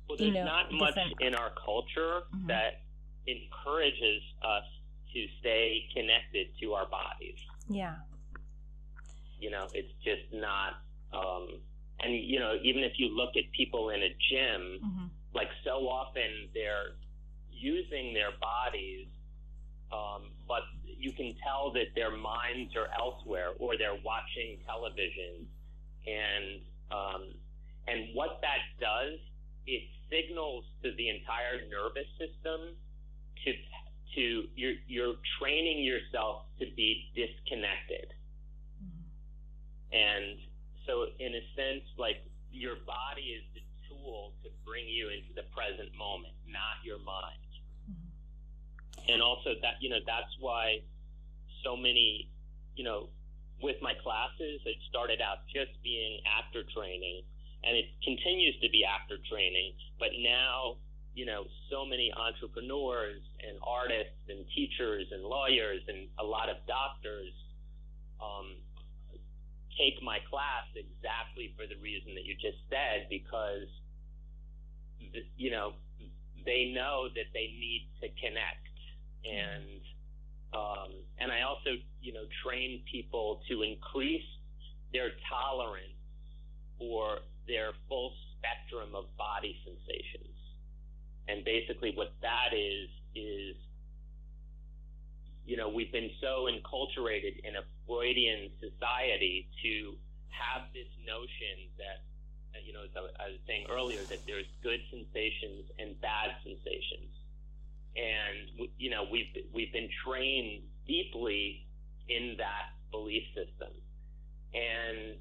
well, 0.09 0.19
there's 0.19 0.29
you 0.29 0.35
know, 0.35 0.45
not 0.45 0.73
much 0.73 0.95
different... 0.95 1.15
in 1.21 1.35
our 1.35 1.53
culture 1.65 2.23
mm-hmm. 2.35 2.49
that 2.49 2.83
encourages 3.27 4.23
us 4.43 4.65
to 5.13 5.27
stay 5.41 5.85
connected 5.95 6.49
to 6.61 6.73
our 6.75 6.87
bodies. 6.87 7.39
Yeah. 7.69 7.97
You 9.39 9.51
know, 9.51 9.67
it's 9.73 9.93
just 10.05 10.33
not. 10.33 10.81
Um, 11.13 11.61
and 12.01 12.15
you 12.15 12.39
know, 12.39 12.55
even 12.63 12.85
if 12.85 12.93
you 12.97 13.15
look 13.15 13.37
at 13.37 13.45
people 13.53 13.91
in 13.91 14.03
a 14.03 14.09
gym, 14.31 14.81
mm-hmm. 14.85 15.07
like 15.35 15.49
so 15.65 15.89
often 15.89 16.49
they're 16.55 16.97
using 17.51 18.13
their 18.13 18.33
bodies, 18.41 19.07
um, 19.93 20.31
but 20.47 20.63
you 20.99 21.13
can 21.13 21.35
tell 21.45 21.73
that 21.73 21.95
their 21.95 22.11
minds 22.17 22.75
are 22.77 22.89
elsewhere 22.99 23.51
or 23.59 23.77
they're 23.77 24.01
watching 24.05 24.59
television 24.67 25.47
and 26.07 26.61
um, 26.91 27.23
and 27.89 28.15
what 28.15 28.41
that 28.43 28.63
does 28.81 29.19
it 29.67 29.83
signals 30.11 30.65
to 30.83 30.95
the 30.97 31.09
entire 31.09 31.67
nervous 31.69 32.07
system 32.19 32.77
to 33.45 33.53
to 34.15 34.45
you're 34.55 34.79
you're 34.87 35.15
training 35.41 35.83
yourself 35.83 36.43
to 36.59 36.67
be 36.77 37.11
disconnected. 37.15 38.15
And 39.93 40.39
so 40.87 41.07
in 41.19 41.35
a 41.35 41.45
sense 41.55 41.85
like 41.99 42.23
your 42.51 42.77
body 42.87 43.37
is 43.37 43.45
the 43.55 43.63
tool 43.89 44.33
to 44.43 44.51
bring 44.65 44.87
you 44.87 45.11
into 45.11 45.35
the 45.35 45.47
present 45.55 45.91
moment 45.97 46.35
not 46.47 46.79
your 46.85 46.99
mind. 46.99 47.43
And 49.09 49.23
also 49.23 49.55
that 49.63 49.79
you 49.81 49.91
know 49.91 50.03
that's 50.07 50.35
why 50.41 50.83
so 51.63 51.77
many 51.77 52.31
you 52.75 52.83
know 52.85 53.09
with 53.63 53.77
my 53.81 53.95
classes 54.03 54.61
it 54.65 54.77
started 54.89 55.21
out 55.21 55.47
just 55.53 55.71
being 55.83 56.21
actor 56.27 56.63
training 56.75 57.23
and 57.63 57.77
it 57.77 57.87
continues 58.03 58.55
to 58.61 58.69
be 58.71 58.85
actor 58.85 59.19
training 59.31 59.73
but 59.99 60.11
now 60.21 60.77
you 61.15 61.25
know 61.25 61.45
so 61.71 61.87
many 61.87 62.13
entrepreneurs 62.13 63.23
and 63.47 63.57
artists 63.63 64.21
and 64.29 64.45
teachers 64.55 65.07
and 65.13 65.23
lawyers 65.23 65.81
and 65.89 66.09
a 66.19 66.25
lot 66.25 66.49
of 66.51 66.57
doctors 66.67 67.33
um, 68.21 68.59
take 69.79 70.03
my 70.03 70.19
class 70.29 70.67
exactly 70.75 71.53
for 71.57 71.69
the 71.69 71.77
reason 71.81 72.17
that 72.17 72.25
you 72.25 72.35
just 72.35 72.59
said 72.69 73.07
because 73.09 73.69
you 75.37 75.51
know 75.51 75.73
they 76.45 76.73
know 76.75 77.09
that 77.15 77.29
they 77.33 77.53
need 77.61 77.89
to 78.01 78.09
connect 78.17 78.67
and 79.25 79.81
um, 80.55 80.97
and 81.19 81.31
I 81.33 81.43
also 81.43 81.77
you 82.01 82.13
know 82.13 82.25
train 82.45 82.83
people 82.91 83.41
to 83.49 83.63
increase 83.63 84.27
their 84.93 85.11
tolerance 85.29 86.01
for 86.79 87.21
their 87.47 87.73
full 87.89 88.13
spectrum 88.37 88.95
of 88.95 89.05
body 89.17 89.57
sensations. 89.65 90.35
And 91.29 91.45
basically, 91.45 91.93
what 91.97 92.15
that 92.23 92.55
is 92.55 92.89
is 93.15 93.57
you 95.47 95.57
know 95.57 95.69
we've 95.69 95.93
been 95.93 96.11
so 96.21 96.51
enculturated 96.51 97.39
in 97.47 97.55
a 97.57 97.65
Freudian 97.87 98.51
society 98.59 99.49
to 99.63 99.95
have 100.29 100.67
this 100.75 100.91
notion 101.07 101.71
that 101.79 102.03
uh, 102.53 102.59
you 102.67 102.75
know 102.75 102.83
as 102.83 102.91
I 102.99 103.31
was 103.31 103.41
saying 103.47 103.67
earlier 103.71 104.03
that 104.11 104.27
there's 104.27 104.51
good 104.63 104.81
sensations 104.91 105.71
and 105.79 105.99
bad 106.03 106.35
sensations. 106.43 107.15
And 107.97 108.69
you 108.77 108.91
know 108.91 109.07
we've 109.11 109.31
we've 109.55 109.73
been 109.73 109.89
trained 110.05 110.63
deeply 110.87 111.65
in 112.09 112.35
that 112.39 112.75
belief 112.91 113.23
system. 113.33 113.73
And 114.53 115.17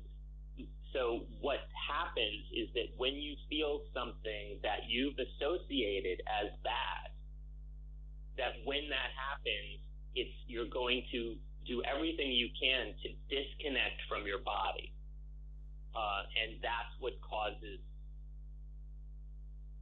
so 0.91 1.27
what 1.41 1.67
happens 1.75 2.45
is 2.55 2.69
that 2.73 2.87
when 2.97 3.13
you 3.13 3.35
feel 3.49 3.81
something 3.93 4.59
that 4.63 4.87
you've 4.87 5.15
associated 5.19 6.21
as 6.23 6.51
bad 6.63 7.11
that 8.37 8.59
when 8.63 8.87
that 8.89 9.11
happens 9.15 9.84
it's 10.15 10.33
you're 10.47 10.69
going 10.69 11.03
to 11.11 11.35
do 11.67 11.81
everything 11.83 12.31
you 12.31 12.49
can 12.59 12.93
to 13.03 13.09
disconnect 13.29 14.01
from 14.07 14.25
your 14.25 14.39
body 14.39 14.93
uh, 15.95 16.23
and 16.41 16.57
that's 16.61 16.93
what 16.99 17.13
causes 17.21 17.79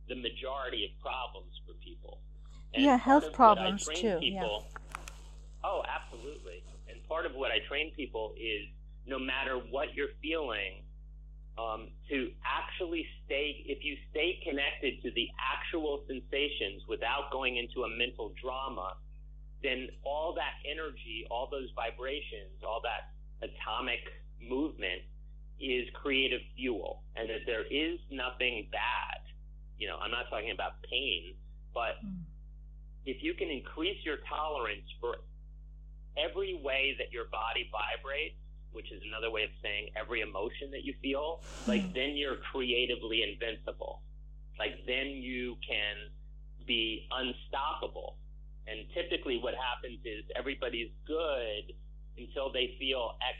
the 0.10 0.16
majority 0.16 0.86
of 0.86 0.92
problems 1.02 1.54
for 1.66 1.74
people 1.84 2.20
and 2.74 2.84
yeah, 2.84 2.98
health 2.98 3.32
problems 3.34 3.86
too. 3.86 4.18
People, 4.20 4.66
yeah. 4.74 4.98
Oh, 5.64 5.84
absolutely. 5.88 6.64
And 6.90 6.98
part 7.08 7.26
of 7.26 7.34
what 7.36 7.52
I 7.52 7.60
train 7.70 7.94
people 7.96 8.34
is 8.36 8.68
no 9.06 9.20
matter 9.20 9.62
what 9.70 9.94
you're 9.94 10.16
feeling, 10.22 10.82
um, 11.58 11.90
to 12.10 12.32
actually 12.42 13.06
stay, 13.26 13.62
if 13.68 13.86
you 13.86 13.96
stay 14.10 14.40
connected 14.44 15.02
to 15.04 15.12
the 15.14 15.28
actual 15.38 16.02
sensations 16.08 16.82
without 16.90 17.30
going 17.32 17.58
into 17.58 17.84
a 17.84 17.90
mental 17.90 18.34
drama, 18.42 18.98
then 19.64 19.88
all 20.04 20.36
that 20.36 20.60
energy, 20.70 21.26
all 21.32 21.48
those 21.50 21.70
vibrations, 21.76 22.62
all 22.68 22.82
that 22.84 23.16
atomic 23.42 24.00
movement 24.42 25.02
is 25.60 25.88
creative 25.94 26.42
fuel. 26.56 27.04
And 27.16 27.30
that 27.30 27.46
there 27.46 27.64
is 27.66 28.00
nothing 28.12 28.68
bad. 28.72 29.24
You 29.78 29.88
know, 29.88 29.98
I'm 29.98 30.12
not 30.12 30.30
talking 30.30 30.52
about 30.52 30.84
pain, 30.84 31.36
but 31.74 32.04
mm 32.04 32.24
if 33.06 33.22
you 33.22 33.34
can 33.34 33.50
increase 33.50 33.98
your 34.06 34.18
tolerance 34.30 34.88
for 35.00 35.18
every 36.18 36.60
way 36.64 36.96
that 36.98 37.12
your 37.12 37.26
body 37.26 37.70
vibrates, 37.72 38.40
which 38.72 38.92
is 38.92 39.02
another 39.08 39.30
way 39.30 39.44
of 39.44 39.50
saying 39.62 39.90
every 40.00 40.22
emotion 40.22 40.72
that 40.72 40.84
you 40.84 40.94
feel, 41.02 41.42
like 41.68 41.82
mm-hmm. 41.82 41.94
then 41.94 42.12
you're 42.16 42.38
creatively 42.52 43.22
invincible. 43.24 44.02
Like 44.58 44.86
then 44.88 45.08
you 45.08 45.58
can 45.68 45.96
be 46.66 47.08
unstoppable. 47.12 48.18
And 48.68 48.86
typically 48.94 49.40
what 49.40 49.54
happens 49.56 50.00
is 50.06 50.24
everybody's 50.36 50.90
good 51.06 51.74
until 52.18 52.52
they 52.52 52.76
feel 52.80 53.16
X, 53.22 53.38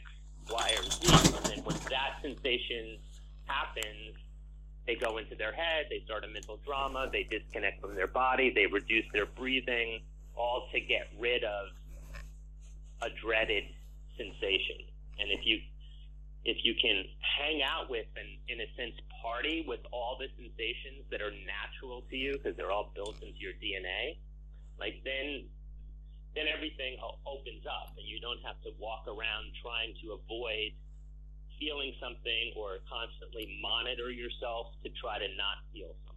Y, 0.50 0.74
or 0.78 0.82
Z. 0.90 1.36
And 1.36 1.46
then 1.46 1.64
when 1.64 1.76
that 1.90 2.20
sensation 2.22 2.98
happens, 3.46 4.16
they 4.86 4.96
go 4.96 5.16
into 5.16 5.34
their 5.34 5.52
head, 5.52 5.86
they 5.88 6.02
start 6.04 6.24
a 6.24 6.28
mental 6.28 6.58
drama, 6.64 7.08
they 7.10 7.22
disconnect 7.24 7.80
from 7.80 7.94
their 7.94 8.06
body, 8.06 8.52
they 8.54 8.66
reduce 8.66 9.06
their 9.12 9.26
breathing, 9.26 10.00
all 10.36 10.68
to 10.72 10.80
get 10.80 11.08
rid 11.18 11.42
of 11.44 11.68
a 13.02 13.08
dreaded 13.20 13.64
sensation. 14.16 14.84
And 15.18 15.30
if 15.30 15.40
you 15.44 15.58
if 16.44 16.58
you 16.62 16.74
can 16.74 17.04
hang 17.40 17.62
out 17.62 17.88
with 17.88 18.04
and 18.16 18.28
in 18.48 18.60
a 18.60 18.68
sense 18.76 18.94
party 19.22 19.64
with 19.66 19.80
all 19.92 20.18
the 20.20 20.28
sensations 20.36 21.08
that 21.10 21.22
are 21.22 21.32
natural 21.48 22.04
to 22.10 22.16
you 22.16 22.32
because 22.34 22.54
they're 22.56 22.70
all 22.70 22.92
built 22.94 23.16
into 23.22 23.38
your 23.40 23.56
DNA, 23.64 24.20
like 24.78 25.02
then 25.04 25.46
then 26.34 26.46
everything 26.50 26.98
opens 27.26 27.62
up 27.64 27.94
and 27.96 28.06
you 28.06 28.18
don't 28.18 28.42
have 28.42 28.58
to 28.66 28.70
walk 28.78 29.06
around 29.06 29.54
trying 29.62 29.94
to 30.02 30.18
avoid 30.18 30.74
feeling 31.58 31.94
something 32.02 32.52
or 32.56 32.82
constantly 32.90 33.58
monitor 33.62 34.10
yourself 34.10 34.74
to 34.82 34.90
try 34.98 35.18
to 35.18 35.28
not 35.38 35.62
feel 35.72 35.94
something. 36.06 36.14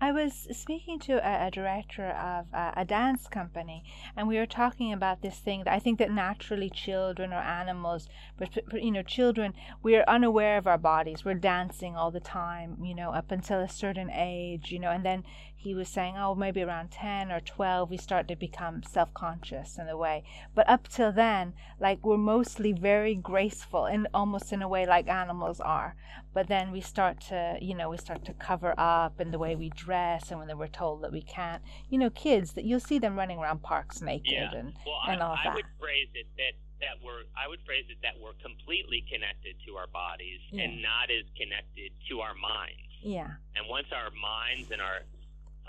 I 0.00 0.12
was 0.12 0.46
speaking 0.52 0.98
to 1.00 1.14
a, 1.14 1.48
a 1.48 1.50
director 1.50 2.10
of 2.10 2.46
a, 2.52 2.72
a, 2.76 2.84
dance 2.84 3.26
company, 3.26 3.84
and 4.16 4.28
we 4.28 4.36
were 4.36 4.46
talking 4.46 4.92
about 4.92 5.22
this 5.22 5.38
thing 5.38 5.64
that 5.64 5.74
I 5.74 5.80
think 5.80 5.98
that 5.98 6.10
naturally 6.10 6.70
children 6.70 7.32
or 7.32 7.40
animals, 7.40 8.08
but 8.36 8.50
you 8.72 8.92
know, 8.92 9.02
children, 9.02 9.54
we 9.82 9.96
are 9.96 10.04
unaware 10.06 10.56
of 10.56 10.68
our 10.68 10.78
bodies. 10.78 11.24
We're 11.24 11.34
dancing 11.34 11.96
all 11.96 12.12
the 12.12 12.20
time, 12.20 12.78
you 12.82 12.94
know, 12.94 13.10
up 13.10 13.32
until 13.32 13.58
a 13.60 13.68
certain 13.68 14.08
age, 14.10 14.70
you 14.70 14.78
know, 14.78 14.90
and 14.90 15.04
then 15.04 15.24
he 15.60 15.74
was 15.74 15.88
saying, 15.88 16.14
oh, 16.16 16.36
maybe 16.36 16.62
around 16.62 16.92
10 16.92 17.32
or 17.32 17.40
12, 17.40 17.90
we 17.90 17.96
start 17.96 18.28
to 18.28 18.36
become 18.36 18.84
self 18.84 19.12
conscious 19.12 19.76
in 19.76 19.88
a 19.88 19.96
way. 19.96 20.22
But 20.54 20.68
up 20.68 20.86
till 20.86 21.10
then, 21.10 21.52
like 21.80 22.06
we're 22.06 22.16
mostly 22.16 22.72
very 22.72 23.16
graceful 23.16 23.86
and 23.86 24.06
almost 24.14 24.52
in 24.52 24.62
a 24.62 24.68
way 24.68 24.86
like 24.86 25.08
animals 25.08 25.60
are. 25.60 25.96
But 26.32 26.46
then 26.46 26.70
we 26.70 26.80
start 26.80 27.20
to, 27.28 27.58
you 27.60 27.74
know, 27.74 27.90
we 27.90 27.96
start 27.96 28.24
to 28.26 28.34
cover 28.34 28.72
up 28.78 29.20
in 29.20 29.32
the 29.32 29.38
way 29.38 29.56
we 29.56 29.70
dress 29.70 30.30
and 30.30 30.38
when 30.38 30.56
we're 30.56 30.68
told 30.68 31.02
that 31.02 31.10
we 31.10 31.22
can't. 31.22 31.60
You 31.90 31.98
know, 31.98 32.10
kids 32.10 32.52
that 32.52 32.64
you'll 32.64 32.78
see 32.78 33.00
them 33.00 33.16
running 33.16 33.38
around 33.38 33.62
parks 33.62 34.00
naked 34.00 34.30
yeah. 34.30 34.54
and, 34.54 34.74
well, 34.86 35.00
and 35.08 35.20
all 35.20 35.32
I, 35.32 35.42
that. 35.42 35.52
I 35.52 35.54
would 35.56 35.66
phrase 35.80 36.08
it 36.14 36.26
that 36.36 36.54
that 36.80 37.02
we're 37.04 37.26
I 37.34 37.48
would 37.48 37.58
phrase 37.66 37.86
it 37.90 37.98
that 38.02 38.14
we're 38.22 38.38
completely 38.38 39.04
connected 39.10 39.56
to 39.66 39.74
our 39.74 39.88
bodies 39.88 40.38
yeah. 40.52 40.62
and 40.62 40.80
not 40.80 41.10
as 41.10 41.26
connected 41.34 41.90
to 42.08 42.20
our 42.20 42.34
minds. 42.34 42.86
Yeah. 43.02 43.42
And 43.56 43.66
once 43.68 43.88
our 43.90 44.10
minds 44.14 44.70
and 44.70 44.80
our 44.80 45.02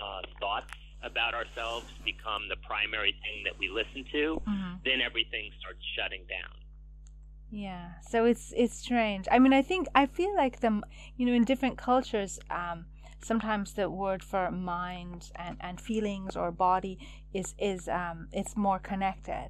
uh, 0.02 0.22
thoughts 0.38 0.72
about 1.02 1.34
ourselves 1.34 1.86
become 2.04 2.48
the 2.48 2.56
primary 2.56 3.14
thing 3.22 3.42
that 3.44 3.58
we 3.58 3.68
listen 3.68 4.04
to, 4.12 4.42
mm-hmm. 4.46 4.74
then 4.84 5.00
everything 5.00 5.50
starts 5.58 5.80
shutting 5.96 6.22
down. 6.28 6.54
Yeah, 7.50 7.92
so 8.08 8.26
it's 8.26 8.52
it's 8.56 8.76
strange. 8.76 9.26
I 9.30 9.38
mean, 9.40 9.52
I 9.52 9.62
think 9.62 9.88
I 9.94 10.06
feel 10.06 10.34
like 10.36 10.60
the 10.60 10.82
you 11.16 11.26
know 11.26 11.32
in 11.32 11.44
different 11.44 11.78
cultures, 11.78 12.38
um, 12.48 12.86
sometimes 13.22 13.74
the 13.74 13.90
word 13.90 14.22
for 14.22 14.50
mind 14.50 15.30
and, 15.34 15.56
and 15.60 15.80
feelings 15.80 16.36
or 16.36 16.52
body 16.52 16.98
is 17.32 17.54
is 17.58 17.88
um, 17.88 18.28
it's 18.32 18.56
more 18.56 18.78
connected. 18.78 19.48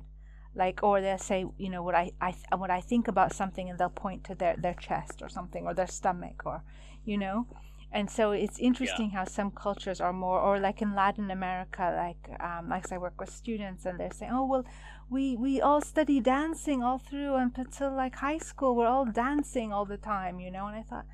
Like, 0.53 0.83
or 0.83 1.01
they'll 1.01 1.19
say, 1.19 1.45
you 1.59 1.69
know, 1.69 1.83
what 1.83 1.95
I, 1.95 2.11
I 2.21 2.35
what 2.57 2.71
I 2.71 2.81
think 2.81 3.07
about 3.07 3.33
something, 3.35 3.69
and 3.69 3.79
they'll 3.79 3.89
point 3.91 4.25
to 4.25 4.35
their 4.35 4.57
their 4.57 4.75
chest 4.75 5.23
or 5.23 5.29
something, 5.29 5.67
or 5.67 5.75
their 5.75 5.87
stomach, 5.87 6.43
or 6.45 6.65
you 7.05 7.19
know, 7.19 7.47
and 7.93 8.11
so 8.11 8.31
it's 8.33 8.59
interesting 8.59 9.11
yeah. 9.11 9.19
how 9.19 9.25
some 9.25 9.51
cultures 9.51 10.01
are 10.01 10.13
more 10.13 10.39
or 10.39 10.61
like 10.61 10.81
in 10.81 10.95
latin 10.95 11.31
america 11.31 11.93
like 11.97 12.41
um 12.41 12.69
like 12.69 12.91
i 12.93 12.99
work 12.99 13.19
with 13.21 13.31
students 13.31 13.85
and 13.85 13.99
they're 13.99 14.13
saying 14.13 14.33
oh 14.33 14.47
well 14.47 14.65
we 15.11 15.37
we 15.37 15.61
all 15.61 15.81
study 15.81 16.21
dancing 16.21 16.83
all 16.83 16.99
through 16.99 17.35
until 17.35 17.93
like 17.93 18.15
high 18.17 18.39
school 18.39 18.77
we're 18.77 18.87
all 18.87 19.05
dancing 19.05 19.73
all 19.73 19.85
the 19.85 19.97
time 19.97 20.39
you 20.39 20.51
know? 20.51 20.69
And 20.69 20.77
i 20.77 20.83
thought 20.83 21.05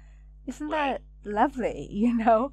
isn't 0.47 0.69
right. 0.69 1.01
that 1.25 1.31
lovely? 1.31 1.89
You 1.93 2.15
know? 2.15 2.53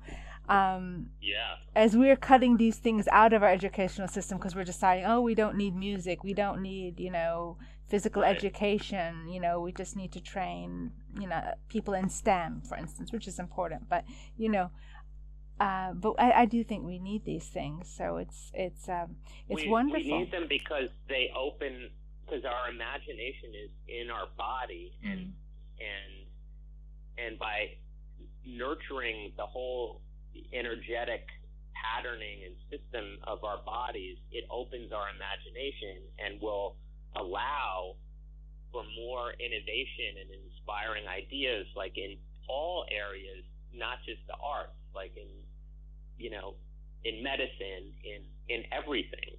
Um 0.49 1.11
yeah. 1.21 1.55
as 1.75 1.95
we're 1.95 2.15
cutting 2.15 2.57
these 2.57 2.77
things 2.77 3.07
out 3.11 3.33
of 3.33 3.43
our 3.43 3.49
educational 3.49 4.07
system 4.07 4.37
because 4.37 4.55
we're 4.55 4.63
deciding 4.63 5.05
oh 5.05 5.21
we 5.21 5.35
don't 5.35 5.55
need 5.55 5.75
music. 5.75 6.23
We 6.23 6.33
don't 6.33 6.61
need 6.61 6.99
you 6.99 7.11
know 7.11 7.57
physical 7.93 8.23
education 8.23 9.27
you 9.29 9.39
know 9.39 9.61
we 9.61 9.71
just 9.71 9.95
need 9.95 10.11
to 10.11 10.19
train 10.19 10.89
you 11.21 11.27
know 11.27 11.39
people 11.69 11.93
in 11.93 12.09
stem 12.09 12.59
for 12.67 12.75
instance 12.75 13.13
which 13.13 13.27
is 13.27 13.37
important 13.37 13.87
but 13.87 14.03
you 14.35 14.49
know 14.49 14.71
uh, 15.59 15.93
but 15.93 16.13
I, 16.17 16.31
I, 16.41 16.45
do 16.47 16.63
think 16.63 16.83
we 16.83 16.97
need 16.97 17.23
these 17.23 17.45
things 17.45 17.93
so 17.95 18.17
it's 18.17 18.49
it's 18.55 18.89
um, 18.89 19.17
it's 19.47 19.61
we, 19.61 19.69
wonderful 19.69 20.01
we 20.03 20.17
need 20.17 20.31
them 20.31 20.47
because 20.49 20.89
they 21.07 21.29
open 21.37 21.91
because 22.25 22.43
our 22.45 22.73
imagination 22.73 23.49
is 23.63 23.69
in 23.87 24.09
our 24.09 24.25
body 24.35 24.97
and 25.03 25.19
mm-hmm. 25.19 25.85
and 25.93 27.27
and 27.27 27.37
by 27.37 27.77
nurturing 28.43 29.33
the 29.37 29.45
whole 29.45 30.01
energetic 30.51 31.27
patterning 31.77 32.39
and 32.41 32.55
system 32.73 33.19
of 33.27 33.43
our 33.43 33.61
bodies 33.63 34.17
it 34.31 34.45
opens 34.49 34.91
our 34.91 35.09
imagination 35.13 36.01
and 36.17 36.41
will 36.41 36.75
allow 37.15 37.95
for 38.71 38.83
more 38.97 39.33
innovation 39.37 40.17
and 40.19 40.29
inspiring 40.33 41.05
ideas, 41.07 41.67
like 41.75 41.97
in 41.97 42.17
all 42.49 42.85
areas, 42.89 43.45
not 43.73 43.99
just 44.05 44.19
the 44.27 44.35
arts, 44.41 44.75
like 44.95 45.13
in, 45.15 45.29
you 46.17 46.29
know, 46.29 46.55
in 47.05 47.21
medicine, 47.23 47.93
in, 48.03 48.21
in 48.49 48.63
everything. 48.71 49.37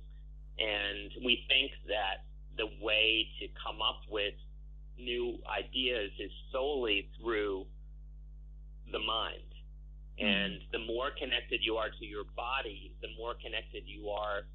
And 0.59 1.25
we 1.25 1.45
think 1.49 1.73
that 1.89 2.23
the 2.57 2.71
way 2.81 3.27
to 3.41 3.49
come 3.59 3.83
up 3.83 4.07
with 4.11 4.35
new 4.99 5.39
ideas 5.51 6.11
is 6.19 6.31
solely 6.53 7.09
through 7.19 7.67
the 8.93 8.99
mind. 8.99 9.51
Mm-hmm. 10.15 10.27
And 10.27 10.53
the 10.71 10.79
more 10.87 11.11
connected 11.19 11.61
you 11.63 11.75
are 11.75 11.91
to 11.91 12.05
your 12.07 12.25
body, 12.37 12.95
the 13.03 13.09
more 13.19 13.35
connected 13.35 13.83
you 13.87 14.09
are 14.11 14.47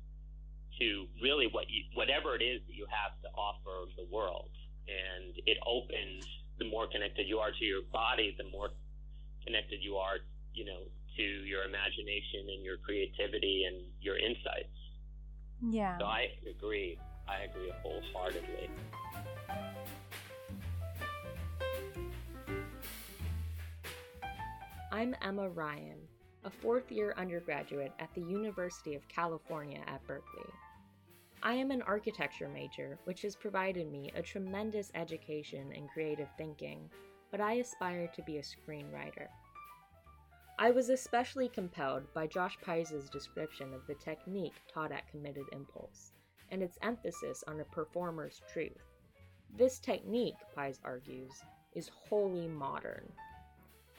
to 0.80 1.06
really 1.22 1.48
what 1.52 1.70
you, 1.70 1.84
whatever 1.94 2.36
it 2.36 2.42
is 2.42 2.62
that 2.68 2.76
you 2.76 2.88
have 2.90 3.20
to 3.22 3.30
offer 3.38 3.92
the 3.98 4.06
world. 4.12 4.50
And 4.88 5.36
it 5.46 5.58
opens, 5.68 6.26
the 6.58 6.66
more 6.66 6.88
connected 6.88 7.28
you 7.28 7.40
are 7.40 7.52
to 7.52 7.66
your 7.66 7.82
body, 7.94 8.36
the 8.38 8.50
more 8.50 8.70
connected 9.46 9.80
you 9.82 9.98
are, 9.98 10.18
you 10.54 10.66
know, 10.66 10.80
to 11.18 11.24
your 11.24 11.64
imagination 11.64 12.48
and 12.48 12.64
your 12.64 12.78
creativity 12.78 13.66
and 13.68 13.86
your 14.02 14.18
insights. 14.18 14.74
Yeah. 15.62 15.98
So 16.00 16.06
I 16.06 16.28
agree. 16.50 16.98
I 17.28 17.44
agree 17.44 17.72
wholeheartedly. 17.84 18.70
I'm 24.92 25.16
Emma 25.22 25.50
Ryan, 25.50 26.00
a 26.46 26.50
fourth 26.50 26.92
year 26.92 27.14
undergraduate 27.16 27.92
at 28.00 28.10
the 28.16 28.22
University 28.22 28.96
of 28.96 29.08
California 29.08 29.82
at 29.86 30.06
Berkeley. 30.08 30.50
I 31.42 31.54
am 31.54 31.72
an 31.72 31.82
architecture 31.84 32.50
major, 32.50 33.00
which 33.06 33.22
has 33.22 33.36
provided 33.36 33.90
me 33.90 34.12
a 34.14 34.22
tremendous 34.22 34.92
education 34.94 35.72
in 35.72 35.88
creative 35.88 36.28
thinking, 36.38 36.90
but 37.32 37.40
I 37.40 37.54
aspire 37.54 38.10
to 38.14 38.22
be 38.24 38.38
a 38.38 38.42
screenwriter. 38.42 39.28
I 40.58 40.72
was 40.72 40.90
especially 40.90 41.48
compelled 41.48 42.14
by 42.14 42.28
Josh 42.28 42.58
Pais's 42.62 43.10
description 43.10 43.74
of 43.74 43.88
the 43.88 43.96
technique 43.96 44.62
taught 44.68 44.92
at 44.92 45.10
Committed 45.10 45.46
Impulse 45.54 46.12
and 46.52 46.62
its 46.62 46.78
emphasis 46.82 47.42
on 47.48 47.62
a 47.62 47.66
performer's 47.66 48.42
truth. 48.52 48.84
This 49.58 49.80
technique, 49.80 50.36
Pais 50.54 50.82
argues, 50.84 51.32
is 51.74 51.90
wholly 52.10 52.50
modern. 52.50 53.10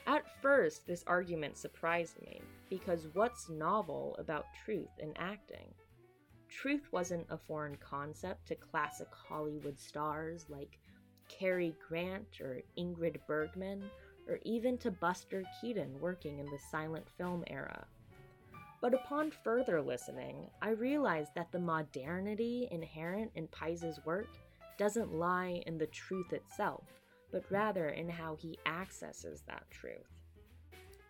At 0.05 0.25
first, 0.41 0.85
this 0.85 1.03
argument 1.07 1.57
surprised 1.57 2.21
me, 2.21 2.41
because 2.69 3.07
what's 3.13 3.49
novel 3.49 4.15
about 4.19 4.45
truth 4.63 4.91
in 4.99 5.13
acting? 5.17 5.73
Truth 6.51 6.91
wasn't 6.91 7.25
a 7.29 7.37
foreign 7.37 7.77
concept 7.77 8.47
to 8.49 8.55
classic 8.55 9.07
Hollywood 9.11 9.79
stars 9.79 10.45
like 10.49 10.77
Cary 11.29 11.73
Grant 11.87 12.41
or 12.41 12.61
Ingrid 12.77 13.17
Bergman, 13.25 13.89
or 14.27 14.37
even 14.43 14.77
to 14.79 14.91
Buster 14.91 15.43
Keaton 15.59 15.99
working 15.99 16.39
in 16.39 16.45
the 16.45 16.59
silent 16.69 17.07
film 17.17 17.43
era. 17.47 17.87
But 18.81 18.93
upon 18.93 19.31
further 19.31 19.81
listening, 19.81 20.49
I 20.61 20.71
realized 20.71 21.31
that 21.35 21.51
the 21.51 21.59
modernity 21.59 22.67
inherent 22.69 23.31
in 23.35 23.47
Pais's 23.47 24.03
work 24.05 24.29
doesn't 24.77 25.13
lie 25.13 25.63
in 25.65 25.77
the 25.77 25.87
truth 25.87 26.33
itself, 26.33 26.83
but 27.31 27.49
rather 27.49 27.89
in 27.89 28.09
how 28.09 28.35
he 28.35 28.59
accesses 28.65 29.41
that 29.47 29.63
truth. 29.71 30.19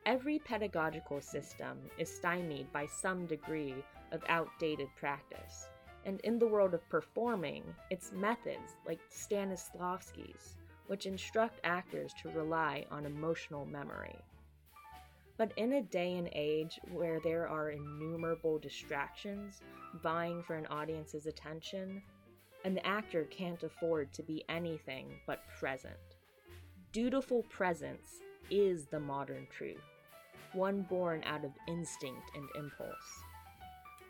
Every 0.06 0.40
pedagogical 0.40 1.22
system 1.22 1.80
is 1.98 2.14
stymied 2.14 2.72
by 2.72 2.86
some 2.86 3.26
degree 3.26 3.76
of 4.12 4.24
outdated 4.28 4.88
practice. 4.96 5.68
And 6.06 6.20
in 6.22 6.40
the 6.40 6.48
world 6.48 6.74
of 6.74 6.88
performing, 6.90 7.64
it's 7.90 8.12
methods 8.12 8.76
like 8.88 9.00
Stanislavski's, 9.10 10.56
which 10.88 11.06
instruct 11.06 11.60
actors 11.64 12.14
to 12.22 12.30
rely 12.30 12.86
on 12.92 13.06
emotional 13.06 13.66
memory. 13.66 14.16
But 15.38 15.54
in 15.58 15.74
a 15.74 15.82
day 15.82 16.18
and 16.18 16.30
age 16.34 16.80
where 16.92 17.20
there 17.20 17.48
are 17.48 17.72
innumerable 17.72 18.60
distractions 18.60 19.62
vying 20.02 20.44
for 20.44 20.56
an 20.56 20.68
audience's 20.68 21.28
attention, 21.28 22.02
an 22.64 22.80
actor 22.80 23.26
can't 23.26 23.64
afford 23.64 24.14
to 24.14 24.24
be 24.24 24.44
anything 24.50 25.08
but 25.26 25.44
present. 25.60 25.96
Dutiful 26.92 27.44
presence 27.44 28.20
is 28.50 28.86
the 28.86 29.00
modern 29.00 29.48
truth, 29.50 29.82
one 30.54 30.82
born 30.84 31.24
out 31.26 31.46
of 31.46 31.52
instinct 31.68 32.30
and 32.36 32.48
impulse. 32.56 33.24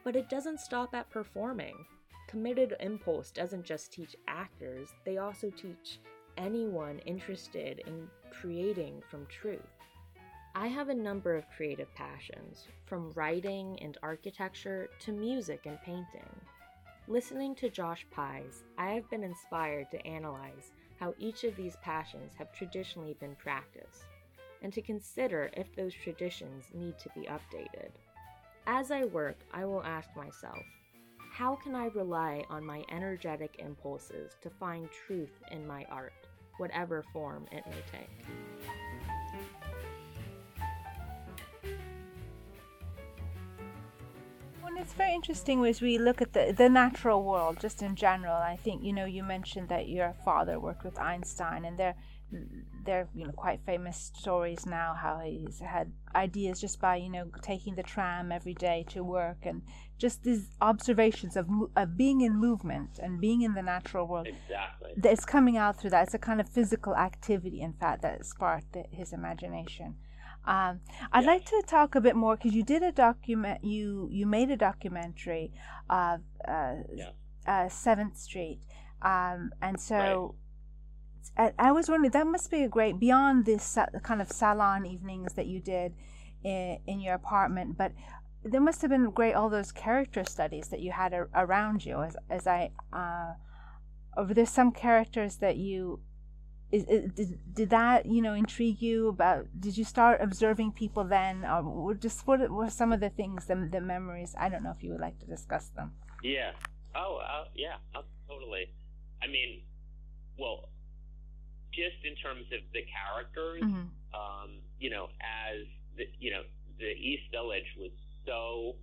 But 0.04 0.16
it 0.16 0.30
doesn't 0.30 0.60
stop 0.60 0.94
at 0.96 1.10
performing. 1.10 1.86
Committed 2.28 2.76
impulse 2.80 3.30
doesn't 3.30 3.66
just 3.66 3.92
teach 3.92 4.16
actors, 4.28 4.90
they 5.06 5.18
also 5.18 5.50
teach 5.50 6.00
anyone 6.38 7.00
interested 7.00 7.84
in 7.86 8.08
creating 8.32 9.02
from 9.10 9.26
truth. 9.28 9.60
I 10.56 10.68
have 10.68 10.90
a 10.90 10.94
number 10.94 11.36
of 11.36 11.50
creative 11.56 11.94
passions, 11.96 12.68
from 12.86 13.12
writing 13.12 13.78
and 13.82 13.98
architecture 14.04 14.90
to 15.00 15.12
music 15.12 15.62
and 15.66 15.82
painting. 15.82 16.30
Listening 17.08 17.56
to 17.56 17.70
Josh 17.70 18.06
Pais, 18.12 18.64
I 18.78 18.92
have 18.92 19.10
been 19.10 19.24
inspired 19.24 19.90
to 19.92 20.08
analyze 20.08 20.72
how 21.00 21.14
each 21.18 21.44
of 21.44 21.56
these 21.56 21.78
passions 21.82 22.34
have 22.38 22.52
traditionally 22.54 23.16
been 23.20 23.36
practiced, 23.36 24.04
and 24.62 24.72
to 24.74 24.82
consider 24.82 25.50
if 25.56 25.74
those 25.76 25.94
traditions 25.94 26.66
need 26.74 26.98
to 27.00 27.10
be 27.16 27.28
updated. 27.28 27.92
As 28.68 28.92
I 28.92 29.06
work, 29.06 29.38
I 29.54 29.66
will 29.66 29.84
ask 29.84 30.16
myself, 30.16 30.64
how 31.32 31.56
can 31.56 31.74
I 31.74 31.88
rely 31.88 32.46
on 32.50 32.64
my 32.64 32.84
energetic 32.90 33.56
impulses 33.58 34.34
to 34.42 34.50
find 34.50 34.88
truth 35.08 35.32
in 35.50 35.66
my 35.66 35.86
art, 35.90 36.14
whatever 36.58 37.04
form 37.12 37.48
it 37.52 37.64
may 37.66 37.82
take? 37.92 38.10
Well, 44.64 44.78
it's 44.78 44.94
very 44.94 45.16
interesting 45.16 45.66
as 45.66 45.82
we 45.82 45.98
look 45.98 46.22
at 46.22 46.34
the, 46.34 46.54
the 46.56 46.70
natural 46.70 47.24
world 47.24 47.60
just 47.60 47.82
in 47.82 47.96
general. 47.96 48.36
I 48.36 48.58
think, 48.58 48.84
you 48.84 48.94
know, 48.94 49.06
you 49.06 49.24
mentioned 49.24 49.70
that 49.70 49.90
your 49.90 50.14
father 50.24 50.60
worked 50.60 50.84
with 50.84 51.00
Einstein 51.00 51.66
and 51.66 51.80
they're, 52.32 52.46
they're 52.86 53.08
you 53.14 53.26
know 53.26 53.32
quite 53.32 53.60
famous 53.66 54.12
stories 54.16 54.66
now 54.66 54.96
how 55.00 55.20
he's 55.20 55.60
had 55.60 55.92
ideas 56.16 56.60
just 56.60 56.80
by 56.80 56.96
you 56.96 57.10
know 57.10 57.26
taking 57.42 57.76
the 57.76 57.84
tram 57.84 58.32
every 58.32 58.54
day 58.54 58.86
to 58.90 59.04
work 59.04 59.38
and 59.44 59.62
just 59.98 60.24
these 60.24 60.50
observations 60.62 61.36
of 61.36 61.48
of 61.76 61.98
being 61.98 62.22
in 62.22 62.36
movement 62.36 63.00
and 63.02 63.20
being 63.20 63.42
in 63.42 63.54
the 63.54 63.62
natural 63.62 64.08
world 64.08 64.28
exactly 64.28 64.92
it's 65.04 65.26
coming 65.26 65.58
out 65.58 65.80
through 65.80 65.90
that 65.90 66.04
it's 66.04 66.14
a 66.14 66.20
kind 66.20 66.40
of 66.42 66.50
physical 66.50 66.96
activity 66.96 67.62
in 67.62 67.74
fact 67.74 68.02
that 68.02 68.26
sparked 68.26 68.76
his 68.92 69.14
imagination 69.14 69.96
um, 70.46 70.80
I'd 71.12 71.26
like 71.26 71.46
to 71.46 71.64
talk 71.68 71.96
a 71.96 72.02
bit 72.02 72.16
more 72.16 72.36
because 72.36 72.54
you 72.54 72.64
did 72.64 72.82
a 72.82 72.92
document. 72.92 73.64
You 73.64 74.08
you 74.12 74.26
made 74.26 74.50
a 74.50 74.58
documentary 74.58 75.52
of 75.90 76.22
uh, 76.48 76.78
yeah. 76.96 77.10
uh, 77.46 77.70
Seventh 77.70 78.18
Street, 78.18 78.60
um, 79.02 79.52
and 79.62 79.80
so. 79.80 80.36
I, 81.38 81.54
I, 81.58 81.72
was 81.72 81.90
wondering 81.90 82.12
that 82.12 82.28
must 82.28 82.52
be 82.52 82.64
a 82.64 82.68
great 82.68 83.00
beyond 83.00 83.46
this 83.46 83.78
kind 84.04 84.22
of 84.22 84.32
salon 84.32 84.86
evenings 84.86 85.34
that 85.34 85.48
you 85.48 85.60
did 85.60 85.94
in, 86.44 86.80
in 86.86 87.00
your 87.00 87.14
apartment, 87.16 87.78
but 87.78 87.94
there 88.44 88.62
must 88.62 88.82
have 88.82 88.90
been 88.90 89.12
great 89.12 89.34
all 89.34 89.50
those 89.50 89.72
character 89.72 90.24
studies 90.24 90.70
that 90.70 90.80
you 90.80 90.92
had 90.92 91.14
a, 91.14 91.28
around 91.36 91.86
you. 91.86 92.02
As 92.02 92.18
as 92.30 92.48
I 92.48 92.72
uh, 92.92 93.34
over 94.18 94.34
there's 94.34 94.50
some 94.50 94.72
characters 94.72 95.38
that 95.38 95.58
you 95.58 96.00
is, 96.72 96.86
is, 96.86 97.12
did, 97.12 97.40
did 97.54 97.70
that 97.70 98.06
you 98.06 98.22
know 98.22 98.34
intrigue 98.34 98.82
you 98.82 99.10
about 99.10 99.46
did 99.60 99.78
you 99.78 99.84
start 99.84 100.22
observing 100.22 100.72
people 100.72 101.04
then 101.04 101.46
or 101.46 101.94
just 101.94 102.26
what 102.26 102.50
were 102.50 102.70
some 102.70 102.92
of 102.92 103.00
the 103.00 103.10
things 103.10 103.46
the, 103.46 103.70
the 103.72 103.82
memories? 103.82 104.34
I 104.40 104.50
don't 104.50 104.64
know 104.64 104.74
if 104.76 104.84
you 104.84 104.92
would 104.92 105.02
like 105.02 105.20
to 105.20 105.26
discuss 105.26 105.70
them. 105.70 105.92
Yeah. 106.24 106.52
Oh 106.96 107.18
uh, 107.18 107.46
yeah 107.56 107.76
uh, 107.94 108.02
totally. 108.28 108.74
I 109.22 109.28
mean 109.28 109.62
well 110.38 110.70
just 111.74 111.98
in 112.04 112.16
terms 112.16 112.46
of 112.52 112.62
the 112.74 112.84
characters 112.88 113.64
mm-hmm. 113.64 113.88
um, 114.14 114.50
you 114.80 114.90
know 114.90 115.08
as 115.22 115.66
the, 115.98 116.06
you 116.20 116.32
know 116.32 116.42
the 116.80 116.92
east 116.98 117.24
village 117.32 117.68
was 117.78 117.92
so 118.26 118.76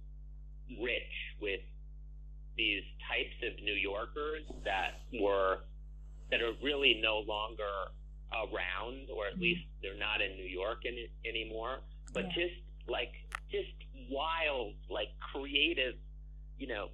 rich 0.81 1.17
with 1.41 1.61
these 2.57 2.83
types 3.09 3.37
of 3.47 3.63
new 3.63 3.75
yorkers 3.75 4.43
that 4.65 5.01
were 5.21 5.61
that 6.31 6.43
are 6.43 6.53
really 6.63 7.01
no 7.03 7.25
longer 7.27 7.93
around, 8.33 9.09
or 9.09 9.27
at 9.27 9.35
mm-hmm. 9.35 9.43
least 9.43 9.65
they're 9.83 9.99
not 9.99 10.21
in 10.21 10.37
New 10.37 10.49
York 10.49 10.85
any, 10.87 11.09
anymore. 11.25 11.81
But 12.13 12.29
yeah. 12.29 12.45
just 12.45 12.59
like 12.89 13.13
just 13.51 13.73
wild, 14.11 14.75
like 14.91 15.09
creative, 15.33 15.95
you 16.59 16.69
know, 16.69 16.89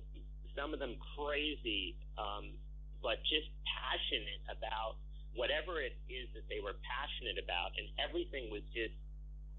some 0.57 0.73
of 0.73 0.79
them 0.79 0.95
crazy, 1.17 1.97
um, 2.19 2.55
but 3.03 3.19
just 3.27 3.51
passionate 3.67 4.43
about 4.47 4.97
whatever 5.35 5.83
it 5.83 5.99
is 6.09 6.31
that 6.35 6.47
they 6.49 6.63
were 6.63 6.79
passionate 6.83 7.39
about, 7.39 7.75
and 7.79 7.87
everything 7.99 8.51
was 8.51 8.63
just 8.75 8.95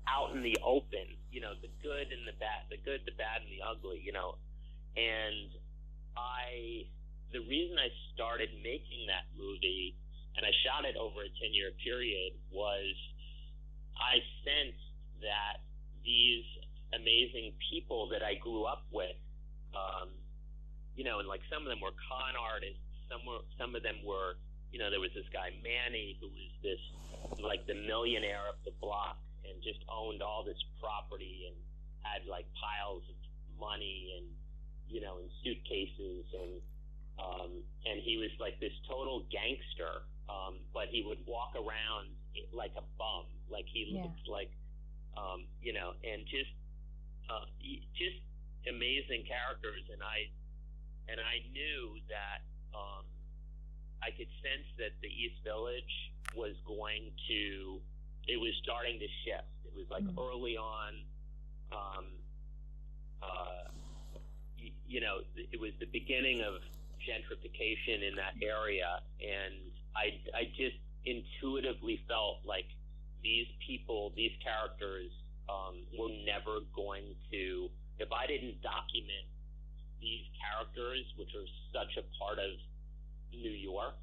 out 0.07 0.35
in 0.35 0.43
the 0.43 0.55
open. 0.63 1.15
You 1.31 1.41
know, 1.41 1.53
the 1.59 1.71
good 1.83 2.11
and 2.11 2.23
the 2.27 2.35
bad, 2.39 2.67
the 2.71 2.79
good, 2.79 3.03
the 3.05 3.15
bad, 3.15 3.43
and 3.43 3.51
the 3.51 3.63
ugly. 3.63 3.99
You 4.03 4.11
know, 4.11 4.39
and 4.95 5.51
I 6.15 6.87
the 7.35 7.43
reason 7.43 7.75
I 7.75 7.91
started 8.15 8.47
making 8.63 9.11
that 9.11 9.27
movie 9.35 9.99
and 10.35 10.43
I 10.43 10.51
shot 10.67 10.83
it 10.83 10.95
over 10.99 11.23
a 11.23 11.31
10 11.31 11.55
year 11.55 11.71
period 11.79 12.35
was 12.51 12.95
I 13.95 14.19
sensed 14.43 14.87
that 15.23 15.63
these 16.03 16.43
amazing 16.91 17.55
people 17.71 18.11
that 18.11 18.21
I 18.21 18.35
grew 18.35 18.67
up 18.67 18.83
with, 18.91 19.15
um, 19.71 20.11
you 20.95 21.03
know, 21.03 21.19
and 21.19 21.27
like 21.27 21.43
some 21.47 21.63
of 21.63 21.69
them 21.71 21.79
were 21.79 21.95
con 21.95 22.35
artists, 22.35 22.83
some 23.07 23.23
were, 23.23 23.43
some 23.55 23.75
of 23.75 23.83
them 23.83 23.99
were, 24.03 24.35
you 24.75 24.83
know, 24.83 24.91
there 24.91 24.99
was 24.99 25.15
this 25.15 25.31
guy 25.31 25.55
Manny 25.63 26.19
who 26.19 26.27
was 26.27 26.51
this 26.59 26.83
like 27.39 27.63
the 27.63 27.79
millionaire 27.87 28.43
of 28.51 28.59
the 28.67 28.75
block 28.83 29.15
and 29.47 29.55
just 29.63 29.79
owned 29.87 30.19
all 30.19 30.43
this 30.43 30.59
property 30.83 31.47
and 31.47 31.55
had 32.03 32.27
like 32.27 32.43
piles 32.59 33.07
of 33.07 33.15
money 33.55 34.19
and 34.19 34.27
you 34.91 34.99
know 34.99 35.23
in 35.23 35.31
suitcases 35.39 36.27
and 36.35 36.59
um, 37.15 37.63
and 37.87 38.03
he 38.03 38.19
was 38.19 38.35
like 38.39 38.59
this 38.59 38.75
total 38.83 39.23
gangster, 39.31 40.03
um, 40.27 40.59
but 40.75 40.91
he 40.91 41.07
would 41.07 41.23
walk 41.23 41.55
around 41.55 42.11
like 42.51 42.75
a 42.75 42.83
bum, 42.99 43.23
like 43.47 43.63
he 43.71 43.95
yeah. 43.95 44.03
looked 44.03 44.27
like, 44.27 44.51
um, 45.15 45.47
you 45.63 45.71
know, 45.71 45.95
and 46.03 46.27
just, 46.27 46.51
uh, 47.31 47.47
just 47.95 48.19
amazing 48.67 49.23
characters. 49.23 49.87
And 49.87 50.03
I, 50.03 50.27
and 51.07 51.23
I 51.23 51.39
knew 51.55 51.95
that 52.11 52.43
um, 52.75 53.07
I 54.05 54.13
could 54.13 54.29
sense 54.45 54.69
that 54.77 54.93
the 55.01 55.09
East 55.09 55.41
Village 55.41 56.13
was 56.37 56.53
going 56.69 57.09
to, 57.25 57.81
it 58.29 58.37
was 58.37 58.53
starting 58.61 59.01
to 59.01 59.09
shift. 59.25 59.49
It 59.65 59.73
was 59.73 59.89
like 59.89 60.05
mm. 60.05 60.13
early 60.21 60.57
on. 60.57 60.93
Um, 61.73 62.05
uh, 63.25 63.73
you, 64.61 64.69
you 64.85 65.01
know, 65.01 65.25
it 65.33 65.59
was 65.59 65.73
the 65.79 65.89
beginning 65.89 66.45
of 66.45 66.61
gentrification 67.01 68.05
in 68.05 68.13
that 68.21 68.37
area, 68.41 69.01
and 69.17 69.73
I 69.97 70.21
I 70.37 70.45
just 70.53 70.77
intuitively 71.05 72.05
felt 72.07 72.45
like 72.45 72.69
these 73.23 73.49
people, 73.65 74.13
these 74.15 74.33
characters, 74.41 75.09
um, 75.49 75.81
were 75.97 76.13
never 76.25 76.61
going 76.75 77.17
to. 77.31 77.69
If 77.97 78.11
I 78.11 78.27
didn't 78.27 78.61
document 78.61 79.25
these 80.01 80.29
characters, 80.37 81.05
which 81.17 81.33
are 81.33 81.49
such 81.73 81.97
a 81.97 82.05
part 82.21 82.37
of 82.37 82.53
New 83.41 83.53
York, 83.53 83.99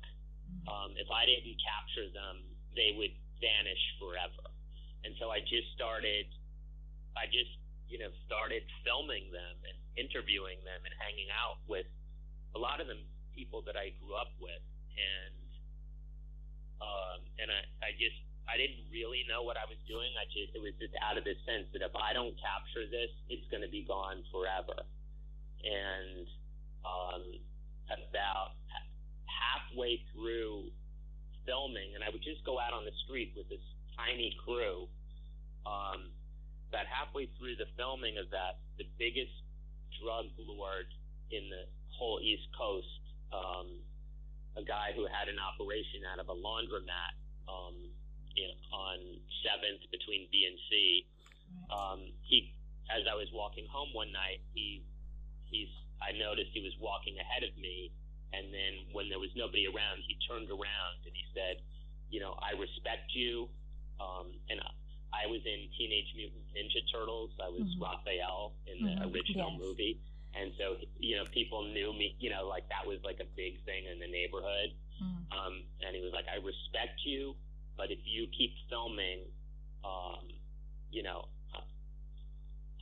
um, 0.68 0.94
if 0.96 1.08
I 1.08 1.26
didn't 1.26 1.58
capture 1.60 2.08
them, 2.12 2.44
they 2.76 2.94
would 2.96 3.12
vanish 3.40 3.82
forever. 3.98 4.46
And 5.04 5.14
so 5.18 5.34
I 5.34 5.42
just 5.42 5.72
started, 5.74 6.30
I 7.18 7.26
just, 7.26 7.50
you 7.90 7.98
know, 7.98 8.08
started 8.24 8.62
filming 8.86 9.28
them 9.34 9.56
and 9.66 9.76
interviewing 9.98 10.60
them 10.64 10.80
and 10.86 10.94
hanging 10.96 11.28
out 11.34 11.60
with 11.68 11.88
a 12.54 12.60
lot 12.60 12.80
of 12.80 12.86
them 12.86 13.00
people 13.34 13.64
that 13.64 13.76
I 13.76 13.96
grew 14.00 14.14
up 14.16 14.32
with, 14.40 14.62
and 14.96 15.48
um, 16.80 17.20
and 17.40 17.48
I, 17.48 17.60
I 17.80 17.90
just 17.96 18.16
I 18.44 18.60
didn't 18.60 18.84
really 18.92 19.24
know 19.28 19.42
what 19.42 19.56
I 19.56 19.64
was 19.68 19.80
doing. 19.88 20.12
I 20.20 20.28
just 20.28 20.52
it 20.52 20.60
was 20.60 20.76
just 20.76 20.92
out 21.00 21.16
of 21.16 21.24
this 21.24 21.40
sense 21.48 21.68
that 21.72 21.80
if 21.80 21.94
I 21.96 22.12
don't 22.12 22.36
capture 22.40 22.84
this, 22.88 23.12
it's 23.32 23.44
going 23.48 23.64
to 23.64 23.72
be 23.72 23.84
gone 23.84 24.24
forever. 24.28 24.84
And 25.62 26.26
um, 26.82 27.22
about 27.88 28.58
halfway 29.32 30.04
through 30.12 30.70
filming, 31.44 31.94
and 31.94 32.04
I 32.04 32.10
would 32.12 32.22
just 32.22 32.44
go 32.44 32.60
out 32.60 32.72
on 32.72 32.84
the 32.84 32.94
street 33.04 33.34
with 33.36 33.48
this 33.48 33.62
tiny 33.96 34.36
crew. 34.44 34.86
Um, 35.66 36.10
about 36.72 36.88
halfway 36.88 37.28
through 37.36 37.60
the 37.60 37.68
filming 37.76 38.16
of 38.16 38.32
that, 38.32 38.64
the 38.80 38.88
biggest 38.96 39.32
drug 40.00 40.32
lord 40.40 40.88
in 41.28 41.44
the 41.52 41.68
whole 41.92 42.18
East 42.24 42.48
Coast, 42.56 42.88
um, 43.28 43.76
a 44.56 44.64
guy 44.64 44.92
who 44.96 45.04
had 45.04 45.28
an 45.28 45.36
operation 45.36 46.04
out 46.08 46.20
of 46.20 46.32
a 46.32 46.36
laundromat 46.36 47.12
um, 47.48 47.76
in, 48.36 48.50
on 48.72 48.98
Seventh 49.44 49.84
between 49.92 50.28
B 50.32 50.48
and 50.48 50.56
C. 50.68 50.72
Um, 51.68 52.00
he, 52.24 52.52
as 52.88 53.04
I 53.04 53.14
was 53.16 53.28
walking 53.32 53.68
home 53.68 53.92
one 53.92 54.12
night, 54.12 54.40
he 54.56 54.80
he's 55.48 55.68
I 56.00 56.16
noticed 56.16 56.50
he 56.50 56.64
was 56.64 56.74
walking 56.82 57.14
ahead 57.20 57.46
of 57.46 57.54
me, 57.60 57.92
and 58.32 58.48
then 58.52 58.72
when 58.96 59.08
there 59.08 59.20
was 59.20 59.30
nobody 59.36 59.68
around, 59.68 60.00
he 60.08 60.16
turned 60.24 60.48
around 60.48 60.96
and 61.04 61.12
he 61.12 61.24
said, 61.36 61.60
"You 62.08 62.20
know, 62.20 62.36
I 62.40 62.56
respect 62.58 63.12
you." 63.12 63.48
Um, 64.00 64.34
and 64.50 64.58
I 65.12 65.28
was 65.28 65.44
in 65.44 65.68
Teenage 65.76 66.10
Mutant 66.16 66.42
Ninja 66.56 66.82
Turtles. 66.88 67.30
I 67.38 67.52
was 67.52 67.68
mm-hmm. 67.68 67.84
Raphael 67.84 68.56
in 68.66 68.82
the 68.82 68.96
mm-hmm. 68.96 69.12
original 69.12 69.52
yes. 69.54 69.60
movie. 69.60 69.94
And 70.32 70.48
so, 70.56 70.80
you 70.96 71.20
know, 71.20 71.28
people 71.28 71.68
knew 71.68 71.92
me, 71.92 72.16
you 72.16 72.32
know, 72.32 72.48
like 72.48 72.64
that 72.72 72.88
was 72.88 72.96
like 73.04 73.20
a 73.20 73.28
big 73.36 73.60
thing 73.68 73.84
in 73.84 74.00
the 74.00 74.08
neighborhood. 74.08 74.72
Mm-hmm. 74.96 75.28
Um, 75.28 75.54
and 75.84 75.92
he 75.92 76.00
was 76.00 76.16
like, 76.16 76.24
I 76.24 76.40
respect 76.40 77.04
you, 77.04 77.36
but 77.76 77.92
if 77.92 78.00
you 78.08 78.24
keep 78.32 78.56
filming, 78.72 79.28
um, 79.84 80.24
you 80.88 81.04
know, 81.04 81.28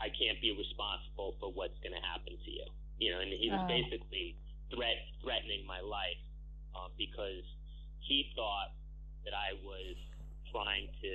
I 0.00 0.08
can't 0.14 0.40
be 0.40 0.54
responsible 0.56 1.36
for 1.42 1.52
what's 1.52 1.76
going 1.84 1.92
to 1.92 2.00
happen 2.00 2.32
to 2.32 2.50
you. 2.50 2.64
You 2.96 3.12
know, 3.12 3.20
and 3.20 3.34
he 3.34 3.52
was 3.52 3.60
uh. 3.60 3.68
basically 3.68 4.38
threat 4.70 4.98
threatening 5.22 5.66
my 5.66 5.80
life 5.82 6.20
um, 6.74 6.90
because 6.96 7.44
he 8.00 8.30
thought 8.34 8.72
that 9.24 9.34
I 9.36 9.58
was 9.62 9.94
trying 10.50 10.88
to 11.02 11.12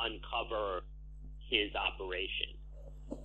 uncover 0.00 0.86
his 1.50 1.74
operation, 1.76 2.56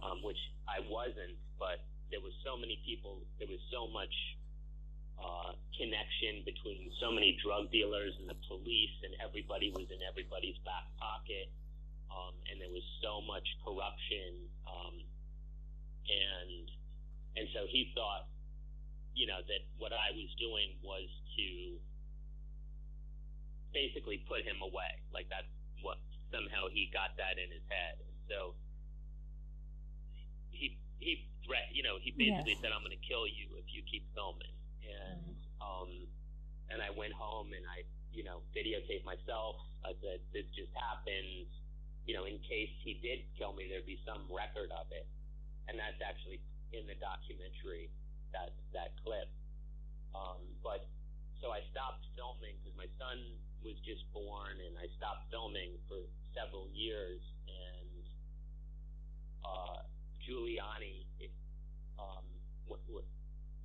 um, 0.04 0.20
which 0.26 0.40
I 0.68 0.84
wasn't, 0.90 1.40
but 1.56 1.86
there 2.12 2.20
was 2.20 2.36
so 2.44 2.60
many 2.60 2.80
people, 2.84 3.24
there 3.40 3.48
was 3.48 3.62
so 3.72 3.88
much 3.88 4.12
uh, 5.18 5.56
connection 5.74 6.44
between 6.46 6.92
so 7.00 7.10
many 7.12 7.38
drug 7.42 7.72
dealers 7.72 8.14
and 8.20 8.28
the 8.30 8.38
police, 8.48 8.96
and 9.04 9.16
everybody 9.24 9.72
was 9.74 9.88
in 9.90 10.02
everybody's 10.04 10.58
back 10.68 10.86
pocket, 11.00 11.50
um, 12.12 12.36
and 12.52 12.62
there 12.62 12.72
was 12.72 12.86
so 13.02 13.24
much 13.26 13.46
corruption, 13.64 14.46
um, 14.68 14.96
and 16.08 16.64
and 17.38 17.46
so 17.54 17.70
he 17.70 17.94
thought, 17.94 18.26
you 19.18 19.26
know, 19.26 19.42
that 19.42 19.66
what 19.82 19.90
I 19.90 20.14
was 20.14 20.30
doing 20.38 20.78
was 20.86 21.10
to 21.10 21.48
basically 23.74 24.22
put 24.30 24.46
him 24.46 24.62
away, 24.62 25.02
like 25.10 25.26
that's 25.34 25.50
what 25.82 25.98
somehow 26.30 26.70
he 26.70 26.94
got 26.94 27.18
that 27.18 27.42
in 27.42 27.50
his 27.50 27.66
head. 27.66 27.98
And 27.98 28.18
so 28.30 28.54
he 30.54 30.78
he 31.02 31.26
threat 31.46 31.70
you 31.74 31.82
know 31.82 31.98
he 32.02 32.14
basically 32.14 32.58
yes. 32.58 32.62
said 32.62 32.74
I'm 32.74 32.86
going 32.86 32.94
to 32.94 33.06
kill 33.06 33.26
you 33.26 33.58
if 33.58 33.66
you 33.74 33.82
keep 33.90 34.06
filming. 34.14 34.54
And 34.86 35.34
mm-hmm. 35.34 35.66
um 35.66 35.92
and 36.70 36.80
I 36.86 36.94
went 36.94 37.18
home 37.18 37.58
and 37.58 37.66
I 37.66 37.90
you 38.14 38.22
know 38.22 38.46
videotaped 38.54 39.04
myself. 39.04 39.58
I 39.82 39.98
said 39.98 40.22
this 40.30 40.46
just 40.54 40.72
happened. 40.78 41.50
You 42.06 42.16
know, 42.16 42.24
in 42.24 42.40
case 42.40 42.72
he 42.88 43.04
did 43.04 43.28
kill 43.36 43.52
me, 43.52 43.68
there'd 43.68 43.84
be 43.84 44.00
some 44.08 44.24
record 44.32 44.72
of 44.72 44.88
it. 44.96 45.04
And 45.68 45.76
that's 45.76 46.00
actually 46.00 46.40
in 46.72 46.88
the 46.88 46.96
documentary 47.04 47.92
that 48.34 48.56
that 48.74 48.96
clip. 49.04 49.30
Um, 50.16 50.42
but 50.64 50.88
so 51.42 51.54
I 51.54 51.62
stopped 51.70 52.06
filming 52.18 52.58
because 52.60 52.76
my 52.78 52.90
son 52.98 53.22
was 53.62 53.78
just 53.86 54.06
born, 54.14 54.58
and 54.58 54.74
I 54.78 54.90
stopped 54.98 55.30
filming 55.30 55.78
for 55.86 56.02
several 56.34 56.70
years. 56.74 57.22
And 57.46 58.04
uh, 59.46 59.82
Giuliani, 60.26 61.06
it, 61.22 61.34
um, 61.98 62.26
what, 62.66 62.82
what, 62.90 63.06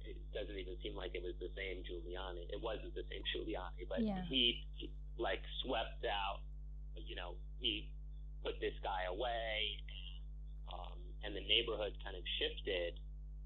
it 0.05 0.19
doesn't 0.35 0.57
even 0.57 0.77
seem 0.83 0.99
like 0.99 1.15
it 1.15 1.25
was 1.25 1.37
the 1.41 1.53
same 1.57 1.85
Giuliani. 1.87 2.49
It 2.53 2.61
wasn't 2.61 2.93
the 2.93 3.07
same 3.09 3.25
Giuliani, 3.33 3.89
but 3.89 4.03
yeah. 4.03 4.25
he, 4.29 4.65
he 4.77 4.93
like 5.17 5.43
swept 5.65 6.05
out. 6.05 6.45
You 6.97 7.17
know, 7.17 7.41
he 7.57 7.89
put 8.45 8.61
this 8.61 8.77
guy 8.85 9.09
away, 9.09 9.81
um, 10.69 10.99
and 11.25 11.33
the 11.33 11.45
neighborhood 11.47 11.97
kind 12.05 12.17
of 12.17 12.25
shifted 12.37 13.01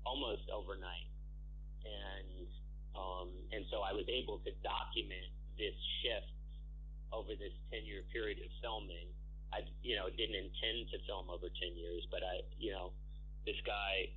almost 0.07 0.47
overnight. 0.55 1.11
And 1.83 2.47
um, 2.95 3.29
and 3.53 3.67
so 3.69 3.85
I 3.85 3.93
was 3.93 4.09
able 4.09 4.41
to 4.47 4.51
document 4.65 5.29
this 5.61 5.77
shift 6.01 6.33
over 7.13 7.37
this 7.37 7.53
10 7.69 7.85
year 7.85 8.07
period 8.09 8.41
of 8.41 8.49
filming. 8.65 9.13
I, 9.53 9.63
you 9.85 9.95
know, 9.95 10.11
didn't 10.11 10.39
intend 10.39 10.91
to 10.91 10.99
film 11.07 11.29
over 11.31 11.47
10 11.47 11.77
years, 11.77 12.03
but 12.11 12.25
I, 12.25 12.43
you 12.59 12.73
know, 12.75 12.97
this 13.47 13.57
guy, 13.63 14.11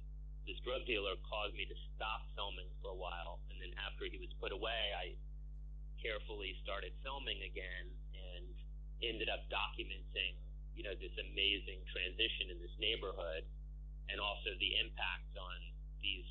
this 0.48 0.58
drug 0.66 0.88
dealer 0.90 1.20
caused 1.28 1.54
me 1.54 1.70
to 1.70 1.78
stop 1.94 2.26
filming 2.34 2.66
for 2.82 2.90
a 2.96 2.98
while. 2.98 3.44
And 3.54 3.62
then 3.62 3.76
after 3.78 4.10
he 4.10 4.18
was 4.18 4.32
put 4.42 4.50
away, 4.50 4.96
I 4.98 5.14
carefully 6.02 6.58
started 6.66 6.96
filming 7.06 7.38
again 7.46 7.86
and 8.16 8.48
ended 9.06 9.30
up 9.30 9.46
documenting, 9.54 10.34
you 10.74 10.82
know, 10.82 10.96
this 10.98 11.14
amazing 11.20 11.84
transition 11.94 12.50
in 12.50 12.58
this 12.58 12.74
neighborhood 12.82 13.46
and 14.10 14.18
also 14.18 14.50
the 14.58 14.72
impact 14.82 15.30
on 15.38 15.69
these, 16.02 16.28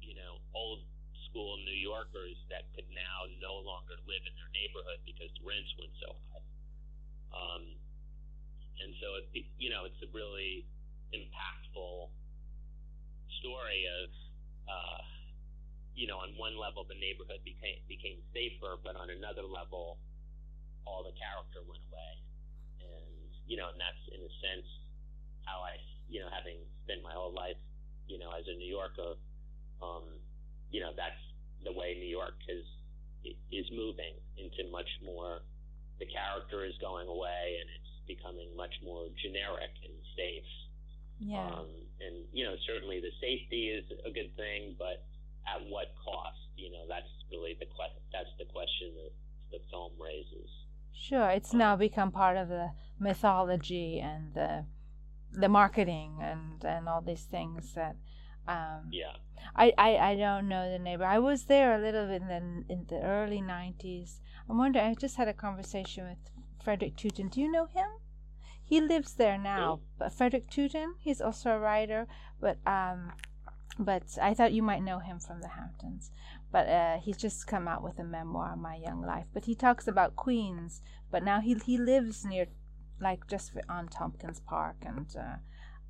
you 0.00 0.14
know, 0.14 0.40
old 0.54 0.82
school 1.30 1.58
New 1.66 1.78
Yorkers 1.78 2.38
that 2.50 2.68
could 2.74 2.86
now 2.94 3.26
no 3.42 3.58
longer 3.62 3.98
live 4.06 4.22
in 4.22 4.34
their 4.38 4.52
neighborhood 4.54 5.00
because 5.02 5.30
the 5.34 5.44
rents 5.44 5.70
went 5.78 5.94
so 5.98 6.14
high. 6.30 6.46
Um, 7.34 7.64
and 8.78 8.90
so, 9.02 9.06
it, 9.34 9.46
you 9.58 9.70
know, 9.70 9.86
it's 9.86 9.98
a 10.02 10.10
really 10.14 10.66
impactful 11.14 12.10
story 13.42 13.82
of, 14.02 14.08
uh, 14.70 15.02
you 15.94 16.10
know, 16.10 16.18
on 16.18 16.34
one 16.34 16.58
level 16.58 16.82
the 16.86 16.98
neighborhood 16.98 17.42
became 17.46 17.78
became 17.86 18.18
safer, 18.34 18.78
but 18.82 18.98
on 18.98 19.10
another 19.10 19.46
level, 19.46 19.98
all 20.86 21.06
the 21.06 21.14
character 21.14 21.62
went 21.66 21.82
away, 21.86 22.12
and 22.82 23.30
you 23.46 23.54
know, 23.56 23.70
and 23.70 23.78
that's 23.78 24.02
in 24.10 24.18
a 24.18 24.32
sense 24.42 24.68
how 25.46 25.62
I, 25.62 25.78
you 26.10 26.18
know, 26.18 26.28
having 26.32 26.58
spent 26.82 27.04
my 27.04 27.14
whole 27.14 27.32
life, 27.32 27.58
you 28.06 28.18
know, 28.18 28.30
as 28.36 28.44
a 28.48 28.56
New 28.56 28.68
Yorker, 28.68 29.16
um, 29.82 30.04
you 30.70 30.80
know, 30.80 30.92
that's 30.96 31.20
the 31.64 31.72
way 31.72 31.96
New 31.98 32.10
York 32.10 32.36
is 32.48 32.64
is 33.50 33.64
moving 33.72 34.20
into 34.36 34.70
much 34.70 34.88
more. 35.04 35.40
The 35.98 36.06
character 36.06 36.64
is 36.64 36.74
going 36.80 37.08
away, 37.08 37.56
and 37.60 37.68
it's 37.72 37.94
becoming 38.06 38.52
much 38.56 38.74
more 38.84 39.08
generic 39.22 39.72
and 39.84 39.94
safe. 40.16 40.50
Yeah. 41.18 41.46
Um, 41.46 41.70
and 42.00 42.26
you 42.32 42.44
know, 42.44 42.56
certainly 42.66 43.00
the 43.00 43.14
safety 43.20 43.70
is 43.70 43.84
a 44.04 44.10
good 44.10 44.34
thing, 44.36 44.76
but 44.78 45.06
at 45.48 45.62
what 45.68 45.94
cost? 46.04 46.36
You 46.56 46.72
know, 46.72 46.84
that's 46.88 47.08
really 47.30 47.56
the 47.58 47.66
que- 47.66 48.02
that's 48.12 48.32
the 48.38 48.44
question 48.44 48.92
that 48.98 49.12
the 49.52 49.60
film 49.70 49.92
raises. 50.00 50.50
Sure, 50.92 51.30
it's 51.30 51.52
now 51.52 51.76
become 51.76 52.10
part 52.10 52.36
of 52.36 52.48
the 52.48 52.70
mythology 52.98 54.00
and 54.00 54.34
the 54.34 54.64
the 55.34 55.48
marketing 55.48 56.18
and 56.22 56.64
and 56.64 56.88
all 56.88 57.02
these 57.02 57.24
things 57.24 57.74
that 57.74 57.96
um, 58.46 58.88
yeah. 58.90 59.12
I, 59.56 59.72
I, 59.78 59.96
I 59.96 60.16
don't 60.16 60.48
know 60.48 60.70
the 60.70 60.78
neighbor. 60.78 61.04
I 61.04 61.18
was 61.18 61.44
there 61.44 61.74
a 61.74 61.80
little 61.80 62.06
bit 62.06 62.22
in 62.22 62.28
the, 62.28 62.72
in 62.72 62.86
the 62.88 63.00
early 63.00 63.40
90s. 63.40 64.20
I 64.48 64.52
wonder, 64.52 64.80
I 64.80 64.94
just 64.94 65.16
had 65.16 65.28
a 65.28 65.32
conversation 65.32 66.06
with 66.08 66.18
Frederic 66.62 66.96
Tuten. 66.96 67.30
Do 67.30 67.40
you 67.40 67.50
know 67.50 67.66
him? 67.66 67.88
He 68.62 68.80
lives 68.80 69.14
there 69.14 69.38
now. 69.38 69.80
But 69.98 70.12
Frederic 70.12 70.50
Tuten, 70.50 70.94
he's 70.98 71.20
also 71.20 71.50
a 71.50 71.58
writer, 71.58 72.06
but 72.40 72.58
um, 72.66 73.12
but 73.78 74.04
I 74.22 74.32
thought 74.32 74.52
you 74.52 74.62
might 74.62 74.82
know 74.82 75.00
him 75.00 75.18
from 75.18 75.40
the 75.40 75.48
Hamptons. 75.48 76.10
But 76.50 76.68
uh, 76.68 76.96
he's 76.98 77.18
just 77.18 77.46
come 77.46 77.68
out 77.68 77.82
with 77.82 77.98
a 77.98 78.04
memoir, 78.04 78.56
My 78.56 78.76
Young 78.76 79.02
Life. 79.02 79.26
But 79.34 79.44
he 79.44 79.54
talks 79.54 79.86
about 79.86 80.16
Queens, 80.16 80.80
but 81.10 81.22
now 81.22 81.40
he 81.40 81.54
he 81.54 81.76
lives 81.76 82.24
near, 82.24 82.46
like 83.00 83.26
just 83.26 83.52
on 83.68 83.88
Tompkins 83.88 84.40
Park 84.40 84.76
and. 84.84 85.06
Uh, 85.16 85.36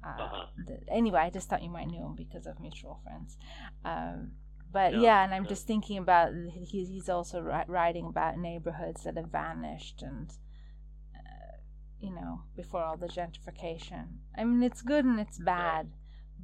uh-huh. 0.07 0.46
the, 0.66 0.78
anyway, 0.92 1.20
I 1.20 1.30
just 1.30 1.48
thought 1.48 1.62
you 1.62 1.70
might 1.70 1.88
know 1.88 2.09
him 2.09 2.14
because 2.14 2.46
of 2.46 2.61
mutual 2.61 3.00
friends. 3.02 3.38
Um, 3.86 4.32
but 4.74 4.92
no, 4.92 5.00
yeah, 5.00 5.24
and 5.24 5.32
I'm 5.32 5.44
no. 5.44 5.48
just 5.48 5.66
thinking 5.66 5.98
about 5.98 6.32
he's 6.52 6.88
he's 6.88 7.09
also 7.09 7.40
writing 7.40 8.07
about 8.07 8.38
neighborhoods 8.38 9.05
that 9.05 9.16
have 9.16 9.30
vanished 9.30 10.02
and 10.02 10.30
uh, 11.14 11.57
you 12.00 12.12
know 12.12 12.42
before 12.57 12.82
all 12.82 12.96
the 12.96 13.07
gentrification. 13.07 14.07
I 14.36 14.42
mean, 14.42 14.64
it's 14.64 14.82
good 14.82 15.05
and 15.05 15.20
it's 15.20 15.38
bad, 15.38 15.92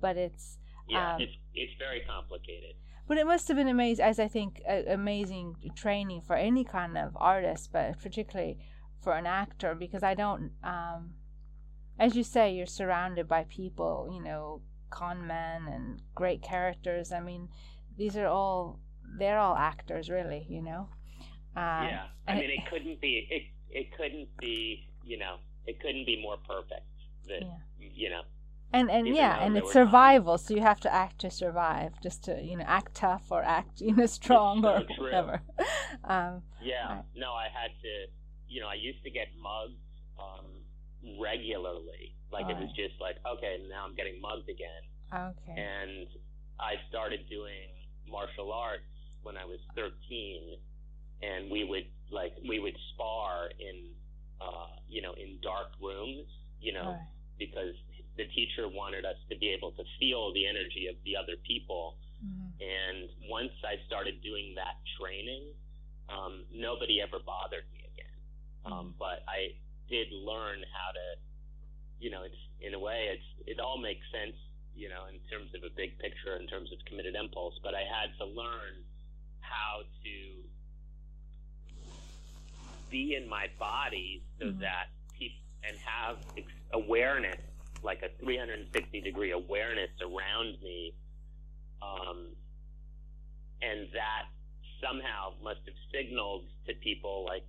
but 0.00 0.16
it's 0.16 0.58
yeah, 0.88 1.16
um, 1.16 1.20
it's 1.20 1.32
it's 1.54 1.72
very 1.76 2.02
complicated. 2.08 2.76
But 3.08 3.18
it 3.18 3.26
must 3.26 3.48
have 3.48 3.56
been 3.56 3.66
amazing, 3.66 4.04
as 4.04 4.20
I 4.20 4.28
think, 4.28 4.62
uh, 4.68 4.82
amazing 4.86 5.56
training 5.74 6.20
for 6.20 6.36
any 6.36 6.62
kind 6.62 6.96
of 6.96 7.16
artist, 7.16 7.70
but 7.72 8.00
particularly 8.00 8.58
for 9.02 9.14
an 9.14 9.26
actor, 9.26 9.74
because 9.74 10.02
I 10.02 10.14
don't. 10.14 10.52
Um, 10.62 11.14
as 11.98 12.16
you 12.16 12.24
say, 12.24 12.52
you're 12.54 12.66
surrounded 12.66 13.28
by 13.28 13.44
people, 13.44 14.10
you 14.12 14.22
know, 14.22 14.62
con 14.90 15.26
men 15.26 15.68
and 15.68 16.02
great 16.14 16.42
characters. 16.42 17.12
I 17.12 17.20
mean, 17.20 17.48
these 17.96 18.16
are 18.16 18.26
all 18.26 18.80
they're 19.18 19.38
all 19.38 19.56
actors, 19.56 20.08
really, 20.08 20.46
you 20.48 20.62
know. 20.62 20.88
Um, 21.56 21.88
yeah, 21.88 22.06
I 22.28 22.34
mean, 22.34 22.50
it 22.50 22.70
couldn't 22.70 23.00
be 23.00 23.26
it. 23.30 23.42
It 23.70 23.96
couldn't 23.96 24.28
be, 24.38 24.88
you 25.04 25.18
know, 25.18 25.36
it 25.66 25.80
couldn't 25.80 26.06
be 26.06 26.20
more 26.22 26.36
perfect. 26.46 26.86
That 27.28 27.42
yeah. 27.42 27.56
you 27.78 28.10
know, 28.10 28.22
And 28.72 28.90
and 28.90 29.06
Even 29.06 29.16
yeah, 29.16 29.44
and 29.44 29.56
it's 29.56 29.72
survival, 29.72 30.38
so 30.38 30.54
you 30.54 30.60
have 30.60 30.80
to 30.80 30.92
act 30.92 31.20
to 31.20 31.30
survive, 31.30 32.00
just 32.00 32.24
to 32.24 32.40
you 32.40 32.56
know 32.56 32.64
act 32.66 32.94
tough 32.94 33.24
or 33.30 33.42
act 33.42 33.80
you 33.86 33.94
know 33.94 34.06
strong 34.06 34.62
so 34.62 34.68
or 34.68 34.80
true. 34.84 35.04
whatever. 35.04 35.42
Um, 36.04 36.42
Yeah. 36.62 36.86
Right. 36.88 37.04
No, 37.16 37.32
I 37.32 37.48
had 37.52 37.72
to. 37.82 38.06
You 38.50 38.60
know, 38.60 38.68
I 38.68 38.74
used 38.74 39.02
to 39.04 39.10
get 39.10 39.28
mugged 39.38 39.78
um, 40.18 40.46
regularly. 41.22 42.14
Like 42.32 42.46
it 42.50 42.58
was 42.58 42.70
Right. 42.74 42.74
just 42.88 43.00
like, 43.00 43.16
okay, 43.26 43.62
now 43.70 43.86
I'm 43.86 43.94
getting 43.94 44.20
mugged 44.20 44.48
again. 44.50 44.82
okay. 45.12 45.54
And 45.58 46.06
I 46.60 46.74
started 46.88 47.28
doing 47.30 47.70
martial 48.06 48.52
arts 48.52 48.86
when 49.22 49.36
I 49.36 49.44
was 49.44 49.58
13, 49.74 50.58
and 51.22 51.50
we 51.50 51.64
would 51.64 51.86
like 52.10 52.34
we 52.48 52.58
would 52.58 52.76
spar 52.94 53.50
in, 53.58 53.90
uh, 54.40 54.68
you 54.88 55.02
know, 55.02 55.14
in 55.14 55.38
dark 55.42 55.70
rooms. 55.80 56.26
You 56.60 56.72
know, 56.74 56.92
Right. 56.98 57.08
because 57.38 57.74
the 58.16 58.26
teacher 58.36 58.68
wanted 58.68 59.04
us 59.06 59.16
to 59.30 59.36
be 59.38 59.48
able 59.50 59.72
to 59.72 59.84
feel 59.98 60.32
the 60.34 60.46
energy 60.46 60.86
of 60.88 60.96
the 61.04 61.16
other 61.16 61.36
people. 61.46 61.96
Mhm. 62.22 62.52
And 62.60 63.10
once 63.30 63.52
I 63.64 63.78
started 63.86 64.20
doing 64.22 64.54
that 64.56 64.76
training, 64.98 65.54
um, 66.10 66.44
nobody 66.52 67.00
ever 67.00 67.18
bothered 67.20 67.64
me. 67.72 67.79
Um, 68.64 68.94
but 68.98 69.24
I 69.28 69.58
did 69.88 70.08
learn 70.12 70.60
how 70.72 70.92
to, 70.92 71.06
you 71.98 72.10
know, 72.10 72.24
it's 72.24 72.36
in 72.60 72.74
a 72.74 72.80
way, 72.80 73.08
it's 73.12 73.48
it 73.48 73.60
all 73.60 73.78
makes 73.78 74.04
sense, 74.12 74.36
you 74.74 74.88
know, 74.88 75.06
in 75.06 75.20
terms 75.30 75.52
of 75.54 75.62
a 75.64 75.74
big 75.76 75.98
picture, 75.98 76.36
in 76.36 76.46
terms 76.48 76.72
of 76.72 76.78
committed 76.86 77.14
impulse. 77.16 77.58
But 77.62 77.74
I 77.74 77.82
had 77.84 78.16
to 78.18 78.26
learn 78.26 78.84
how 79.40 79.82
to 80.04 80.44
be 82.90 83.16
in 83.16 83.28
my 83.28 83.46
body 83.58 84.26
so 84.38 84.46
Mhm. 84.46 84.60
that 84.60 84.86
people 85.18 85.38
and 85.64 85.78
have 85.80 86.18
ex- 86.36 86.46
awareness, 86.74 87.40
like 87.82 88.02
a 88.02 88.10
360 88.24 89.00
degree 89.02 89.32
awareness 89.32 89.90
around 90.02 90.60
me, 90.62 90.98
um, 91.82 92.36
and 93.62 93.88
that 93.94 94.30
somehow 94.82 95.34
must 95.42 95.60
have 95.66 95.76
signaled 95.92 96.50
to 96.66 96.74
people 96.82 97.24
like, 97.26 97.48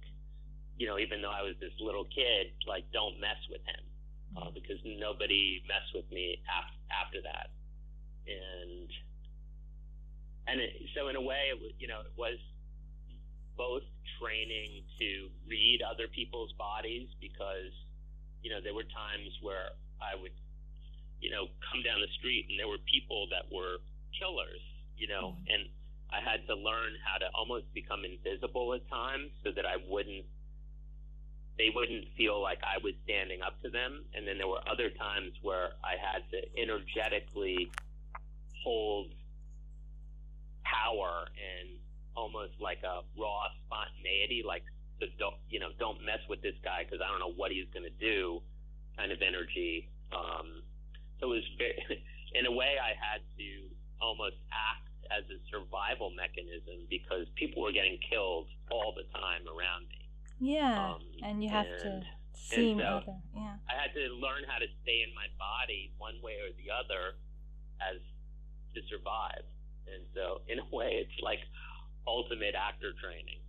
you 0.82 0.90
know, 0.90 0.98
even 0.98 1.22
though 1.22 1.30
I 1.30 1.46
was 1.46 1.54
this 1.62 1.78
little 1.78 2.10
kid, 2.10 2.58
like 2.66 2.90
don't 2.90 3.22
mess 3.22 3.38
with 3.54 3.62
him, 3.70 3.86
uh, 4.34 4.50
because 4.50 4.82
nobody 4.82 5.62
messed 5.70 5.94
with 5.94 6.10
me 6.10 6.42
af- 6.50 6.82
after 6.90 7.22
that, 7.22 7.54
and 8.26 8.90
and 10.50 10.58
it, 10.58 10.74
so 10.98 11.14
in 11.14 11.14
a 11.14 11.22
way, 11.22 11.54
it 11.54 11.62
was, 11.62 11.70
you 11.78 11.86
know, 11.86 12.02
it 12.02 12.18
was 12.18 12.42
both 13.54 13.86
training 14.18 14.82
to 14.98 15.30
read 15.46 15.86
other 15.86 16.10
people's 16.10 16.50
bodies 16.58 17.06
because, 17.22 17.70
you 18.42 18.50
know, 18.50 18.58
there 18.58 18.74
were 18.74 18.90
times 18.90 19.30
where 19.46 19.78
I 20.02 20.18
would, 20.18 20.34
you 21.22 21.30
know, 21.30 21.46
come 21.70 21.86
down 21.86 22.02
the 22.02 22.10
street 22.18 22.50
and 22.50 22.58
there 22.58 22.68
were 22.68 22.82
people 22.90 23.30
that 23.30 23.46
were 23.54 23.86
killers, 24.18 24.66
you 24.98 25.06
know, 25.06 25.38
Mhm. 25.38 25.46
and 25.54 25.62
I 26.10 26.26
had 26.26 26.42
to 26.50 26.56
learn 26.58 26.98
how 27.06 27.22
to 27.22 27.30
almost 27.38 27.72
become 27.72 28.02
invisible 28.04 28.74
at 28.74 28.82
times 28.90 29.30
so 29.46 29.52
that 29.54 29.66
I 29.70 29.78
wouldn't 29.78 30.26
they 31.62 31.70
wouldn't 31.70 32.10
feel 32.18 32.42
like 32.42 32.58
I 32.66 32.82
was 32.82 32.98
standing 33.06 33.46
up 33.46 33.62
to 33.62 33.70
them. 33.70 34.02
And 34.18 34.26
then 34.26 34.42
there 34.42 34.50
were 34.50 34.66
other 34.66 34.90
times 34.90 35.38
where 35.46 35.78
I 35.86 35.94
had 35.94 36.26
to 36.34 36.42
energetically 36.58 37.70
hold 38.66 39.14
power 40.66 41.30
and 41.38 41.78
almost 42.18 42.58
like 42.58 42.82
a 42.82 43.06
raw 43.14 43.46
spontaneity, 43.62 44.42
like 44.42 44.66
so 44.98 45.06
don't 45.22 45.38
you 45.54 45.62
know 45.62 45.70
don't 45.78 46.02
mess 46.02 46.22
with 46.26 46.42
this 46.42 46.58
guy 46.66 46.82
because 46.82 46.98
I 46.98 47.10
don't 47.14 47.22
know 47.22 47.34
what 47.38 47.54
he's 47.54 47.70
going 47.70 47.86
to 47.86 47.98
do, 48.02 48.42
kind 48.98 49.14
of 49.14 49.22
energy. 49.22 49.86
Um, 50.10 50.66
so 51.22 51.30
it 51.30 51.46
was 51.46 51.48
very, 51.62 51.78
in 52.38 52.50
a 52.50 52.52
way 52.52 52.82
I 52.82 52.98
had 52.98 53.22
to 53.38 53.50
almost 54.02 54.42
act 54.50 54.90
as 55.14 55.30
a 55.30 55.38
survival 55.54 56.10
mechanism 56.10 56.90
because 56.90 57.30
people 57.38 57.62
were 57.62 57.72
getting 57.72 58.02
killed 58.02 58.50
all 58.74 58.98
the 58.98 59.06
time 59.14 59.46
around 59.46 59.86
me. 59.94 60.01
Yeah, 60.42 60.96
Um, 60.96 61.02
and 61.22 61.44
you 61.44 61.50
have 61.50 61.68
to 61.68 61.92
and- 62.02 62.06
seem 62.34 62.80
so- 62.80 62.84
other. 62.84 63.22
Yeah. 63.36 63.58
I 63.70 63.74
had 63.80 63.94
to 63.94 64.10
learn 64.18 64.44
how 64.48 64.58
to 64.58 64.68
stay 64.82 65.04
in 65.04 65.14
my 65.14 65.28
body 65.38 65.94
one 66.00 66.20
way 66.22 66.34
or 66.42 66.52
the 66.54 66.72
other 66.72 67.18
as 67.80 68.02
to 68.74 68.82
survive. 68.90 69.46
And 69.86 70.04
so, 70.16 70.42
in 70.48 70.58
a 70.60 70.66
way, 70.66 70.98
it's 70.98 71.20
like 71.22 71.40
ultimate 72.08 72.56
actor 72.56 72.94
training. 72.94 73.41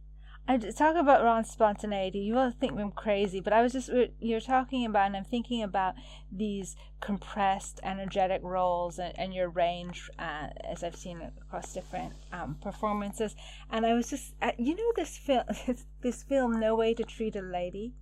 I 0.49 0.59
talk 0.59 0.97
about 0.97 1.23
raw 1.23 1.41
spontaneity. 1.43 2.19
You 2.19 2.35
will 2.35 2.51
think 2.51 2.79
I'm 2.79 2.91
crazy, 2.91 3.41
but 3.41 3.53
I 3.53 3.63
was 3.63 3.73
just 3.73 3.91
you're 4.19 4.41
talking 4.41 4.85
about, 4.85 5.07
and 5.07 5.17
I'm 5.17 5.25
thinking 5.25 5.63
about 5.63 5.95
these 6.33 6.75
compressed, 7.01 7.79
energetic 7.85 8.41
roles 8.43 8.99
and, 8.99 9.17
and 9.19 9.33
your 9.33 9.49
range, 9.49 10.11
uh, 10.19 10.49
as 10.69 10.83
I've 10.83 10.97
seen 10.97 11.23
across 11.41 11.73
different 11.73 12.15
um, 12.33 12.57
performances. 12.61 13.37
And 13.71 13.87
I 13.87 13.95
was 13.95 14.11
just, 14.11 14.35
uh, 14.43 14.53
you 14.59 14.75
know, 14.75 14.93
this 14.97 15.17
film, 15.17 15.45
this 16.03 16.23
film, 16.25 16.59
No 16.59 16.75
Way 16.75 16.95
to 16.95 17.05
Treat 17.05 17.37
a 17.37 17.41
Lady, 17.41 17.95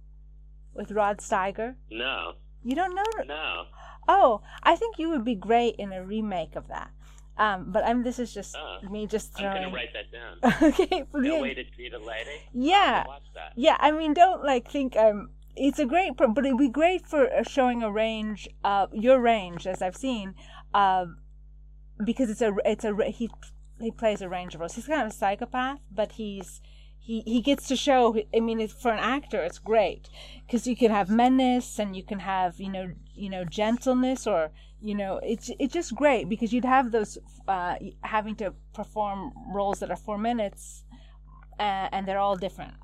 with 0.75 0.93
Rod 0.93 1.19
Steiger. 1.19 1.75
No, 1.91 2.35
You 2.63 2.75
don't 2.75 2.95
know? 2.95 3.25
no. 3.27 3.65
Oh, 4.09 4.41
I 4.63 4.77
think 4.77 4.99
you 4.99 5.11
would 5.11 5.25
be 5.25 5.35
great 5.35 5.77
in 5.77 5.93
a 5.93 6.03
remake 6.05 6.57
of 6.57 6.69
that. 6.69 6.91
Um, 7.39 7.71
but 7.73 7.85
I'm. 7.85 8.03
This 8.03 8.19
is 8.19 8.35
just 8.35 8.55
Oh. 8.57 8.79
me 8.91 9.07
just 9.07 9.33
I'm 9.37 9.43
throwing. 9.43 9.63
gonna 9.63 9.75
write 9.75 9.93
that 9.95 10.13
down. 10.13 10.63
okay, 10.63 11.05
No 11.15 11.41
way 11.41 11.55
to 11.55 11.65
treat 11.65 11.95
a 11.95 11.99
lady. 11.99 12.31
Yeah. 12.53 13.05
I'll 13.07 13.13
watch 13.13 13.23
that. 13.35 13.53
Yeah, 13.57 13.77
I 13.81 13.93
mean, 13.93 14.13
don't 14.15 14.45
like 14.45 14.71
think 14.71 14.97
um 14.97 15.31
it's 15.57 15.79
a 15.79 15.87
great, 15.87 16.17
pro- 16.17 16.29
but 16.29 16.45
it'd 16.47 16.59
be 16.59 16.69
great 16.69 17.07
for 17.07 17.33
uh, 17.33 17.43
showing 17.43 17.83
a 17.83 17.91
range 17.91 18.49
of 18.65 18.95
your 18.95 19.21
range, 19.21 19.67
as 19.67 19.83
I've 19.83 19.97
seen, 19.97 20.35
um, 20.75 21.19
because 22.05 22.31
it's 22.31 22.41
a 22.43 22.53
it's 22.65 22.85
a 22.85 22.95
he 23.11 23.31
he 23.81 23.91
plays 23.91 24.21
a 24.23 24.29
range 24.29 24.55
of 24.55 24.61
roles. 24.61 24.75
He's 24.75 24.87
kind 24.87 25.03
of 25.03 25.09
a 25.09 25.15
psychopath, 25.15 25.79
but 25.91 26.13
he's 26.13 26.61
he 26.99 27.23
he 27.27 27.41
gets 27.41 27.67
to 27.69 27.77
show. 27.77 28.17
I 28.35 28.41
mean, 28.41 28.61
it's, 28.61 28.73
for 28.75 28.93
an 28.93 28.99
actor, 28.99 29.43
it's 29.43 29.59
great 29.59 30.09
because 30.47 30.67
you 30.67 30.77
can 30.77 30.91
have 30.91 31.09
menace 31.11 31.79
and 31.79 31.97
you 31.97 32.03
can 32.03 32.21
have 32.21 32.61
you 32.61 32.71
know 32.71 32.93
you 33.15 33.29
know 33.31 33.45
gentleness 33.45 34.27
or 34.27 34.51
you 34.83 34.95
know 34.95 35.21
it's 35.23 35.51
it's 35.59 35.73
just 35.75 35.95
great 35.95 36.29
because 36.29 36.53
you'd 36.53 36.65
have 36.65 36.91
those 36.93 37.19
uh, 37.49 37.77
having 38.03 38.35
to 38.37 38.55
perform 38.75 39.33
roles 39.55 39.81
that 39.81 39.91
are 39.91 39.97
four 39.97 40.19
minutes 40.19 40.85
uh, 41.59 41.89
and 41.93 42.07
they're 42.07 42.19
all 42.19 42.37
different. 42.37 42.75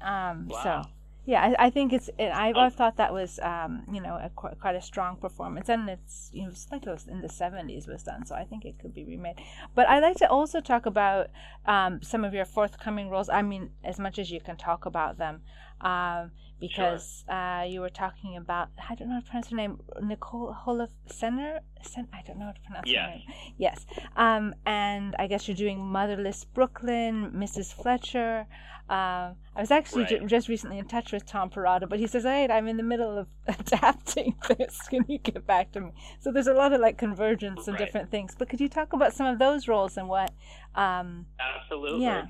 Um, 0.00 0.48
So 0.62 0.82
yeah, 1.26 1.42
I, 1.42 1.66
I 1.66 1.70
think 1.70 1.92
it's. 1.94 2.08
It, 2.18 2.30
I've 2.32 2.54
Oh. 2.56 2.60
always 2.60 2.74
thought 2.74 2.96
that 2.98 3.12
was 3.12 3.38
um, 3.42 3.84
you 3.92 4.00
know 4.00 4.14
a, 4.14 4.30
qu- 4.36 4.54
quite 4.60 4.76
a 4.76 4.82
strong 4.82 5.16
performance, 5.16 5.70
and 5.70 5.88
it's 5.88 6.30
you 6.34 6.42
know 6.42 6.48
it's 6.50 6.70
like 6.70 6.86
it 6.86 6.90
was 6.90 7.06
in 7.08 7.22
the 7.22 7.30
seventies 7.30 7.86
was 7.86 8.02
done, 8.02 8.26
so 8.26 8.34
I 8.34 8.44
think 8.44 8.64
it 8.66 8.78
could 8.78 8.92
be 8.94 9.04
remade. 9.04 9.36
But 9.74 9.88
I'd 9.88 10.02
like 10.02 10.16
to 10.18 10.28
also 10.28 10.60
talk 10.60 10.84
about 10.84 11.28
um, 11.66 12.02
some 12.02 12.24
of 12.24 12.34
your 12.34 12.44
forthcoming 12.44 13.08
roles. 13.08 13.30
I 13.30 13.40
mean, 13.40 13.70
as 13.82 13.98
much 13.98 14.18
as 14.18 14.30
you 14.30 14.40
can 14.40 14.56
talk 14.56 14.84
about 14.86 15.16
them. 15.18 15.42
Um, 15.84 16.30
because 16.60 17.24
uh, 17.28 17.64
you 17.68 17.80
were 17.82 17.90
talking 17.90 18.36
about 18.38 18.68
I 18.88 18.94
don't 18.94 19.08
know 19.08 19.14
how 19.16 19.20
to 19.20 19.26
pronounce 19.26 19.50
her 19.50 19.56
name 19.56 19.80
Nicole 20.02 20.56
Holofcener 20.64 21.58
Sen- 21.82 22.08
I 22.12 22.22
don't 22.26 22.38
know 22.38 22.46
how 22.46 22.52
to 22.52 22.60
pronounce 22.62 22.88
Yes. 22.88 23.04
her 23.04 23.10
name 23.10 23.22
yes 23.58 23.84
um, 24.16 24.54
and 24.64 25.14
I 25.18 25.26
guess 25.26 25.46
you're 25.46 25.56
doing 25.56 25.78
Motherless 25.80 26.44
Brooklyn 26.44 27.32
Mrs. 27.32 27.74
Fletcher 27.74 28.46
um, 28.88 29.36
I 29.56 29.60
was 29.60 29.70
actually 29.70 30.04
Right. 30.04 30.26
just 30.26 30.48
recently 30.48 30.78
in 30.78 30.86
touch 30.86 31.12
with 31.12 31.26
Tom 31.26 31.50
Perrotta 31.50 31.86
but 31.86 31.98
he 31.98 32.06
says 32.06 32.22
hey 32.22 32.46
I'm 32.48 32.66
in 32.68 32.78
the 32.78 32.82
middle 32.82 33.18
of 33.18 33.26
adapting 33.58 34.34
this 34.56 34.80
can 34.88 35.04
you 35.06 35.18
get 35.18 35.46
back 35.46 35.72
to 35.72 35.80
me 35.82 35.90
so 36.20 36.32
there's 36.32 36.46
a 36.46 36.54
lot 36.54 36.72
of 36.72 36.80
like 36.80 36.96
convergence 36.96 37.68
and 37.68 37.74
Right. 37.78 37.84
different 37.84 38.10
things 38.10 38.34
but 38.38 38.48
could 38.48 38.60
you 38.60 38.70
talk 38.70 38.94
about 38.94 39.12
some 39.12 39.26
of 39.26 39.38
those 39.38 39.68
roles 39.68 39.98
and 39.98 40.08
what 40.08 40.32
um, 40.74 41.26
Absolutely. 41.38 42.04
Yeah. 42.04 42.26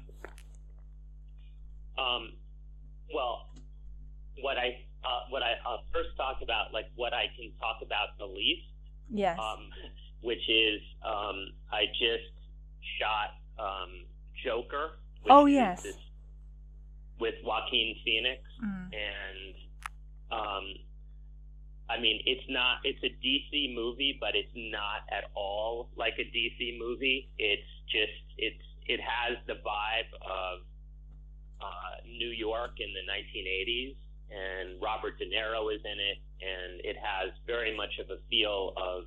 Um, 1.96 2.32
well, 3.12 3.48
what 4.40 4.56
I 4.58 4.78
uh, 5.04 5.28
what 5.30 5.42
I 5.42 5.52
uh, 5.68 5.78
first 5.92 6.16
talk 6.16 6.38
about, 6.42 6.72
like 6.72 6.86
what 6.96 7.12
I 7.12 7.26
can 7.36 7.52
talk 7.60 7.78
about 7.82 8.16
the 8.18 8.26
least, 8.26 8.66
yes 9.10 9.38
um, 9.38 9.68
which 10.22 10.48
is 10.48 10.80
um, 11.04 11.52
I 11.72 11.86
just 11.98 12.32
shot 12.98 13.36
um, 13.58 14.04
Joker. 14.44 14.92
Oh, 15.28 15.46
yes. 15.46 15.82
this- 15.82 15.96
with 17.20 17.34
Joaquin 17.44 17.94
Phoenix, 18.04 18.42
Mm. 18.62 18.90
and 18.92 19.54
um, 20.32 20.64
I 21.88 22.00
mean 22.00 22.20
it's 22.26 22.44
not 22.48 22.78
it's 22.84 23.02
a 23.04 23.10
DC 23.24 23.74
movie, 23.74 24.16
but 24.20 24.34
it's 24.34 24.50
not 24.54 25.02
at 25.12 25.24
all 25.34 25.90
like 25.96 26.14
a 26.18 26.24
DC 26.24 26.78
movie. 26.78 27.30
It's 27.38 27.68
just 27.88 28.18
it's 28.36 28.64
it 28.86 29.00
has 29.00 29.38
the 29.46 29.54
vibe 29.54 30.10
of 30.22 30.60
uh, 31.60 32.00
New 32.06 32.30
York 32.30 32.78
in 32.78 32.90
the 32.94 33.04
1980s, 33.06 33.96
and 34.30 34.82
Robert 34.82 35.18
De 35.18 35.26
Niro 35.26 35.74
is 35.74 35.80
in 35.84 35.98
it, 36.00 36.18
and 36.42 36.80
it 36.84 36.96
has 36.96 37.30
very 37.46 37.76
much 37.76 37.98
of 38.00 38.10
a 38.10 38.18
feel 38.30 38.72
of 38.76 39.04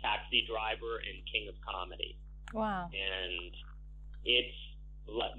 Taxi 0.00 0.46
Driver 0.46 1.02
and 1.02 1.18
King 1.30 1.48
of 1.48 1.54
Comedy 1.64 2.16
wow 2.54 2.88
and 2.92 3.52
it's 4.24 4.56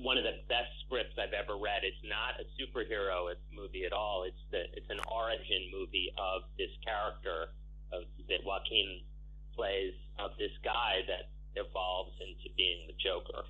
one 0.02 0.18
of 0.18 0.26
the 0.26 0.42
best 0.50 0.74
scripts 0.86 1.14
I've 1.22 1.38
ever 1.38 1.54
read. 1.54 1.86
It's 1.86 2.02
not 2.02 2.42
a 2.42 2.46
superhero 2.58 3.30
movie 3.54 3.86
at 3.86 3.94
all. 3.94 4.26
It's 4.26 4.42
the 4.50 4.66
it's 4.74 4.90
an 4.90 4.98
origin 5.06 5.70
movie 5.70 6.10
of 6.18 6.50
this 6.58 6.74
character, 6.82 7.54
of 7.94 8.10
that 8.34 8.42
Joaquin 8.42 9.06
plays 9.54 9.94
of 10.18 10.34
this 10.42 10.54
guy 10.66 11.06
that 11.06 11.30
evolves 11.54 12.18
into 12.18 12.50
being 12.58 12.90
the 12.90 12.98
Joker, 12.98 13.46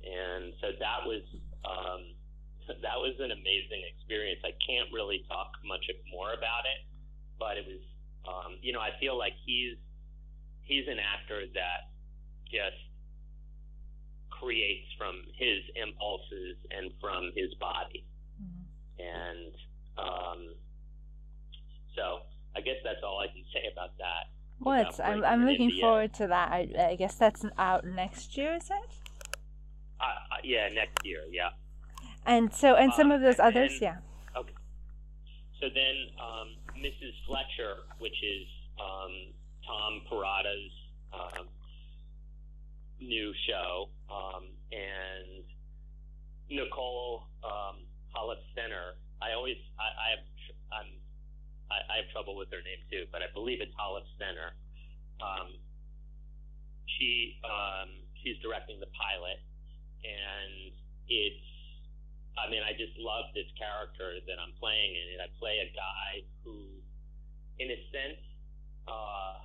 and 0.00 0.56
so 0.64 0.72
that 0.80 1.04
was 1.04 1.20
um, 1.68 2.16
that 2.86 2.98
was 2.98 3.14
an 3.18 3.30
amazing 3.30 3.82
experience. 3.96 4.40
I 4.44 4.54
can't 4.64 4.88
really 4.92 5.24
talk 5.28 5.52
much 5.64 5.84
more 6.10 6.32
about 6.32 6.64
it, 6.66 6.80
but 7.38 7.56
it 7.56 7.66
was 7.66 7.82
um, 8.28 8.58
you 8.62 8.72
know 8.72 8.80
I 8.80 8.90
feel 9.00 9.16
like 9.18 9.34
he's 9.44 9.76
he's 10.62 10.86
an 10.86 10.98
actor 10.98 11.42
that 11.54 11.90
just 12.46 12.78
creates 14.30 14.88
from 14.96 15.22
his 15.36 15.60
impulses 15.76 16.56
and 16.70 16.90
from 17.00 17.30
his 17.36 17.52
body. 17.60 18.06
Mm-hmm. 18.40 18.64
And 19.00 19.52
um, 19.98 20.54
so 21.94 22.20
I 22.56 22.60
guess 22.60 22.76
that's 22.82 23.02
all 23.04 23.20
I 23.20 23.26
can 23.26 23.44
say 23.52 23.68
about 23.70 23.96
that. 23.98 24.32
Well, 24.60 24.86
it's, 24.86 25.00
I'm, 25.00 25.24
I'm 25.24 25.46
looking 25.46 25.70
forward 25.80 26.12
to 26.14 26.26
that. 26.26 26.52
I, 26.52 26.68
I 26.90 26.96
guess 26.96 27.14
that's 27.14 27.44
out 27.56 27.86
next 27.86 28.36
year, 28.36 28.54
is 28.54 28.70
it? 28.70 28.94
Uh, 29.98 30.04
uh, 30.04 30.40
yeah, 30.44 30.68
next 30.74 31.04
year, 31.04 31.20
yeah. 31.30 31.50
And 32.26 32.52
so, 32.52 32.74
and 32.76 32.92
some 32.92 33.10
uh, 33.10 33.16
of 33.16 33.20
those 33.20 33.38
others, 33.38 33.78
then, 33.80 33.94
yeah. 34.34 34.38
Okay. 34.40 34.54
So 35.60 35.66
then, 35.74 35.96
um, 36.20 36.48
Mrs. 36.78 37.12
Fletcher, 37.26 37.84
which 37.98 38.16
is 38.22 38.46
um, 38.78 39.12
Tom 39.66 40.00
Perrotta's 40.08 40.72
um, 41.12 41.46
new 43.00 43.32
show, 43.48 43.88
um, 44.10 44.44
and 44.72 45.44
Nicole 46.50 47.24
um, 47.44 47.84
Holofcener. 48.14 48.98
I 49.22 49.32
always 49.32 49.56
I, 49.78 49.88
I 49.88 50.08
have 50.16 50.24
I'm 50.72 50.90
I, 51.70 51.78
I 51.86 51.94
have 52.02 52.08
trouble 52.12 52.36
with 52.36 52.50
her 52.50 52.62
name 52.64 52.82
too, 52.90 53.06
but 53.12 53.22
I 53.22 53.28
believe 53.32 53.60
it's 53.60 53.74
Holofcener. 53.76 54.56
Um, 55.20 55.54
she 56.98 57.38
um, 57.44 57.88
she's 58.22 58.36
directing 58.42 58.80
the 58.80 58.90
pilot, 58.96 59.38
and 60.04 60.72
it's 61.08 61.49
I 62.38 62.50
mean 62.50 62.62
I 62.62 62.72
just 62.72 62.94
love 62.98 63.30
this 63.34 63.48
character 63.58 64.18
that 64.26 64.36
I'm 64.38 64.54
playing 64.58 64.94
in 64.94 65.06
it. 65.14 65.18
I 65.22 65.28
play 65.38 65.58
a 65.62 65.70
guy 65.74 66.26
who, 66.44 66.66
in 67.58 67.70
a 67.70 67.78
sense, 67.90 68.22
uh, 68.88 69.38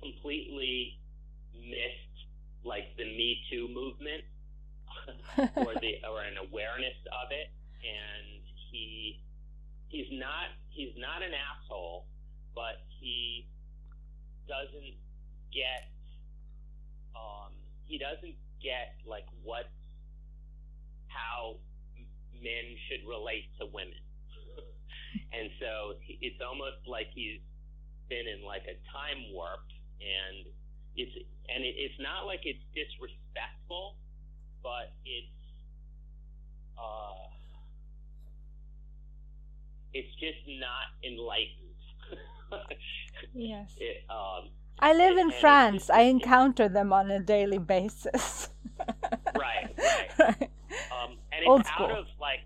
completely 0.00 0.98
missed 1.54 2.16
like 2.64 2.96
the 2.96 3.04
Me 3.04 3.40
Too 3.50 3.68
movement 3.68 4.24
or 5.56 5.74
the 5.80 6.02
or 6.04 6.22
an 6.22 6.36
awareness 6.36 6.98
of 7.12 7.30
it, 7.30 7.48
and 7.82 8.42
he 8.70 9.20
he's 9.88 10.10
not 10.12 10.52
he's 10.70 10.94
not 10.96 11.22
an 11.22 11.32
asshole, 11.32 12.06
but 12.54 12.82
he 13.00 13.46
doesn't 14.48 14.94
get 15.52 15.90
um, 17.14 17.52
he 17.84 17.98
doesn't 17.98 18.34
get 18.62 18.98
like 19.06 19.26
what 19.42 19.70
how 21.08 21.56
men 22.42 22.64
should 22.88 23.06
relate 23.08 23.48
to 23.58 23.66
women, 23.66 24.02
and 25.36 25.50
so 25.60 25.96
it's 26.08 26.40
almost 26.40 26.84
like 26.86 27.08
he's 27.14 27.40
been 28.08 28.26
in 28.26 28.44
like 28.46 28.62
a 28.70 28.78
time 28.94 29.34
warp 29.34 29.66
and 30.00 30.46
it's 30.96 31.12
and 31.48 31.64
it, 31.64 31.74
it's 31.76 31.98
not 32.00 32.26
like 32.26 32.40
it's 32.44 32.62
disrespectful, 32.74 33.96
but 34.62 34.92
it's 35.04 35.28
uh, 36.78 37.30
it's 39.92 40.12
just 40.18 40.40
not 40.60 40.88
enlightened. 41.04 41.76
yes. 43.34 43.74
It, 43.78 44.04
um, 44.10 44.50
I 44.78 44.92
live 44.92 45.16
in 45.16 45.30
France. 45.30 45.88
I 45.90 46.02
encounter 46.02 46.68
them 46.68 46.92
on 46.92 47.10
a 47.10 47.20
daily 47.20 47.58
basis. 47.58 48.48
right, 49.36 49.74
right. 49.78 50.18
right. 50.18 50.50
Um, 50.92 51.18
and 51.32 51.40
it's 51.42 51.48
old 51.48 51.66
school. 51.66 51.86
out 51.86 51.98
of 51.98 52.06
like, 52.20 52.44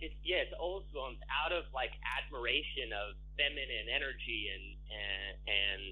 it's 0.00 0.14
yeah, 0.24 0.44
it's 0.44 0.52
old 0.60 0.84
school. 0.90 1.08
It's 1.12 1.24
out 1.32 1.52
of 1.52 1.64
like 1.72 1.92
admiration 2.04 2.92
of 2.92 3.16
feminine 3.36 3.88
energy 3.88 4.52
and 4.52 4.64
and 4.92 5.32
and 5.48 5.82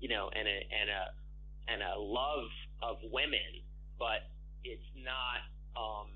you 0.00 0.08
know, 0.08 0.30
and 0.34 0.46
a 0.46 0.58
and 0.68 0.88
a 0.90 1.02
and 1.68 1.80
a 1.82 1.94
love 1.98 2.50
of 2.82 2.98
women, 3.10 3.62
but 3.98 4.28
it's 4.64 4.84
not 4.96 5.44
um, 5.76 6.08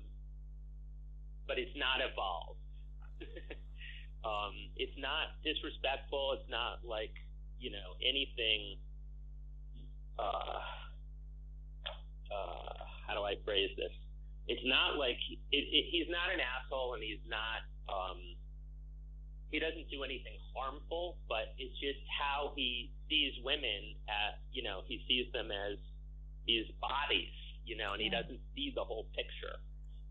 but 1.47 1.57
it's 1.57 1.75
not 1.75 1.99
evolved. 2.03 2.61
um, 4.27 4.53
it's 4.77 4.95
not 4.97 5.39
disrespectful. 5.43 6.37
It's 6.39 6.49
not 6.49 6.85
like 6.85 7.13
you 7.59 7.71
know 7.71 7.97
anything. 8.01 8.77
Uh, 10.19 10.59
uh, 12.29 12.73
how 13.07 13.13
do 13.15 13.23
I 13.23 13.35
phrase 13.45 13.71
this? 13.77 13.93
It's 14.49 14.65
not 14.65 14.97
like 14.97 15.21
it, 15.53 15.63
it, 15.69 15.85
he's 15.93 16.09
not 16.09 16.33
an 16.33 16.41
asshole, 16.41 16.97
and 16.97 17.03
he's 17.05 17.21
not. 17.29 17.61
Um, 17.85 18.17
he 19.53 19.57
doesn't 19.57 19.89
do 19.89 20.03
anything 20.03 20.37
harmful, 20.53 21.17
but 21.29 21.53
it's 21.57 21.73
just 21.81 22.01
how 22.09 22.53
he 22.55 22.93
sees 23.09 23.33
women 23.41 23.97
at, 24.05 24.41
you 24.53 24.61
know, 24.61 24.81
he 24.85 25.01
sees 25.09 25.25
them 25.33 25.49
as 25.49 25.77
these 26.45 26.69
bodies, 26.81 27.33
you 27.65 27.77
know, 27.77 27.93
and 27.93 28.01
he 28.01 28.09
doesn't 28.09 28.39
see 28.53 28.71
the 28.73 28.85
whole 28.85 29.09
picture. 29.17 29.57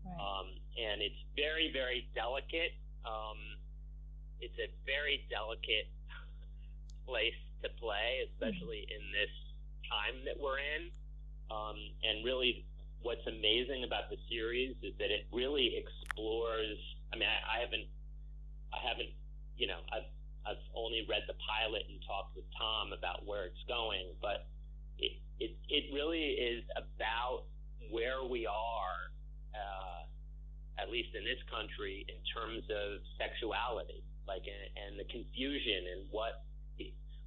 Right. 0.03 0.15
Um, 0.19 0.47
and 0.75 0.99
it's 0.99 1.19
very, 1.35 1.71
very 1.71 2.07
delicate. 2.15 2.75
Um, 3.07 3.39
it's 4.43 4.55
a 4.59 4.67
very 4.83 5.23
delicate 5.31 5.87
place 7.07 7.39
to 7.63 7.69
play, 7.79 8.27
especially 8.31 8.87
mm-hmm. 8.87 8.99
in 8.99 9.03
this 9.15 9.33
time 9.87 10.15
that 10.27 10.35
we're 10.35 10.59
in. 10.59 10.91
Um, 11.47 11.79
and 12.03 12.27
really, 12.27 12.67
what's 13.01 13.25
amazing 13.27 13.83
about 13.83 14.09
the 14.09 14.17
series 14.29 14.75
is 14.83 14.93
that 14.99 15.11
it 15.11 15.27
really 15.31 15.79
explores. 15.79 16.77
I 17.13 17.17
mean, 17.17 17.29
I, 17.29 17.57
I 17.57 17.61
haven't, 17.63 17.87
I 18.73 18.79
haven't 18.83 19.09
you 19.59 19.67
know, 19.67 19.83
I've 19.91 20.07
I've 20.47 20.63
only 20.73 21.03
read 21.05 21.27
the 21.27 21.35
pilot 21.43 21.83
and 21.91 21.99
talked 22.07 22.33
with 22.33 22.47
Tom 22.55 22.95
about 22.95 23.27
where 23.27 23.45
it's 23.45 23.61
going, 23.67 24.15
but 24.23 24.47
it 24.97 25.19
it, 25.37 25.51
it 25.67 25.91
really 25.93 26.39
is 26.39 26.63
about 26.79 27.43
where 27.91 28.23
we 28.23 28.47
are, 28.47 28.99
uh, 29.51 30.01
at 30.79 30.87
least 30.87 31.11
in 31.13 31.27
this 31.27 31.43
country, 31.51 32.07
in 32.07 32.19
terms 32.31 32.63
of 32.71 33.03
sexuality, 33.19 34.01
like 34.25 34.47
and, 34.47 34.65
and 34.79 34.91
the 34.95 35.07
confusion 35.11 35.99
and 35.99 36.01
what 36.09 36.47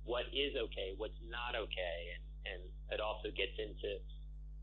what 0.02 0.26
is 0.34 0.56
okay, 0.56 0.96
what's 0.96 1.20
not 1.28 1.54
okay, 1.54 1.98
and 2.16 2.22
and 2.42 2.60
it 2.90 2.98
also 2.98 3.30
gets 3.30 3.54
into 3.60 4.00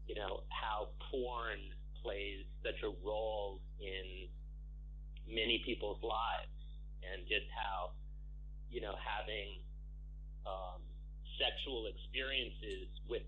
you 0.10 0.18
know 0.18 0.42
how 0.50 0.90
porn 1.14 1.62
plays 2.02 2.42
such 2.66 2.82
a 2.82 2.90
role 3.06 3.62
in 3.78 4.26
many 5.30 5.62
people's 5.62 6.02
lives 6.02 6.50
and 7.06 7.22
just 7.30 7.46
how, 7.54 7.94
you 8.74 8.82
know, 8.82 8.98
having 8.98 9.62
um, 10.50 10.82
sexual 11.38 11.86
experiences 11.86 12.90
with 13.06 13.22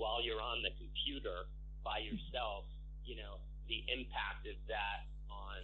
while 0.00 0.24
you're 0.24 0.40
on 0.40 0.64
the 0.64 0.72
computer 0.80 1.44
by 1.84 2.00
yourself, 2.00 2.64
you 3.04 3.20
know, 3.20 3.36
the 3.68 3.84
impact 3.92 4.48
of 4.48 4.56
that 4.64 5.04
on 5.28 5.60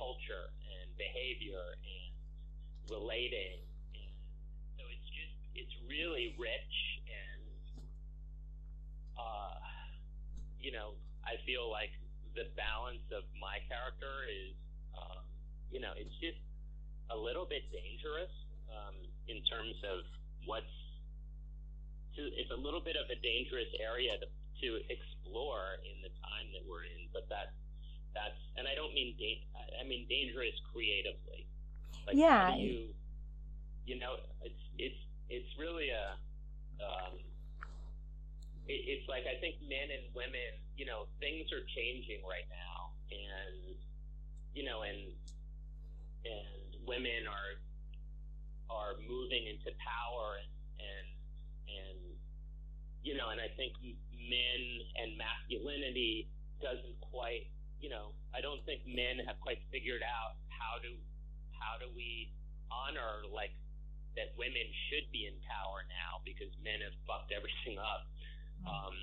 culture 0.00 0.48
and 0.64 0.88
behavior 0.96 1.76
and 1.84 2.10
relating. 2.88 3.60
And 3.92 4.14
so 4.80 4.88
it's 4.88 5.10
just, 5.12 5.36
it's 5.52 5.74
really 5.84 6.32
rich 6.40 6.99
uh, 9.20 9.60
you 10.56 10.72
know, 10.72 10.96
I 11.20 11.36
feel 11.44 11.68
like 11.68 11.92
the 12.32 12.48
balance 12.56 13.04
of 13.12 13.28
my 13.36 13.60
character 13.68 14.24
is 14.24 14.56
um, 14.96 15.20
you 15.70 15.80
know, 15.80 15.92
it's 15.94 16.14
just 16.18 16.40
a 17.10 17.18
little 17.18 17.44
bit 17.44 17.66
dangerous 17.70 18.32
um, 18.70 18.96
in 19.28 19.42
terms 19.46 19.76
of 19.86 20.06
what's 20.46 20.76
to, 22.16 22.26
it's 22.34 22.50
a 22.50 22.58
little 22.58 22.82
bit 22.82 22.98
of 22.98 23.06
a 23.06 23.18
dangerous 23.22 23.70
area 23.78 24.18
to, 24.18 24.26
to 24.26 24.68
explore 24.90 25.78
in 25.86 26.02
the 26.02 26.10
time 26.22 26.50
that 26.54 26.66
we're 26.66 26.86
in, 26.86 27.06
but 27.14 27.28
that 27.30 27.54
that's 28.10 28.38
and 28.58 28.66
I 28.66 28.74
don't 28.74 28.90
mean 28.90 29.14
da- 29.14 29.46
I 29.78 29.86
mean 29.86 30.06
dangerous 30.10 30.54
creatively. 30.74 31.46
Like 32.06 32.18
yeah. 32.18 32.58
you 32.58 32.90
you 33.86 33.98
know 33.98 34.18
it's 34.42 34.62
it's 34.78 35.00
it's 35.30 35.50
really 35.58 35.94
a 35.94 36.18
um, 36.82 37.14
it's 38.70 39.06
like 39.10 39.26
I 39.26 39.38
think 39.42 39.58
men 39.66 39.90
and 39.90 40.06
women 40.14 40.50
you 40.76 40.86
know 40.86 41.10
things 41.18 41.50
are 41.50 41.64
changing 41.74 42.22
right 42.22 42.46
now 42.48 42.94
and 43.10 43.76
you 44.54 44.64
know 44.64 44.82
and 44.86 45.10
and 46.24 46.86
women 46.86 47.26
are 47.26 47.58
are 48.70 48.94
moving 49.02 49.50
into 49.50 49.74
power 49.82 50.38
and 50.38 50.50
and 50.78 51.06
and 51.66 51.98
you 53.02 53.18
know 53.18 53.34
and 53.34 53.40
I 53.40 53.50
think 53.58 53.74
men 53.82 54.60
and 55.02 55.18
masculinity 55.18 56.30
doesn't 56.62 56.98
quite 57.00 57.50
you 57.80 57.90
know 57.90 58.14
I 58.30 58.40
don't 58.40 58.62
think 58.64 58.86
men 58.86 59.24
have 59.26 59.40
quite 59.40 59.58
figured 59.72 60.04
out 60.06 60.38
how 60.48 60.78
to 60.78 60.90
how 61.58 61.80
do 61.82 61.90
we 61.96 62.30
honor 62.70 63.26
like 63.28 63.52
that 64.16 64.34
women 64.34 64.66
should 64.90 65.06
be 65.14 65.26
in 65.26 65.34
power 65.46 65.86
now 65.86 66.18
because 66.26 66.50
men 66.62 66.82
have 66.82 66.94
fucked 67.06 67.30
everything 67.30 67.78
up. 67.78 68.06
Um, 68.66 68.94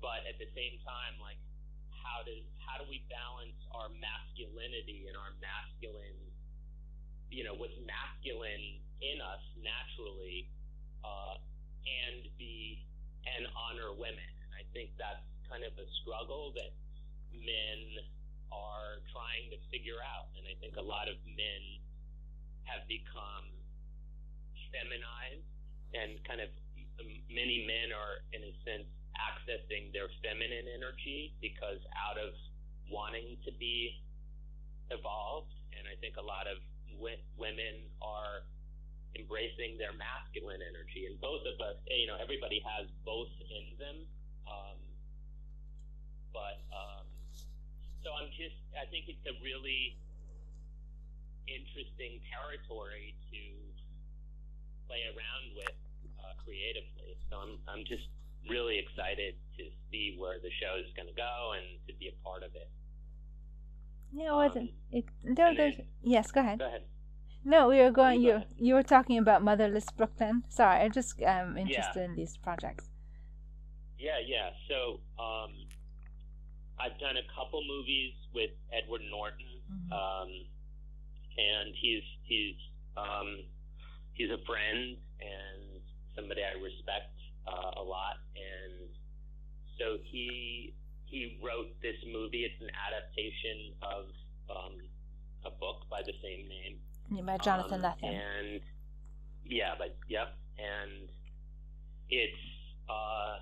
but 0.00 0.24
at 0.28 0.38
the 0.38 0.48
same 0.54 0.78
time, 0.86 1.18
like 1.18 1.38
how 1.90 2.22
does 2.24 2.44
how 2.62 2.80
do 2.80 2.86
we 2.88 3.02
balance 3.10 3.58
our 3.74 3.88
masculinity 3.98 5.08
and 5.08 5.16
our 5.16 5.32
masculine, 5.40 6.20
you 7.28 7.42
know, 7.44 7.56
what's 7.56 7.76
masculine 7.84 8.80
in 9.00 9.18
us 9.20 9.44
naturally, 9.58 10.48
uh, 11.04 11.36
and 11.84 12.28
be 12.36 12.84
and 13.26 13.44
honor 13.52 13.92
women. 13.92 14.32
And 14.44 14.50
I 14.56 14.64
think 14.72 14.94
that's 14.96 15.24
kind 15.48 15.64
of 15.64 15.72
a 15.76 15.86
struggle 16.00 16.52
that 16.56 16.72
men 17.32 17.80
are 18.52 19.04
trying 19.12 19.52
to 19.52 19.58
figure 19.68 20.00
out. 20.00 20.32
And 20.36 20.48
I 20.48 20.56
think 20.60 20.76
a 20.76 20.84
lot 20.84 21.08
of 21.08 21.16
men 21.28 21.62
have 22.64 22.84
become 22.88 23.48
feminized 24.72 25.48
and 25.96 26.20
kind 26.28 26.44
of 26.44 26.52
many 27.30 27.64
men 27.66 27.94
are 27.94 28.24
in 28.34 28.42
a 28.42 28.52
sense 28.66 28.88
accessing 29.18 29.90
their 29.92 30.10
feminine 30.22 30.66
energy 30.70 31.34
because 31.42 31.82
out 31.94 32.18
of 32.18 32.34
wanting 32.90 33.36
to 33.44 33.50
be 33.58 33.98
evolved. 34.90 35.52
And 35.74 35.86
i 35.86 35.94
think 36.00 36.16
a 36.18 36.24
lot 36.24 36.46
of 36.50 36.58
women 36.98 37.74
are 38.02 38.42
embracing 39.14 39.78
their 39.78 39.94
masculine 39.94 40.58
energy. 40.58 41.06
And 41.06 41.14
both 41.22 41.46
of 41.46 41.58
us 41.62 41.78
you 41.86 42.06
know 42.06 42.18
everybody 42.18 42.62
has 42.66 42.90
both 43.04 43.30
in 43.46 43.78
them. 43.78 43.98
Um, 44.48 44.78
but 46.32 46.60
um, 46.72 47.04
so 48.02 48.14
i'm 48.16 48.30
just 48.32 48.56
i 48.78 48.86
think 48.88 49.08
it's 49.10 49.24
a 49.26 49.36
really 49.44 49.96
interesting 51.48 52.20
territory 52.28 53.16
to 53.32 53.42
play 54.86 55.04
around 55.12 55.56
with 55.56 55.76
creatively. 56.48 57.20
So 57.28 57.36
I'm 57.36 57.60
I'm 57.68 57.84
just 57.84 58.08
really 58.48 58.80
excited 58.80 59.36
to 59.60 59.64
see 59.90 60.16
where 60.16 60.40
the 60.40 60.48
show 60.56 60.80
is 60.80 60.88
going 60.96 61.08
to 61.08 61.14
go 61.14 61.52
and 61.52 61.76
to 61.86 61.92
be 62.00 62.08
a 62.08 62.16
part 62.24 62.42
of 62.42 62.56
it. 62.56 62.70
Yeah, 64.12 64.32
was 64.32 64.56
um, 64.56 64.70
it? 64.90 65.04
No, 65.22 65.52
there's 65.54 65.76
then, 65.76 65.86
yes. 66.02 66.32
Go 66.32 66.40
ahead. 66.40 66.58
Go 66.58 66.66
ahead. 66.66 66.84
No, 67.44 67.68
we 67.68 67.78
were 67.80 67.90
going. 67.90 68.22
You 68.22 68.42
you 68.56 68.74
were 68.74 68.82
talking 68.82 69.18
about 69.18 69.44
Motherless 69.44 69.86
Brooklyn. 69.96 70.44
Sorry, 70.48 70.80
I'm 70.80 70.92
just 70.92 71.20
um 71.22 71.58
interested 71.58 72.00
yeah. 72.00 72.04
in 72.04 72.16
these 72.16 72.36
projects. 72.36 72.88
Yeah, 73.98 74.20
yeah. 74.24 74.50
So 74.68 75.00
um, 75.22 75.52
I've 76.80 76.98
done 76.98 77.16
a 77.16 77.26
couple 77.34 77.60
movies 77.66 78.14
with 78.32 78.50
Edward 78.72 79.02
Norton, 79.10 79.60
mm-hmm. 79.70 79.92
um, 79.92 80.30
and 81.36 81.74
he's 81.74 82.06
he's 82.24 82.56
um, 82.96 83.44
he's 84.14 84.30
a 84.30 84.40
friend 84.46 84.96
and 85.20 85.77
somebody 86.18 86.42
I 86.42 86.58
respect 86.58 87.14
uh, 87.46 87.78
a 87.78 87.84
lot. 87.84 88.18
And 88.34 88.90
so 89.78 90.02
he 90.02 90.74
he 91.06 91.38
wrote 91.42 91.70
this 91.80 91.96
movie. 92.10 92.42
It's 92.42 92.60
an 92.60 92.70
adaptation 92.74 93.78
of 93.80 94.04
um, 94.50 94.74
a 95.46 95.50
book 95.50 95.86
by 95.88 96.02
the 96.02 96.12
same 96.20 96.50
name. 96.50 96.82
By 97.24 97.38
Jonathan 97.38 97.84
um, 97.84 97.92
Lethem. 97.92 98.10
And 98.10 98.60
yeah, 99.46 99.78
but 99.78 99.96
yep, 100.08 100.36
and 100.58 101.08
it's 102.10 102.44
uh, 102.90 103.38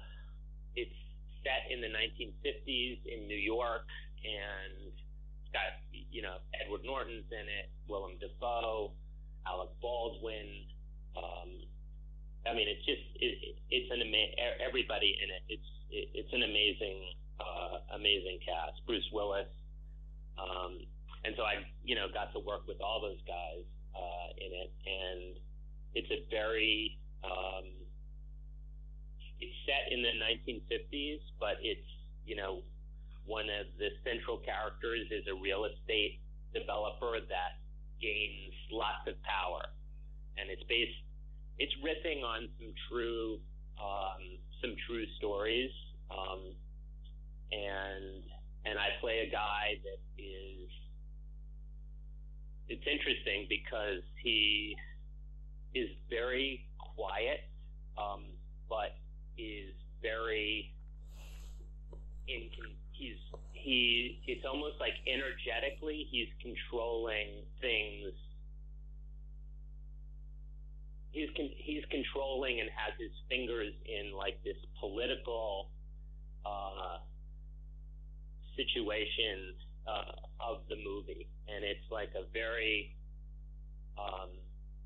it's 0.77 0.95
set 1.43 1.73
in 1.73 1.81
the 1.81 1.89
1950s 1.89 2.99
in 3.07 3.27
New 3.27 3.39
York, 3.39 3.89
and 4.23 4.93
it's 4.93 5.51
got 5.51 5.83
you 5.91 6.23
know 6.23 6.37
Edward 6.63 6.85
Norton's 6.85 7.27
in 7.33 7.47
it, 7.49 7.73
Willem 7.89 8.13
Dafoe, 8.21 8.93
Alec 9.47 9.71
Baldwin. 9.81 10.71
Um, 11.17 11.67
I 12.49 12.55
mean, 12.55 12.69
it's 12.69 12.85
just 12.87 13.03
it, 13.19 13.59
it's 13.71 13.91
an 13.91 14.01
ama- 14.01 14.39
everybody 14.63 15.19
in 15.19 15.29
it. 15.31 15.43
It's 15.49 15.71
it, 15.91 16.07
it's 16.15 16.33
an 16.33 16.43
amazing 16.43 16.99
uh, 17.41 17.97
amazing 17.97 18.39
cast. 18.47 18.81
Bruce 18.87 19.07
Willis, 19.13 19.51
um, 20.39 20.81
and 21.25 21.35
so 21.37 21.43
I 21.43 21.67
you 21.85 21.95
know 21.95 22.07
got 22.13 22.33
to 22.33 22.41
work 22.41 22.67
with 22.67 22.81
all 22.81 23.01
those 23.03 23.21
guys 23.27 23.65
uh, 23.95 24.29
in 24.39 24.51
it, 24.55 24.71
and 24.87 25.37
it's 25.95 26.11
a 26.11 26.25
very 26.31 26.99
um, 27.25 27.67
it's 29.41 29.57
set 29.67 29.93
in 29.93 30.03
the 30.03 30.15
1950s, 30.21 31.21
but 31.41 31.59
it's 31.63 31.89
you 32.25 32.37
know 32.37 32.63
one 33.27 33.51
of 33.51 33.67
the 33.79 33.91
central 34.07 34.39
characters 34.39 35.11
is 35.11 35.27
a 35.27 35.35
real 35.35 35.67
estate 35.67 36.21
developer 36.55 37.19
that 37.29 37.59
gains 38.01 38.55
lots 38.71 39.07
of 39.07 39.15
power, 39.23 39.63
and 40.39 40.51
it's 40.51 40.63
based. 40.69 41.06
It's 41.59 41.73
riffing 41.85 42.23
on 42.23 42.49
some 42.59 42.73
true, 42.91 43.39
um, 43.81 44.23
some 44.61 44.75
true 44.87 45.05
stories, 45.19 45.71
um, 46.11 46.41
and 47.53 48.23
and 48.65 48.79
I 48.79 49.01
play 49.01 49.27
a 49.27 49.31
guy 49.31 49.81
that 49.85 50.23
is. 50.23 50.69
It's 52.69 52.85
interesting 52.87 53.47
because 53.49 54.03
he 54.23 54.77
is 55.75 55.89
very 56.11 56.67
quiet, 56.79 57.49
um, 57.97 58.25
but 58.69 58.97
is 59.39 59.73
very 60.03 60.73
in 62.29 62.51
he's 62.93 63.17
he 63.53 64.21
it's 64.27 64.45
almost 64.45 64.77
like 64.81 64.95
energetically 65.07 66.07
he's 66.11 66.29
controlling 66.41 67.45
things 67.61 68.13
he's 71.17 71.33
con- 71.37 71.57
he's 71.57 71.85
controlling 71.89 72.61
and 72.61 72.69
has 72.77 72.93
his 73.01 73.13
fingers 73.29 73.73
in 73.89 74.13
like 74.13 74.37
this 74.45 74.61
political 74.79 75.73
uh, 76.45 77.01
situation 78.57 79.57
uh, 79.89 80.13
of 80.45 80.61
the 80.69 80.77
movie. 80.77 81.27
And 81.49 81.65
it's 81.65 81.89
like 81.89 82.13
a 82.13 82.29
very 82.37 82.95
um, 83.97 84.29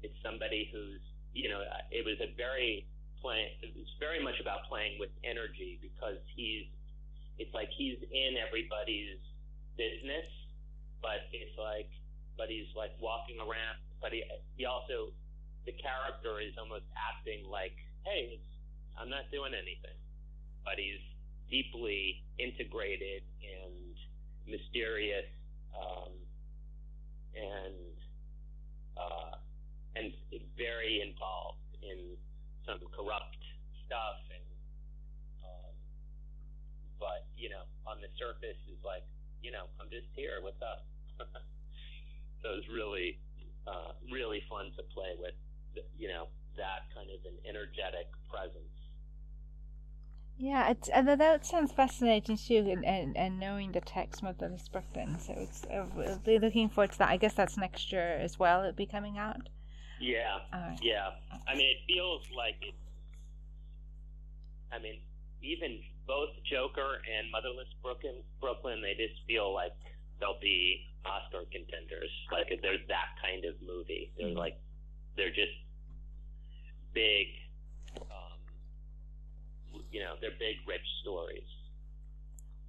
it's 0.06 0.14
somebody 0.22 0.70
who's 0.70 1.02
you 1.34 1.50
know 1.50 1.62
it 1.90 2.06
was 2.06 2.16
a 2.22 2.30
very 2.38 2.86
playing 3.20 3.50
it's 3.60 3.94
very 3.98 4.22
much 4.22 4.38
about 4.40 4.70
playing 4.70 5.02
with 5.02 5.10
energy 5.26 5.82
because 5.82 6.22
he's 6.38 6.70
it's 7.40 7.52
like 7.56 7.72
he's 7.72 7.96
in 8.12 8.36
everybody's 8.36 9.16
business, 9.80 10.28
but 11.00 11.24
it's 11.32 11.56
like, 11.56 11.88
but 12.36 12.52
he's 12.52 12.68
like 12.76 12.92
walking 13.00 13.40
around, 13.40 13.80
but 14.04 14.12
he, 14.12 14.20
he 14.60 14.68
also, 14.68 15.16
the 15.66 15.72
character 15.76 16.40
is 16.40 16.54
almost 16.58 16.86
acting 16.96 17.44
like, 17.48 17.76
hey, 18.04 18.40
I'm 18.98 19.08
not 19.08 19.28
doing 19.32 19.52
anything, 19.52 19.96
but 20.64 20.76
he's 20.76 21.02
deeply 21.50 22.22
integrated 22.38 23.22
and 23.42 23.96
mysterious, 24.46 25.26
um, 25.74 26.12
and, 27.34 27.94
uh, 28.96 29.34
and 29.96 30.12
very 30.56 31.02
involved 31.02 31.60
in 31.82 32.16
some 32.66 32.80
corrupt 32.94 33.40
stuff 33.86 34.20
and 34.30 34.50
but 37.00 37.24
you 37.34 37.48
know, 37.48 37.64
on 37.88 37.98
the 38.04 38.12
surface 38.20 38.60
is 38.68 38.78
like, 38.84 39.02
you 39.40 39.50
know, 39.50 39.64
I'm 39.80 39.88
just 39.88 40.06
here. 40.12 40.44
What's 40.44 40.60
up? 40.60 40.84
so 42.44 42.52
it 42.52 42.56
was 42.60 42.68
really, 42.68 43.16
uh, 43.64 43.96
really 44.12 44.44
fun 44.52 44.68
to 44.76 44.84
play 44.92 45.16
with. 45.16 45.34
You 45.98 46.08
know, 46.08 46.26
that 46.56 46.88
kind 46.94 47.08
of 47.10 47.24
an 47.24 47.38
energetic 47.48 48.06
presence. 48.28 48.70
Yeah, 50.40 50.70
it's 50.70 50.88
and 50.88 51.06
that 51.06 51.44
sounds 51.44 51.70
fascinating 51.70 52.38
too, 52.38 52.66
and, 52.70 52.82
and, 52.82 53.14
and 53.14 53.38
knowing 53.38 53.72
the 53.72 53.82
text 53.82 54.22
Motherless 54.22 54.68
Brooklyn. 54.68 55.18
So 55.20 55.34
it's 55.36 55.64
uh, 55.64 55.84
we'll 55.94 56.16
be 56.16 56.38
looking 56.38 56.70
forward 56.70 56.92
to 56.92 56.98
that. 56.98 57.10
I 57.10 57.18
guess 57.18 57.34
that's 57.34 57.58
next 57.58 57.92
year 57.92 58.16
as 58.18 58.38
well. 58.38 58.60
It'll 58.60 58.72
be 58.72 58.86
coming 58.86 59.18
out. 59.18 59.50
Yeah, 60.00 60.38
right. 60.50 60.78
yeah. 60.80 61.10
I 61.46 61.54
mean, 61.54 61.68
it 61.68 61.84
feels 61.86 62.22
like 62.34 62.56
it's. 62.62 62.76
I 64.72 64.78
mean, 64.78 65.00
even 65.42 65.80
both 66.06 66.30
Joker 66.50 67.02
and 67.04 67.30
Motherless 67.30 67.68
Brooklyn, 67.82 68.22
Brooklyn, 68.40 68.80
they 68.80 68.94
just 68.94 69.20
feel 69.26 69.52
like 69.52 69.76
they'll 70.20 70.40
be 70.40 70.86
Oscar 71.04 71.44
contenders. 71.52 72.10
Like 72.32 72.48
they're 72.62 72.80
that 72.88 73.12
kind 73.20 73.44
of 73.44 73.60
movie. 73.60 74.10
They're 74.16 74.28
mm-hmm. 74.28 74.38
like 74.38 74.58
they're 75.16 75.28
just 75.28 75.52
big. 76.94 77.26
Um, 78.00 78.38
you 79.90 80.00
know, 80.00 80.14
they're 80.20 80.30
big, 80.30 80.56
rich 80.66 80.86
stories. 81.02 81.42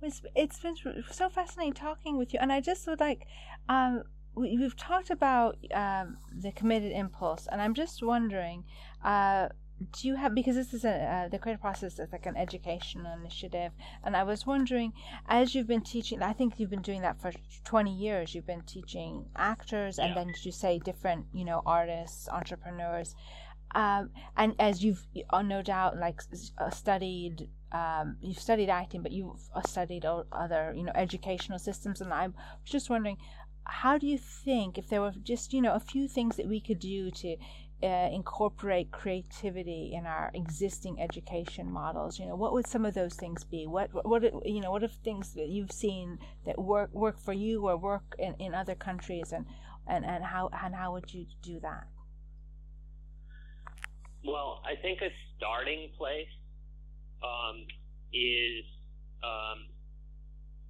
It's, 0.02 0.22
it's 0.36 0.60
been 0.60 0.76
so 1.12 1.30
fascinating 1.30 1.74
talking 1.74 2.18
with 2.18 2.34
you, 2.34 2.40
and 2.42 2.52
I 2.52 2.62
just 2.62 2.88
would 2.88 3.00
like. 3.00 3.28
Um, 3.70 4.04
we, 4.34 4.56
have 4.64 4.76
talked 4.76 5.10
about 5.10 5.58
um, 5.74 6.18
the 6.36 6.52
committed 6.52 6.92
impulse, 6.92 7.48
and 7.52 7.62
I'm 7.62 7.74
just 7.74 8.02
wondering. 8.02 8.64
Uh, 9.04 9.50
do 9.92 10.08
you 10.08 10.16
have 10.16 10.36
because 10.36 10.56
this 10.56 10.74
is 10.74 10.86
a 10.86 10.92
uh, 10.92 11.28
the 11.28 11.40
creative 11.40 11.62
process 11.62 11.98
is 11.98 12.12
like 12.12 12.26
an 12.26 12.38
educational 12.38 13.12
initiative 13.14 13.72
and 14.04 14.16
i 14.16 14.24
was 14.24 14.46
wondering 14.46 14.94
as 15.28 15.56
you've 15.56 15.68
been 15.68 15.82
teaching 15.82 16.22
i 16.22 16.34
think 16.34 16.60
you've 16.60 16.70
been 16.70 16.82
doing 16.82 17.02
that 17.02 17.20
for 17.20 17.32
20 17.64 17.92
years 17.92 18.36
you've 18.36 18.46
been 18.46 18.62
teaching 18.62 19.26
actors 19.36 19.98
and 19.98 20.16
then 20.16 20.32
you 20.44 20.52
say 20.52 20.80
different 20.80 21.26
you 21.34 21.44
know 21.44 21.62
artists 21.66 22.30
entrepreneurs 22.30 23.16
um, 23.76 24.10
and 24.38 24.56
as 24.60 24.84
you've 24.84 25.06
uh, 25.30 25.42
no 25.42 25.62
doubt 25.62 25.98
like 25.98 26.22
uh, 26.58 26.70
studied 26.70 27.48
um, 27.72 28.18
you've 28.22 28.40
studied 28.40 28.70
acting 28.70 29.02
but 29.02 29.12
you've 29.12 29.50
uh, 29.56 29.62
studied 29.62 30.06
other 30.06 30.74
you 30.76 30.84
know 30.84 30.92
educational 30.96 31.60
systems 31.60 32.02
and 32.02 32.14
i'm 32.14 32.34
just 32.66 32.90
wondering 32.90 33.18
how 33.66 33.98
do 33.98 34.08
you 34.08 34.18
think 34.18 34.78
if 34.78 34.90
there 34.90 35.02
were 35.02 35.14
just 35.24 35.54
you 35.54 35.62
know 35.62 35.74
a 35.74 35.80
few 35.80 36.08
things 36.08 36.36
that 36.38 36.48
we 36.48 36.60
could 36.60 36.80
do 36.80 37.12
to 37.12 37.38
uh, 37.84 38.10
incorporate 38.12 38.92
creativity 38.92 39.92
in 39.94 40.06
our 40.06 40.32
existing 40.34 41.02
education 41.02 41.72
models? 41.72 42.20
You 42.20 42.28
know 42.28 42.36
what 42.36 42.54
would 42.54 42.68
some 42.68 42.86
of 42.86 42.94
those 42.94 43.16
things 43.16 43.44
be? 43.44 43.66
What 43.68 43.90
what 44.06 44.24
you 44.46 44.62
know 44.62 44.72
what 44.72 44.84
are 44.84 44.88
things 44.88 45.34
that 45.34 45.48
you've 45.48 45.72
seen 45.72 46.20
that 46.46 46.60
work 46.60 46.94
work 46.94 47.20
for 47.20 47.34
you 47.34 47.68
or 47.68 47.78
work 47.78 48.16
in, 48.20 48.36
in 48.40 48.54
other 48.54 48.76
countries 48.76 49.32
and 49.32 49.46
and 49.88 50.06
and 50.06 50.24
how 50.24 50.50
and 50.64 50.76
how 50.76 50.94
would 50.94 51.14
you 51.14 51.26
do 51.42 51.60
that 51.62 51.88
well 54.26 54.62
i 54.66 54.76
think 54.82 55.02
a 55.02 55.10
starting 55.38 55.90
place 55.98 56.32
um, 57.24 57.66
is 58.14 58.66
um, 59.24 59.66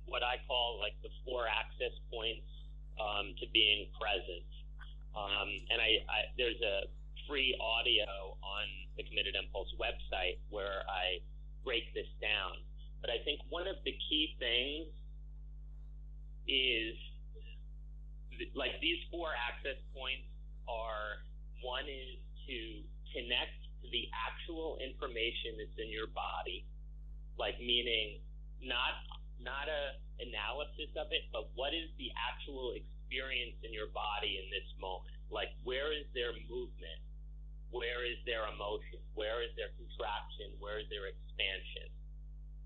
what 0.06 0.23
i 0.23 0.36
call 0.48 0.80
like 0.80 0.95
the 1.03 1.10
four 1.26 1.45
access 1.48 1.95
points 2.11 2.48
um, 2.99 3.34
to 3.40 3.48
being 3.53 3.88
present 3.99 4.45
um, 5.15 5.49
and 5.68 5.80
I, 5.84 5.99
I, 6.07 6.19
there's 6.40 6.60
a 6.64 6.88
free 7.28 7.56
audio 7.60 8.36
on 8.40 8.65
the 8.95 9.03
Committed 9.03 9.36
Impulse 9.36 9.72
website 9.76 10.40
where 10.49 10.88
I 10.88 11.19
break 11.64 11.91
this 11.94 12.07
down. 12.23 12.64
But 13.03 13.11
I 13.11 13.19
think 13.28 13.41
one 13.49 13.68
of 13.68 13.76
the 13.84 13.91
key 14.07 14.36
things 14.40 14.88
is 16.48 16.95
like 18.56 18.80
these 18.82 18.98
four 19.11 19.30
access 19.36 19.78
points 19.94 20.26
are 20.65 21.22
one 21.61 21.86
is 21.86 22.18
to 22.48 22.57
connect 23.11 23.55
to 23.83 23.88
the 23.91 24.07
actual 24.15 24.79
information 24.81 25.59
that's 25.59 25.77
in 25.77 25.91
your 25.91 26.07
body, 26.11 26.65
like 27.38 27.59
meaning 27.59 28.23
not 28.63 28.97
not 29.41 29.65
a 29.67 29.97
analysis 30.21 30.93
of 30.97 31.09
it, 31.09 31.25
but 31.33 31.49
what 31.57 31.73
is 31.73 31.89
the 31.97 32.13
actual 32.13 32.77
experience 32.77 33.57
in 33.65 33.73
your 33.73 33.89
body 33.89 34.38
in 34.38 34.45
this 34.53 34.67
moment? 34.77 35.17
Like 35.33 35.49
where 35.65 35.89
is 35.91 36.05
there 36.13 36.31
movement? 36.45 37.01
where 37.71 38.03
is 38.03 38.19
their 38.27 38.43
emotion? 38.51 38.99
Where 39.15 39.39
is 39.41 39.51
their 39.55 39.71
contraction? 39.79 40.51
Where 40.59 40.83
is 40.83 40.88
their 40.91 41.07
expansion? 41.07 41.88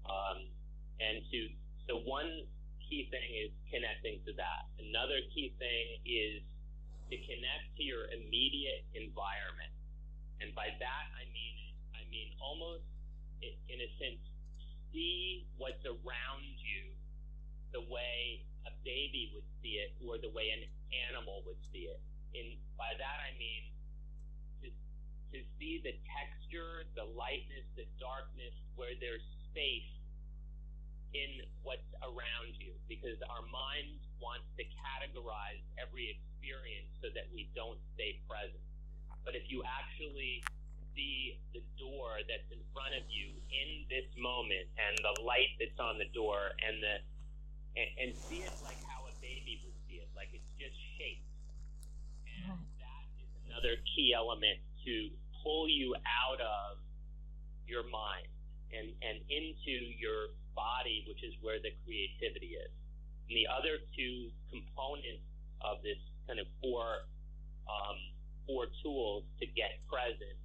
Um, 0.05 0.49
and 0.97 1.21
to 1.29 1.39
so 1.85 2.01
one 2.01 2.49
key 2.81 3.05
thing 3.13 3.29
is 3.45 3.53
connecting 3.69 4.21
to 4.25 4.33
that. 4.41 4.65
Another 4.81 5.21
key 5.33 5.53
thing 5.61 5.85
is 6.05 6.41
to 7.13 7.15
connect 7.21 7.65
to 7.77 7.81
your 7.85 8.09
immediate 8.09 8.89
environment. 8.97 9.73
And 10.41 10.53
by 10.55 10.71
that 10.79 11.05
I 11.15 11.23
mean 11.31 11.55
I 11.95 12.03
mean 12.11 12.31
almost 12.39 12.83
in 13.43 13.79
a 13.79 13.89
sense 13.99 14.21
see 14.91 15.45
what's 15.57 15.83
around 15.85 16.47
you 16.59 16.95
the 17.75 17.83
way 17.91 18.41
a 18.65 18.71
baby 18.87 19.31
would 19.35 19.45
see 19.61 19.83
it 19.83 19.91
or 19.99 20.17
the 20.17 20.31
way 20.31 20.49
an 20.55 20.63
animal 21.11 21.43
would 21.45 21.59
see 21.71 21.91
it. 21.91 21.99
And 22.33 22.55
by 22.79 22.95
that 22.95 23.17
I 23.19 23.35
mean 23.37 23.63
to 25.35 25.39
see 25.59 25.83
the 25.83 25.91
texture, 26.07 26.87
the 26.95 27.03
lightness, 27.03 27.67
the 27.75 27.83
darkness, 27.99 28.55
where 28.79 28.95
there's 29.03 29.23
space 29.51 29.91
in 31.11 31.43
what's 31.63 31.91
around 32.03 32.55
you 32.59 32.71
because 32.87 33.19
our 33.31 33.43
mind 33.51 33.99
wants 34.19 34.47
to 34.55 34.63
categorize 34.79 35.63
every 35.75 36.11
experience 36.11 36.91
so 37.03 37.07
that 37.15 37.27
we 37.35 37.51
don't 37.55 37.79
stay 37.95 38.19
present. 38.27 38.63
But 39.25 39.33
if 39.35 39.49
you 39.49 39.65
actually 39.65 40.45
see 40.93 41.41
the 41.51 41.65
door 41.81 42.21
that's 42.29 42.47
in 42.53 42.61
front 42.71 42.95
of 42.95 43.03
you 43.09 43.35
in 43.51 43.89
this 43.89 44.07
moment 44.15 44.69
and 44.79 44.95
the 45.01 45.15
light 45.25 45.51
that's 45.59 45.75
on 45.81 45.97
the 45.97 46.07
door 46.13 46.53
and 46.61 46.79
the 46.79 46.95
and, 47.75 47.89
and 47.99 48.09
see 48.31 48.47
it 48.47 48.55
like 48.63 48.79
how 48.87 49.03
a 49.03 49.13
baby 49.19 49.59
would 49.67 49.75
see 49.87 49.99
it, 49.99 50.07
like 50.15 50.31
it's 50.31 50.47
just 50.55 50.75
shaped. 50.95 51.27
And 52.23 52.55
that 52.79 53.05
is 53.19 53.29
another 53.47 53.75
key 53.83 54.15
element 54.15 54.63
to 54.87 55.11
pull 55.43 55.67
you 55.67 55.91
out 56.07 56.39
of 56.39 56.79
your 57.67 57.83
mind 57.91 58.31
and, 58.71 58.95
and 59.03 59.17
into 59.27 59.75
your 59.99 60.31
body, 60.55 61.03
which 61.07 61.19
is 61.23 61.35
where 61.43 61.59
the 61.59 61.75
creativity 61.83 62.55
is. 62.55 62.71
And 63.27 63.35
the 63.35 63.47
other 63.51 63.83
two 63.91 64.31
components 64.47 65.27
of 65.59 65.83
this 65.83 65.99
kind 66.27 66.39
of 66.39 66.47
four 66.63 67.09
um, 67.67 67.97
four 68.47 68.67
tools 68.81 69.23
to 69.39 69.45
get 69.45 69.81
present 69.89 70.37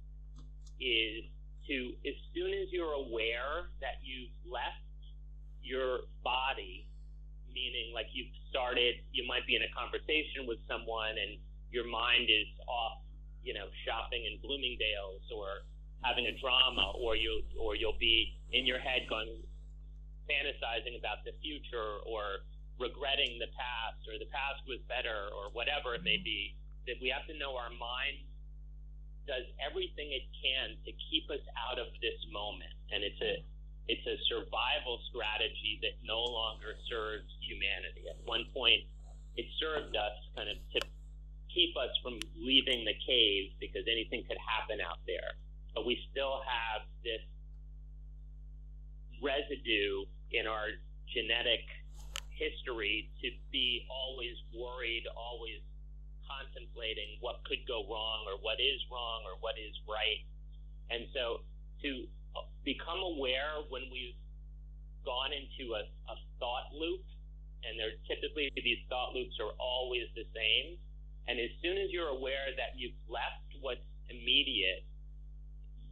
is 0.81 1.25
to 1.67 1.93
as 2.05 2.17
soon 2.33 2.51
as 2.57 2.73
you're 2.73 2.93
aware 2.93 3.69
that 3.81 4.01
you've 4.01 4.33
left 4.45 4.81
your 5.61 6.09
body, 6.25 6.89
meaning 7.53 7.93
like 7.93 8.09
you've 8.13 8.33
started, 8.49 8.97
you 9.13 9.25
might 9.27 9.45
be 9.45 9.55
in 9.55 9.61
a 9.61 9.71
conversation 9.77 10.49
with 10.49 10.57
someone 10.67 11.15
and 11.21 11.37
your 11.69 11.85
mind 11.87 12.27
is 12.27 12.49
off 12.67 13.01
you 13.43 13.53
know, 13.53 13.67
shopping 13.85 14.21
in 14.25 14.37
Bloomingdale's 14.41 15.25
or 15.33 15.65
having 16.05 16.25
a 16.29 16.35
drama, 16.37 16.93
or 16.97 17.15
you 17.17 17.41
or 17.57 17.75
you'll 17.75 17.97
be 17.99 18.37
in 18.53 18.65
your 18.65 18.79
head 18.79 19.05
going 19.09 19.29
fantasizing 20.29 20.97
about 20.97 21.25
the 21.25 21.33
future 21.41 22.01
or 22.05 22.45
regretting 22.79 23.37
the 23.41 23.49
past 23.53 24.01
or 24.09 24.17
the 24.17 24.29
past 24.29 24.61
was 24.65 24.81
better 24.89 25.29
or 25.33 25.49
whatever 25.53 25.93
it 25.93 26.05
may 26.05 26.17
be. 26.21 26.57
That 26.87 26.97
we 27.01 27.13
have 27.13 27.27
to 27.29 27.35
know 27.37 27.53
our 27.53 27.69
mind 27.69 28.25
does 29.29 29.45
everything 29.61 30.11
it 30.11 30.25
can 30.33 30.73
to 30.81 30.91
keep 31.09 31.29
us 31.29 31.43
out 31.53 31.77
of 31.77 31.93
this 32.01 32.17
moment, 32.33 32.73
and 32.89 33.05
it's 33.05 33.21
a 33.21 33.45
it's 33.87 34.05
a 34.05 34.17
survival 34.29 35.01
strategy 35.09 35.81
that 35.81 35.97
no 36.05 36.21
longer 36.21 36.77
serves 36.87 37.27
humanity. 37.41 38.07
At 38.07 38.17
one 38.23 38.45
point, 38.53 38.85
it 39.35 39.45
served 39.59 39.97
us 39.97 40.15
kind 40.37 40.49
of 40.49 40.57
to 40.77 40.79
keep 41.53 41.75
us 41.75 41.91
from 42.01 42.19
leaving 42.37 42.85
the 42.85 42.95
cave 43.05 43.51
because 43.59 43.83
anything 43.91 44.23
could 44.27 44.39
happen 44.39 44.79
out 44.79 45.01
there. 45.07 45.35
But 45.73 45.85
we 45.85 45.99
still 46.11 46.41
have 46.45 46.87
this 47.03 47.23
residue 49.19 50.07
in 50.31 50.47
our 50.47 50.71
genetic 51.11 51.63
history 52.31 53.11
to 53.21 53.27
be 53.51 53.85
always 53.91 54.35
worried, 54.55 55.03
always 55.15 55.61
contemplating 56.31 57.19
what 57.19 57.43
could 57.43 57.59
go 57.67 57.83
wrong 57.91 58.23
or 58.31 58.39
what 58.39 58.63
is 58.63 58.79
wrong 58.87 59.27
or 59.27 59.35
what 59.43 59.59
is 59.59 59.75
right. 59.83 60.23
And 60.87 61.07
so 61.11 61.43
to 61.83 61.89
become 62.63 63.03
aware 63.03 63.59
when 63.67 63.91
we've 63.91 64.17
gone 65.03 65.35
into 65.35 65.75
a, 65.75 65.83
a 65.83 66.15
thought 66.39 66.71
loop, 66.71 67.03
and 67.67 67.75
there 67.75 67.93
typically 68.07 68.49
these 68.55 68.81
thought 68.87 69.13
loops 69.13 69.35
are 69.43 69.53
always 69.59 70.07
the 70.15 70.25
same 70.33 70.79
and 71.27 71.37
as 71.37 71.51
soon 71.61 71.77
as 71.77 71.93
you're 71.93 72.09
aware 72.09 72.49
that 72.57 72.77
you've 72.77 72.97
left 73.05 73.45
what's 73.61 73.85
immediate, 74.09 74.83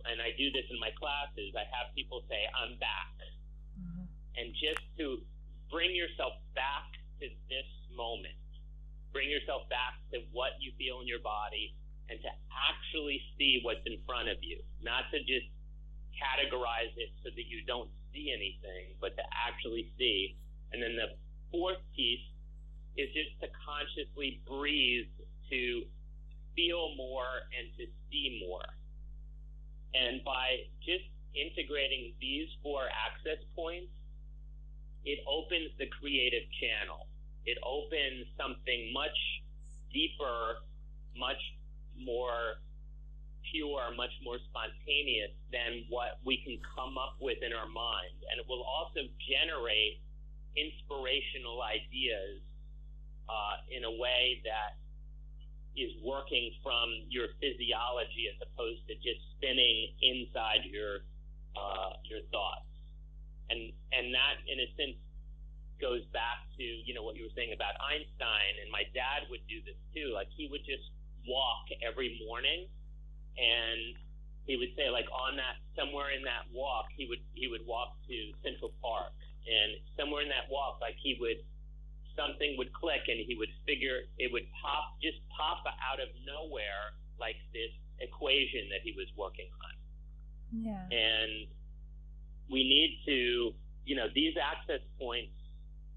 and 0.07 0.17
I 0.19 0.33
do 0.33 0.49
this 0.49 0.65
in 0.73 0.79
my 0.81 0.89
classes, 0.97 1.53
I 1.53 1.69
have 1.69 1.93
people 1.93 2.25
say, 2.25 2.43
I'm 2.55 2.79
back. 2.81 3.13
Mm-hmm. 3.77 4.05
And 4.41 4.47
just 4.57 4.81
to 4.97 5.21
bring 5.69 5.93
yourself 5.93 6.33
back 6.57 6.89
to 7.21 7.29
this 7.47 7.69
moment, 7.93 8.35
bring 9.11 9.29
yourself 9.29 9.67
back 9.69 9.97
to 10.13 10.21
what 10.31 10.57
you 10.61 10.71
feel 10.77 11.01
in 11.01 11.07
your 11.07 11.21
body, 11.21 11.75
and 12.09 12.17
to 12.21 12.31
actually 12.53 13.21
see 13.37 13.61
what's 13.61 13.85
in 13.85 13.97
front 14.05 14.29
of 14.29 14.37
you, 14.41 14.61
not 14.81 15.05
to 15.13 15.19
just 15.25 15.45
categorize 16.17 16.93
it 16.97 17.13
so 17.21 17.29
that 17.29 17.45
you 17.47 17.61
don't 17.65 17.89
see 18.11 18.33
anything, 18.33 18.97
but 18.99 19.13
to 19.15 19.23
actually 19.33 19.89
see. 19.97 20.35
And 20.73 20.81
then 20.81 20.97
the 20.97 21.17
fourth 21.51 21.81
piece 21.95 22.25
is 22.97 23.09
just 23.13 23.33
to 23.41 23.47
consciously 23.61 24.41
breathe 24.45 25.09
to 25.49 25.85
feel 26.55 26.93
more 26.97 27.49
and 27.53 27.69
to 27.77 27.85
see 28.09 28.41
more. 28.45 28.65
And 29.93 30.21
by 30.25 30.69
just 30.85 31.05
integrating 31.33 32.13
these 32.21 32.49
four 32.61 32.85
access 32.89 33.41
points, 33.55 33.89
it 35.05 35.21
opens 35.25 35.73
the 35.77 35.87
creative 35.97 36.45
channel. 36.61 37.08
It 37.49 37.57
opens 37.65 38.29
something 38.37 38.93
much 38.93 39.17
deeper, 39.89 40.61
much 41.17 41.41
more 41.97 42.61
pure, 43.49 43.89
much 43.97 44.13
more 44.21 44.37
spontaneous 44.53 45.33
than 45.49 45.89
what 45.89 46.21
we 46.21 46.37
can 46.45 46.61
come 46.77 46.93
up 47.01 47.17
with 47.17 47.41
in 47.41 47.49
our 47.49 47.65
mind. 47.65 48.13
And 48.29 48.37
it 48.37 48.45
will 48.45 48.61
also 48.61 49.01
generate 49.25 49.97
inspirational 50.53 51.65
ideas 51.65 52.45
uh, 53.25 53.65
in 53.73 53.81
a 53.85 53.93
way 53.97 54.45
that 54.45 54.77
is 55.73 55.93
working 56.05 56.53
from 56.61 56.89
your 57.09 57.33
physiology 57.41 58.29
as 58.29 58.37
opposed 58.45 58.85
to 58.89 58.93
just 59.01 59.21
spinning 59.37 59.93
inside 60.01 60.65
your 60.69 61.05
uh, 61.57 61.97
your 62.05 62.21
thoughts. 62.29 62.69
And 63.49 63.73
and 63.89 64.13
that 64.13 64.37
in 64.45 64.61
a 64.61 64.69
sense 64.77 64.97
goes 65.81 66.03
back 66.11 66.45
to 66.59 66.63
you 66.63 66.93
know 66.93 67.03
what 67.03 67.15
you 67.15 67.23
were 67.25 67.35
saying 67.35 67.55
about 67.55 67.75
Einstein 67.79 68.53
and 68.61 68.67
my 68.71 68.83
dad 68.91 69.27
would 69.31 69.43
do 69.47 69.63
this 69.63 69.79
too. 69.95 70.11
Like 70.13 70.27
he 70.35 70.47
would 70.51 70.63
just 70.67 70.91
walk 71.27 71.71
every 71.83 72.19
morning 72.27 72.67
and 73.39 73.95
he 74.47 74.55
would 74.55 74.71
say 74.75 74.91
like 74.91 75.07
on 75.11 75.39
that 75.39 75.59
somewhere 75.75 76.11
in 76.11 76.23
that 76.23 76.47
walk 76.51 76.91
he 76.95 77.07
would 77.07 77.23
he 77.33 77.47
would 77.47 77.63
walk 77.63 77.95
to 78.07 78.17
Central 78.43 78.75
Park 78.83 79.15
and 79.47 79.79
somewhere 79.95 80.21
in 80.21 80.29
that 80.29 80.51
walk 80.51 80.79
like 80.83 80.95
he 80.99 81.15
would 81.19 81.41
something 82.17 82.59
would 82.59 82.71
click 82.75 83.07
and 83.07 83.23
he 83.23 83.35
would 83.39 83.51
figure 83.63 84.03
it 84.19 84.27
would 84.31 84.47
pop 84.59 84.99
just 84.99 85.19
pop 85.31 85.63
out 85.63 86.03
of 86.03 86.11
nowhere 86.27 86.99
like 87.19 87.39
this 87.51 87.71
equation 87.99 88.67
that 88.71 88.81
he 88.83 88.95
was 88.95 89.07
working 89.15 89.47
on. 89.63 89.73
Yeah. 90.51 90.83
And 90.89 91.47
we 92.49 92.63
need 92.63 92.99
to, 93.05 93.53
you 93.85 93.95
know, 93.95 94.07
these 94.13 94.33
access 94.39 94.81
points. 94.99 95.35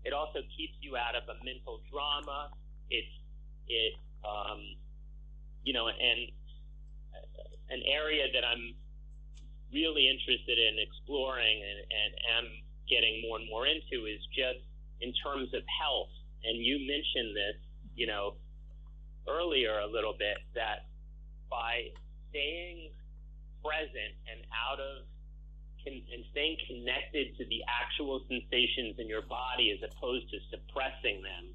It 0.04 0.12
also 0.12 0.40
keeps 0.56 0.74
you 0.80 0.96
out 0.96 1.14
of 1.14 1.24
a 1.28 1.36
mental 1.44 1.80
drama. 1.90 2.50
It's 2.90 3.14
it, 3.68 3.94
um, 4.26 4.60
you 5.62 5.72
know, 5.72 5.88
and 5.88 6.20
an 7.70 7.82
area 7.86 8.26
that 8.34 8.44
I'm 8.44 8.74
really 9.72 10.10
interested 10.10 10.58
in 10.58 10.76
exploring 10.76 11.62
and, 11.64 11.78
and 11.88 12.10
am 12.36 12.46
getting 12.88 13.24
more 13.24 13.38
and 13.38 13.48
more 13.48 13.64
into 13.64 14.04
is 14.04 14.20
just 14.34 14.60
in 15.00 15.14
terms 15.24 15.54
of 15.54 15.62
health. 15.66 16.12
And 16.44 16.60
you 16.60 16.76
mentioned 16.84 17.32
this, 17.32 17.56
you 17.94 18.06
know, 18.06 18.36
earlier 19.28 19.80
a 19.80 19.86
little 19.86 20.14
bit 20.18 20.36
that 20.54 20.90
by 21.48 21.88
staying 22.30 22.90
present 23.64 24.12
and 24.28 24.42
out 24.50 24.82
of 24.82 25.06
and 25.86 26.24
staying 26.30 26.56
connected 26.66 27.36
to 27.38 27.44
the 27.46 27.62
actual 27.66 28.22
sensations 28.28 28.98
in 28.98 29.08
your 29.08 29.22
body 29.22 29.74
as 29.74 29.82
opposed 29.82 30.30
to 30.30 30.38
suppressing 30.50 31.22
them 31.22 31.50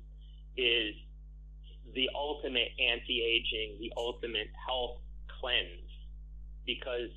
is 0.58 0.96
the 1.96 2.10
ultimate 2.14 2.70
anti-aging, 2.76 3.78
the 3.80 3.94
ultimate 3.96 4.52
health 4.68 5.00
cleanse. 5.40 5.92
Because 6.66 7.10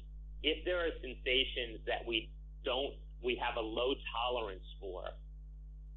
if 0.42 0.64
there 0.64 0.78
are 0.78 0.94
sensations 1.02 1.82
that 1.86 2.06
we 2.06 2.30
don't, 2.64 2.94
we 3.22 3.34
have 3.42 3.56
a 3.56 3.64
low 3.64 3.94
tolerance 4.14 4.66
for, 4.78 5.02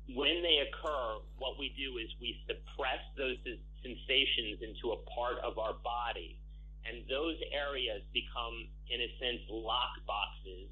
when 0.09 0.43
they 0.43 0.59
occur, 0.67 1.21
what 1.37 1.55
we 1.59 1.71
do 1.77 1.95
is 2.01 2.09
we 2.19 2.35
suppress 2.43 2.99
those 3.15 3.37
sensations 3.79 4.59
into 4.59 4.91
a 4.91 4.99
part 5.07 5.39
of 5.39 5.57
our 5.57 5.79
body. 5.79 6.39
And 6.83 7.07
those 7.07 7.39
areas 7.55 8.03
become, 8.11 8.67
in 8.91 8.99
a 8.99 9.07
sense, 9.15 9.39
lock 9.47 9.95
boxes. 10.03 10.67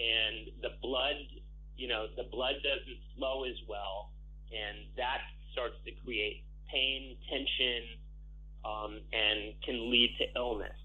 And 0.00 0.62
the 0.62 0.70
blood, 0.80 1.20
you 1.76 1.88
know, 1.88 2.06
the 2.16 2.24
blood 2.32 2.54
doesn't 2.64 3.00
flow 3.16 3.44
as 3.44 3.56
well. 3.68 4.12
And 4.48 4.88
that 4.96 5.20
starts 5.52 5.76
to 5.84 5.92
create 6.02 6.44
pain, 6.72 7.16
tension, 7.28 8.00
um, 8.64 9.00
and 9.12 9.54
can 9.62 9.90
lead 9.90 10.16
to 10.18 10.24
illness. 10.38 10.80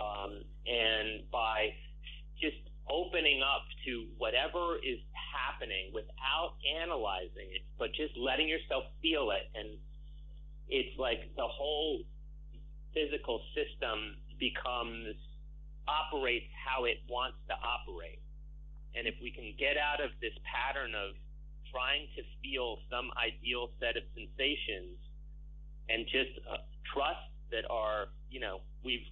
Um, 0.00 0.42
and 0.66 1.28
by 1.30 1.74
just 2.40 2.56
opening 2.90 3.42
up 3.42 3.62
to 3.86 4.06
whatever 4.18 4.76
is 4.82 4.98
happening 5.12 5.92
without 5.94 6.56
analyzing 6.82 7.52
it, 7.54 7.62
but 7.78 7.92
just 7.94 8.16
letting 8.16 8.48
yourself 8.48 8.84
feel 9.00 9.30
it. 9.30 9.46
And 9.54 9.78
it's 10.68 10.98
like 10.98 11.30
the 11.36 11.46
whole 11.46 12.02
physical 12.94 13.40
system 13.54 14.16
becomes, 14.38 15.14
operates 15.88 16.48
how 16.54 16.84
it 16.84 17.02
wants 17.08 17.38
to 17.48 17.54
operate. 17.54 18.20
And 18.94 19.08
if 19.08 19.14
we 19.22 19.32
can 19.32 19.54
get 19.56 19.80
out 19.80 20.04
of 20.04 20.12
this 20.20 20.36
pattern 20.44 20.92
of 20.94 21.16
trying 21.72 22.06
to 22.14 22.22
feel 22.44 22.78
some 22.92 23.08
ideal 23.16 23.72
set 23.80 23.96
of 23.96 24.04
sensations 24.12 25.00
and 25.88 26.04
just 26.06 26.36
uh, 26.44 26.60
trust 26.92 27.32
that 27.50 27.64
our, 27.72 28.12
you 28.28 28.38
know, 28.38 28.60
we've, 28.84 29.04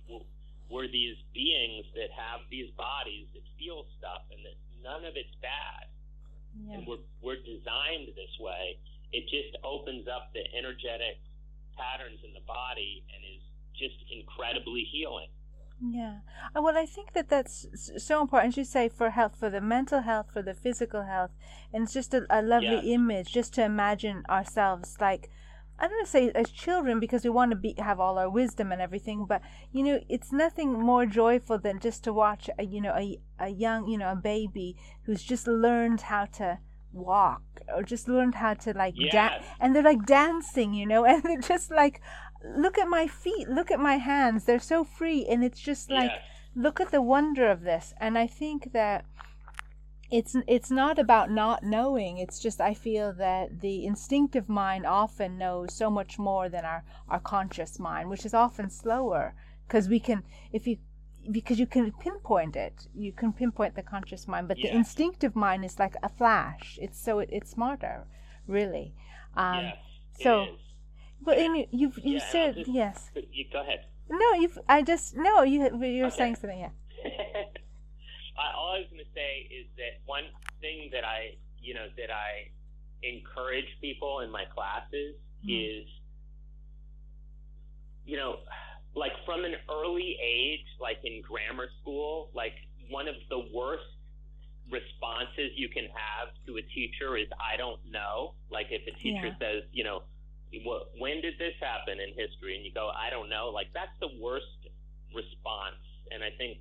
we're 0.68 0.86
these 0.86 1.16
beings 1.32 1.88
that 1.96 2.12
have 2.12 2.44
these 2.52 2.68
bodies 2.76 3.26
that 3.32 3.42
feel 3.56 3.88
stuff 3.96 4.28
and 4.28 4.40
that 4.44 4.56
none 4.84 5.08
of 5.08 5.16
it's 5.16 5.32
bad. 5.40 5.88
Yeah. 6.52 6.76
And 6.76 6.80
we're, 6.84 7.04
we're 7.24 7.40
designed 7.40 8.12
this 8.12 8.34
way. 8.36 8.76
It 9.10 9.24
just 9.32 9.56
opens 9.64 10.06
up 10.06 10.30
the 10.36 10.44
energetic 10.52 11.18
patterns 11.74 12.20
in 12.22 12.36
the 12.36 12.44
body 12.44 13.02
and 13.10 13.20
is 13.24 13.42
just 13.74 13.96
incredibly 14.12 14.84
healing. 14.92 15.32
Yeah. 15.82 16.18
Uh, 16.54 16.62
well, 16.62 16.76
I 16.76 16.86
think 16.86 17.12
that 17.14 17.28
that's 17.28 17.66
so 17.96 18.20
important. 18.20 18.56
You 18.56 18.64
say 18.64 18.88
for 18.88 19.10
health, 19.10 19.36
for 19.38 19.48
the 19.48 19.60
mental 19.60 20.02
health, 20.02 20.26
for 20.32 20.42
the 20.42 20.54
physical 20.54 21.04
health. 21.04 21.30
And 21.72 21.84
it's 21.84 21.94
just 21.94 22.12
a, 22.12 22.26
a 22.28 22.42
lovely 22.42 22.76
yes. 22.76 22.84
image 22.84 23.32
just 23.32 23.54
to 23.54 23.64
imagine 23.64 24.24
ourselves 24.28 24.96
like 25.00 25.30
I 25.80 25.84
don't 25.84 25.92
want 25.92 26.06
to 26.06 26.10
say 26.10 26.30
as 26.34 26.50
children 26.50 27.00
because 27.00 27.24
we 27.24 27.30
want 27.30 27.52
to 27.52 27.56
be 27.56 27.74
have 27.78 27.98
all 27.98 28.18
our 28.18 28.28
wisdom 28.28 28.70
and 28.70 28.82
everything, 28.82 29.24
but 29.24 29.40
you 29.72 29.82
know, 29.82 30.00
it's 30.10 30.30
nothing 30.30 30.74
more 30.74 31.06
joyful 31.06 31.58
than 31.58 31.80
just 31.80 32.04
to 32.04 32.12
watch 32.12 32.50
a 32.58 32.64
you 32.64 32.82
know 32.82 32.94
a 32.94 33.18
a 33.38 33.48
young 33.48 33.88
you 33.88 33.96
know 33.96 34.12
a 34.12 34.16
baby 34.16 34.76
who's 35.04 35.22
just 35.22 35.46
learned 35.46 36.02
how 36.02 36.26
to 36.26 36.58
walk 36.92 37.42
or 37.74 37.82
just 37.82 38.08
learned 38.08 38.34
how 38.34 38.52
to 38.52 38.72
like 38.72 38.94
yes. 38.96 39.12
dance 39.12 39.44
and 39.60 39.74
they're 39.74 39.82
like 39.82 40.04
dancing 40.04 40.74
you 40.74 40.84
know 40.84 41.04
and 41.10 41.22
they're 41.22 41.40
just 41.40 41.70
like 41.70 42.02
look 42.44 42.78
at 42.78 42.88
my 42.88 43.06
feet 43.06 43.48
look 43.48 43.70
at 43.70 43.78
my 43.80 43.96
hands 43.96 44.44
they're 44.44 44.58
so 44.58 44.82
free 44.82 45.26
and 45.26 45.44
it's 45.44 45.60
just 45.60 45.90
like 45.90 46.10
yes. 46.10 46.22
look 46.54 46.80
at 46.80 46.90
the 46.90 47.02
wonder 47.02 47.50
of 47.50 47.62
this. 47.62 47.92
And 48.00 48.16
i 48.16 48.26
think 48.26 48.72
that 48.72 49.04
it's 50.10 50.34
it's 50.48 50.70
not 50.70 50.98
about 50.98 51.30
not 51.30 51.62
knowing 51.62 52.18
it's 52.18 52.40
just 52.40 52.60
i 52.60 52.74
feel 52.74 53.12
that 53.12 53.60
the 53.60 53.86
instinctive 53.86 54.48
mind 54.48 54.84
often 54.84 55.38
knows 55.38 55.72
so 55.72 55.88
much 55.88 56.18
more 56.18 56.48
than 56.48 56.64
our 56.64 56.82
our 57.08 57.20
conscious 57.20 57.78
mind 57.78 58.08
which 58.10 58.24
is 58.24 58.34
often 58.34 58.70
slower. 58.70 59.34
Because 59.66 59.88
we 59.88 60.00
can 60.00 60.24
if 60.52 60.66
you 60.66 60.78
because 61.30 61.60
you 61.60 61.66
can 61.66 61.92
pinpoint 61.92 62.56
it 62.56 62.88
you 62.94 63.12
can 63.12 63.32
pinpoint 63.32 63.76
the 63.76 63.82
conscious 63.82 64.26
mind 64.26 64.48
but 64.48 64.58
yeah. 64.58 64.70
the 64.70 64.76
instinctive 64.76 65.36
mind 65.36 65.64
is 65.64 65.78
like 65.78 65.94
a 66.02 66.08
flash. 66.08 66.78
It's 66.82 67.00
so 67.00 67.20
it, 67.20 67.28
it's 67.30 67.50
smarter 67.50 68.06
really. 68.48 68.94
Um 69.36 69.64
yes, 69.64 69.76
so 70.20 70.46
but 71.22 71.38
you 71.38 71.66
you've 71.70 71.98
you 71.98 72.18
yeah, 72.18 72.30
said 72.30 72.54
just, 72.56 72.70
yes 72.70 73.10
you 73.14 73.44
go 73.52 73.60
ahead 73.60 73.84
no 74.08 74.32
you've 74.34 74.58
i 74.68 74.82
just 74.82 75.16
no 75.16 75.42
you 75.42 75.60
you're 75.84 76.06
okay. 76.06 76.16
saying 76.16 76.34
something 76.36 76.58
yeah 76.58 76.70
I, 78.40 78.56
all 78.56 78.72
I 78.72 78.78
was 78.80 78.88
going 78.90 79.04
to 79.04 79.12
say 79.14 79.48
is 79.52 79.66
that 79.76 80.00
one 80.06 80.24
thing 80.60 80.88
that 80.92 81.04
I, 81.04 81.36
you 81.60 81.74
know, 81.74 81.86
that 81.96 82.10
I 82.10 82.48
encourage 83.02 83.68
people 83.80 84.20
in 84.20 84.30
my 84.30 84.44
classes 84.46 85.14
mm. 85.44 85.48
is, 85.48 85.86
you 88.04 88.16
know, 88.16 88.40
like 88.94 89.12
from 89.26 89.44
an 89.44 89.54
early 89.70 90.16
age, 90.24 90.64
like 90.80 90.98
in 91.04 91.22
grammar 91.22 91.68
school, 91.80 92.30
like 92.34 92.54
one 92.88 93.08
of 93.08 93.14
the 93.28 93.46
worst 93.54 93.84
responses 94.70 95.52
you 95.56 95.68
can 95.68 95.84
have 95.84 96.28
to 96.46 96.56
a 96.56 96.62
teacher 96.62 97.16
is 97.16 97.26
I 97.38 97.56
don't 97.56 97.80
know. 97.90 98.34
Like 98.50 98.66
if 98.70 98.82
a 98.88 98.96
teacher 98.98 99.26
yeah. 99.26 99.38
says, 99.38 99.62
you 99.72 99.84
know, 99.84 100.02
when 100.98 101.20
did 101.20 101.38
this 101.38 101.54
happen 101.60 102.00
in 102.00 102.10
history? 102.10 102.56
And 102.56 102.64
you 102.64 102.72
go, 102.72 102.90
I 102.90 103.10
don't 103.10 103.28
know. 103.28 103.50
Like 103.54 103.68
that's 103.72 103.94
the 104.00 104.10
worst 104.20 104.68
response. 105.14 105.82
And 106.10 106.22
I 106.24 106.30
think 106.36 106.58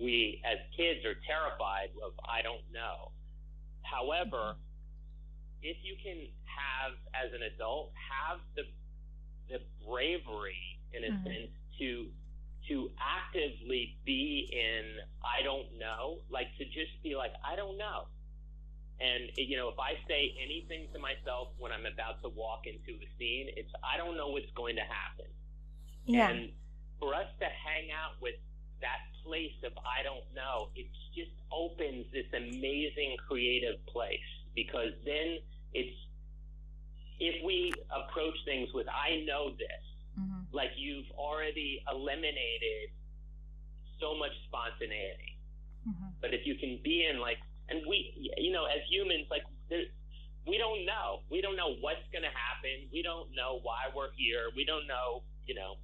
we 0.00 0.40
as 0.44 0.58
kids 0.76 1.04
are 1.04 1.16
terrified 1.26 1.92
of 2.04 2.12
I 2.24 2.42
don't 2.42 2.64
know. 2.72 3.12
However, 3.82 4.56
if 5.62 5.76
you 5.82 5.96
can 6.02 6.28
have 6.44 6.96
as 7.12 7.32
an 7.32 7.42
adult 7.42 7.92
have 7.96 8.40
the 8.56 8.64
the 9.48 9.60
bravery 9.86 10.80
in 10.92 11.04
a 11.04 11.12
mm-hmm. 11.12 11.24
sense 11.24 11.52
to 11.78 12.06
to 12.68 12.90
actively 12.98 13.96
be 14.04 14.48
in 14.50 14.84
I 15.22 15.44
don't 15.44 15.66
know, 15.78 16.18
like 16.30 16.48
to 16.58 16.64
just 16.64 17.02
be 17.02 17.14
like 17.14 17.32
I 17.44 17.56
don't 17.56 17.78
know. 17.78 18.08
And 19.00 19.30
you 19.36 19.56
know, 19.56 19.68
if 19.68 19.78
I 19.78 20.00
say 20.08 20.32
anything 20.42 20.88
to 20.92 20.98
myself 20.98 21.52
when 21.58 21.72
I'm 21.72 21.84
about 21.84 22.22
to 22.22 22.28
walk 22.28 22.64
into 22.66 22.96
a 22.96 23.08
scene, 23.18 23.52
it's 23.56 23.70
I 23.84 23.96
don't 23.96 24.16
know 24.16 24.28
what's 24.28 24.50
going 24.56 24.76
to 24.76 24.86
happen. 24.86 25.28
Yeah. 26.06 26.30
And 26.30 26.50
for 26.98 27.14
us 27.14 27.28
to 27.40 27.46
hang 27.46 27.92
out 27.92 28.16
with 28.22 28.36
that 28.80 29.00
place 29.24 29.56
of 29.64 29.72
I 29.84 30.02
don't 30.02 30.24
know, 30.34 30.72
it 30.74 30.86
just 31.14 31.34
opens 31.52 32.06
this 32.12 32.26
amazing 32.32 33.16
creative 33.28 33.84
place 33.86 34.30
because 34.54 34.96
then 35.04 35.38
it's 35.74 35.96
if 37.20 37.44
we 37.44 37.72
approach 37.92 38.36
things 38.44 38.68
with 38.72 38.86
I 38.88 39.24
know 39.26 39.50
this, 39.50 39.84
mm-hmm. 40.18 40.56
like 40.56 40.70
you've 40.76 41.10
already 41.16 41.82
eliminated 41.90 42.92
so 44.00 44.16
much 44.16 44.32
spontaneity. 44.48 45.36
Mm-hmm. 45.88 46.20
But 46.20 46.34
if 46.34 46.46
you 46.46 46.56
can 46.56 46.78
be 46.82 47.08
in 47.10 47.20
like, 47.20 47.38
and 47.68 47.80
we, 47.88 48.32
you 48.36 48.52
know, 48.52 48.64
as 48.64 48.80
humans, 48.90 49.26
like 49.30 49.42
we 50.46 50.58
don't 50.58 50.86
know. 50.86 51.20
We 51.30 51.40
don't 51.40 51.56
know 51.56 51.74
what's 51.80 52.06
going 52.12 52.22
to 52.22 52.30
happen. 52.30 52.88
We 52.92 53.02
don't 53.02 53.34
know 53.34 53.58
why 53.62 53.90
we're 53.94 54.14
here. 54.16 54.46
We 54.54 54.64
don't 54.64 54.86
know, 54.86 55.22
you 55.46 55.54
know. 55.54 55.74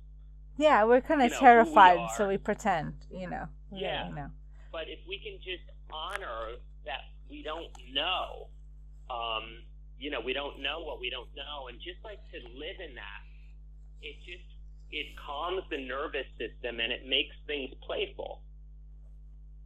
Yeah, 0.57 0.85
we're 0.85 1.01
kind 1.01 1.23
of 1.23 1.33
terrified, 1.37 1.99
we 1.99 2.09
so 2.17 2.29
we 2.29 2.39
pretend, 2.39 2.95
you 3.11 3.29
know. 3.29 3.49
Yeah. 3.73 4.09
You 4.09 4.15
know. 4.15 4.31
But 4.71 4.87
if 4.87 5.01
we 5.09 5.19
can 5.19 5.39
just 5.43 5.65
honor 5.91 6.57
that 6.87 7.11
we 7.29 7.43
don't 7.43 7.69
know, 7.93 8.49
um, 9.11 9.65
you 9.99 10.11
know, 10.11 10.21
we 10.21 10.33
don't 10.33 10.61
know 10.61 10.81
what 10.81 11.01
we 11.01 11.11
don't 11.11 11.29
know, 11.35 11.69
and 11.69 11.79
just 11.79 11.99
like 12.05 12.19
to 12.31 12.39
live 12.59 12.79
in 12.79 12.95
that, 12.95 13.23
it 14.03 14.17
just 14.25 14.47
it 14.91 15.07
calms 15.17 15.63
the 15.71 15.79
nervous 15.79 16.27
system 16.37 16.79
and 16.81 16.93
it 16.93 17.09
makes 17.09 17.35
things 17.47 17.73
playful. 17.87 18.43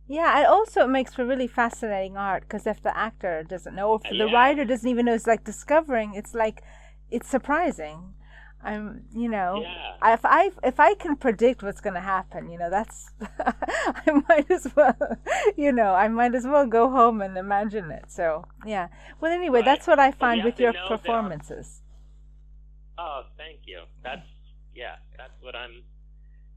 Yeah, 0.08 0.38
and 0.38 0.46
also 0.46 0.82
it 0.84 0.88
makes 0.88 1.14
for 1.14 1.24
really 1.26 1.48
fascinating 1.48 2.16
art 2.16 2.42
because 2.42 2.66
if 2.66 2.80
the 2.82 2.96
actor 2.96 3.42
doesn't 3.42 3.74
know, 3.74 3.94
if 3.94 4.02
the 4.02 4.14
Yeah. 4.28 4.32
writer 4.32 4.64
doesn't 4.64 4.88
even 4.88 5.06
know, 5.06 5.14
it's 5.14 5.26
like 5.26 5.44
discovering. 5.44 6.14
It's 6.14 6.34
like 6.34 6.62
it's 7.10 7.28
surprising. 7.28 8.14
I'm, 8.62 9.02
you 9.12 9.28
know, 9.28 9.60
Yeah. 9.62 10.14
If 10.14 10.24
I 10.24 10.50
if 10.64 10.78
I 10.80 10.94
can 10.94 11.16
predict 11.16 11.62
what's 11.62 11.80
going 11.80 11.94
to 11.94 12.00
happen, 12.00 12.50
you 12.50 12.58
know, 12.58 12.70
that's 12.70 13.10
I 13.38 14.22
might 14.28 14.50
as 14.50 14.66
well, 14.76 14.96
you 15.56 15.72
know, 15.72 15.94
I 15.94 16.08
might 16.08 16.34
as 16.34 16.46
well 16.46 16.66
go 16.66 16.88
home 16.90 17.20
and 17.20 17.36
imagine 17.36 17.90
it. 17.90 18.04
So 18.08 18.46
yeah. 18.64 18.88
Well, 19.20 19.32
anyway, 19.32 19.58
Right. 19.60 19.64
that's 19.66 19.86
what 19.86 19.98
I 19.98 20.10
find 20.12 20.42
with 20.44 20.58
your 20.60 20.72
know 20.72 20.78
there 20.88 20.92
are- 20.92 20.98
performances. 20.98 21.82
Oh, 22.98 23.22
thank 23.36 23.60
you. 23.66 23.82
That's 24.02 24.26
yeah. 24.74 24.96
That's 25.18 25.34
what 25.42 25.54
I'm. 25.54 25.82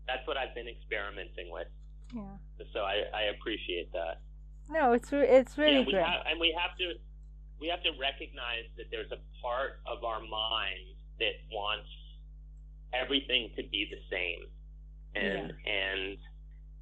That's 0.07 0.25
what 0.27 0.37
I've 0.37 0.55
been 0.55 0.67
experimenting 0.67 1.51
with. 1.51 1.67
Yeah. 2.15 2.21
So 2.73 2.81
I, 2.81 3.03
I 3.13 3.21
appreciate 3.37 3.91
that. 3.93 4.21
No, 4.69 4.93
it's 4.93 5.11
re- 5.11 5.27
it's 5.27 5.57
really 5.57 5.79
yeah, 5.79 5.83
great. 5.83 6.05
have, 6.05 6.25
and 6.29 6.39
we 6.39 6.55
have 6.57 6.77
to 6.77 6.93
we 7.59 7.67
have 7.67 7.81
to 7.83 7.91
recognize 7.99 8.69
that 8.77 8.85
there's 8.91 9.11
a 9.11 9.19
part 9.41 9.81
of 9.85 10.03
our 10.03 10.19
mind 10.21 10.95
that 11.19 11.33
wants 11.51 11.89
everything 12.93 13.49
to 13.55 13.63
be 13.69 13.89
the 13.89 13.99
same 14.09 14.45
and 15.15 15.53
and 15.65 16.17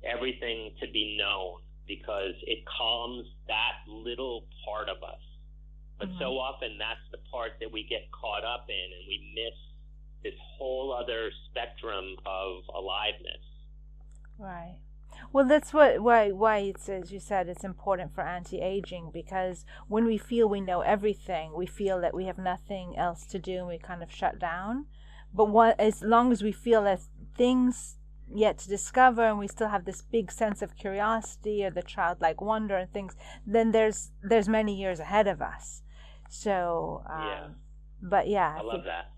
everything 0.04 0.72
to 0.82 0.88
be 0.92 1.18
known 1.18 1.62
because 1.88 2.34
it 2.46 2.60
calms 2.68 3.26
that 3.48 3.80
little 3.88 4.46
part 4.66 4.90
of 4.90 4.98
us. 5.04 5.22
But 5.98 6.10
Mhm. 6.10 6.20
so 6.20 6.38
often 6.38 6.78
that's 6.78 7.02
the 7.12 7.18
part 7.32 7.54
that 7.60 7.72
we 7.72 7.84
get 7.84 8.12
caught 8.12 8.44
up 8.44 8.70
in 8.70 8.76
and 9.00 9.08
we 9.08 9.32
miss 9.34 9.58
this 10.24 10.40
whole 10.58 10.92
other 10.94 11.32
spectrum 11.50 12.18
of 12.26 12.64
aliveness. 12.76 13.42
Right. 14.38 14.78
Well, 15.34 15.46
that's 15.46 15.74
what 15.74 16.02
why 16.02 16.32
why 16.32 16.58
it's 16.60 16.88
as 16.90 17.12
you 17.12 17.20
said 17.20 17.48
it's 17.48 17.64
important 17.64 18.14
for 18.16 18.22
anti-aging 18.22 19.12
because 19.14 19.66
when 19.88 20.06
we 20.06 20.18
feel 20.18 20.48
we 20.48 20.62
know 20.62 20.82
everything, 20.82 21.54
we 21.56 21.66
feel 21.66 22.00
that 22.02 22.14
we 22.14 22.26
have 22.26 22.38
nothing 22.38 22.98
else 22.98 23.26
to 23.28 23.40
do 23.40 23.58
and 23.60 23.68
we 23.68 23.78
kind 23.78 24.02
of 24.04 24.12
shut 24.12 24.40
down. 24.40 24.86
But 25.34 25.46
what 25.50 25.80
as 25.80 26.02
long 26.02 26.32
as 26.32 26.42
we 26.42 26.52
feel 26.52 26.84
that 26.84 27.02
things 27.36 27.98
yet 28.34 28.58
to 28.60 28.68
discover 28.68 29.24
and 29.26 29.40
we 29.40 29.48
still 29.48 29.70
have 29.70 29.86
this 29.86 30.02
big 30.02 30.32
sense 30.32 30.62
of 30.62 30.76
curiosity 30.76 31.64
or 31.64 31.70
the 31.72 31.82
childlike 31.82 32.42
wonder 32.42 32.76
and 32.78 32.92
things, 32.92 33.16
then 33.46 33.72
there's 33.72 34.12
there's 34.24 34.50
many 34.50 34.76
years 34.76 35.00
ahead 35.00 35.28
of 35.28 35.42
us. 35.42 35.82
So 36.30 37.04
um, 37.10 37.22
Yeah. 37.24 37.48
but 38.02 38.28
yeah, 38.28 38.54
I 38.56 38.60
think- 38.60 38.74
love 38.74 38.84
that. 38.86 39.12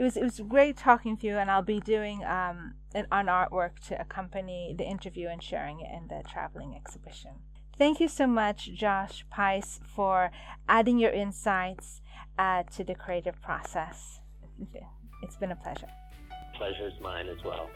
It 0.00 0.04
was 0.04 0.16
it 0.16 0.22
was 0.22 0.40
great 0.40 0.78
talking 0.78 1.18
to 1.18 1.26
you, 1.26 1.36
and 1.36 1.50
I'll 1.50 1.60
be 1.60 1.78
doing 1.78 2.24
um, 2.24 2.72
an, 2.94 3.06
an 3.12 3.26
artwork 3.26 3.78
to 3.88 4.00
accompany 4.00 4.74
the 4.78 4.84
interview 4.84 5.28
and 5.28 5.42
sharing 5.42 5.80
it 5.80 5.90
in 5.92 6.08
the 6.08 6.26
traveling 6.26 6.74
exhibition. 6.74 7.32
Thank 7.76 8.00
you 8.00 8.08
so 8.08 8.26
much, 8.26 8.72
Josh 8.72 9.26
Pais, 9.28 9.78
for 9.84 10.30
adding 10.66 10.98
your 10.98 11.10
insights 11.10 12.00
uh, 12.38 12.62
to 12.76 12.82
the 12.82 12.94
creative 12.94 13.42
process. 13.42 14.20
It's 15.22 15.36
been 15.36 15.52
a 15.52 15.56
pleasure. 15.56 15.90
Pleasure's 16.54 16.98
mine 17.02 17.28
as 17.28 17.44
well. 17.44 17.68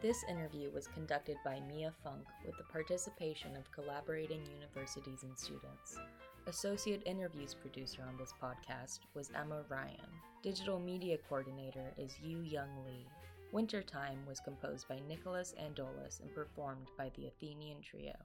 This 0.00 0.24
interview 0.30 0.70
was 0.70 0.86
conducted 0.86 1.36
by 1.44 1.60
Mia 1.68 1.92
Funk 2.02 2.24
with 2.46 2.56
the 2.56 2.64
participation 2.72 3.54
of 3.54 3.70
collaborating 3.70 4.40
universities 4.58 5.24
and 5.24 5.38
students. 5.38 5.98
Associate 6.50 7.00
interviews 7.06 7.54
producer 7.54 8.02
on 8.08 8.16
this 8.16 8.34
podcast 8.42 8.98
was 9.14 9.30
Emma 9.36 9.62
Ryan. 9.68 10.10
Digital 10.42 10.80
media 10.80 11.16
coordinator 11.28 11.92
is 11.96 12.18
Yu 12.24 12.40
Young 12.40 12.84
Lee. 12.84 13.06
Wintertime 13.52 14.18
was 14.26 14.40
composed 14.40 14.88
by 14.88 14.98
Nicholas 15.08 15.54
Andolis 15.62 16.18
and 16.18 16.34
performed 16.34 16.88
by 16.98 17.12
the 17.14 17.28
Athenian 17.28 17.76
Trio. 17.82 18.16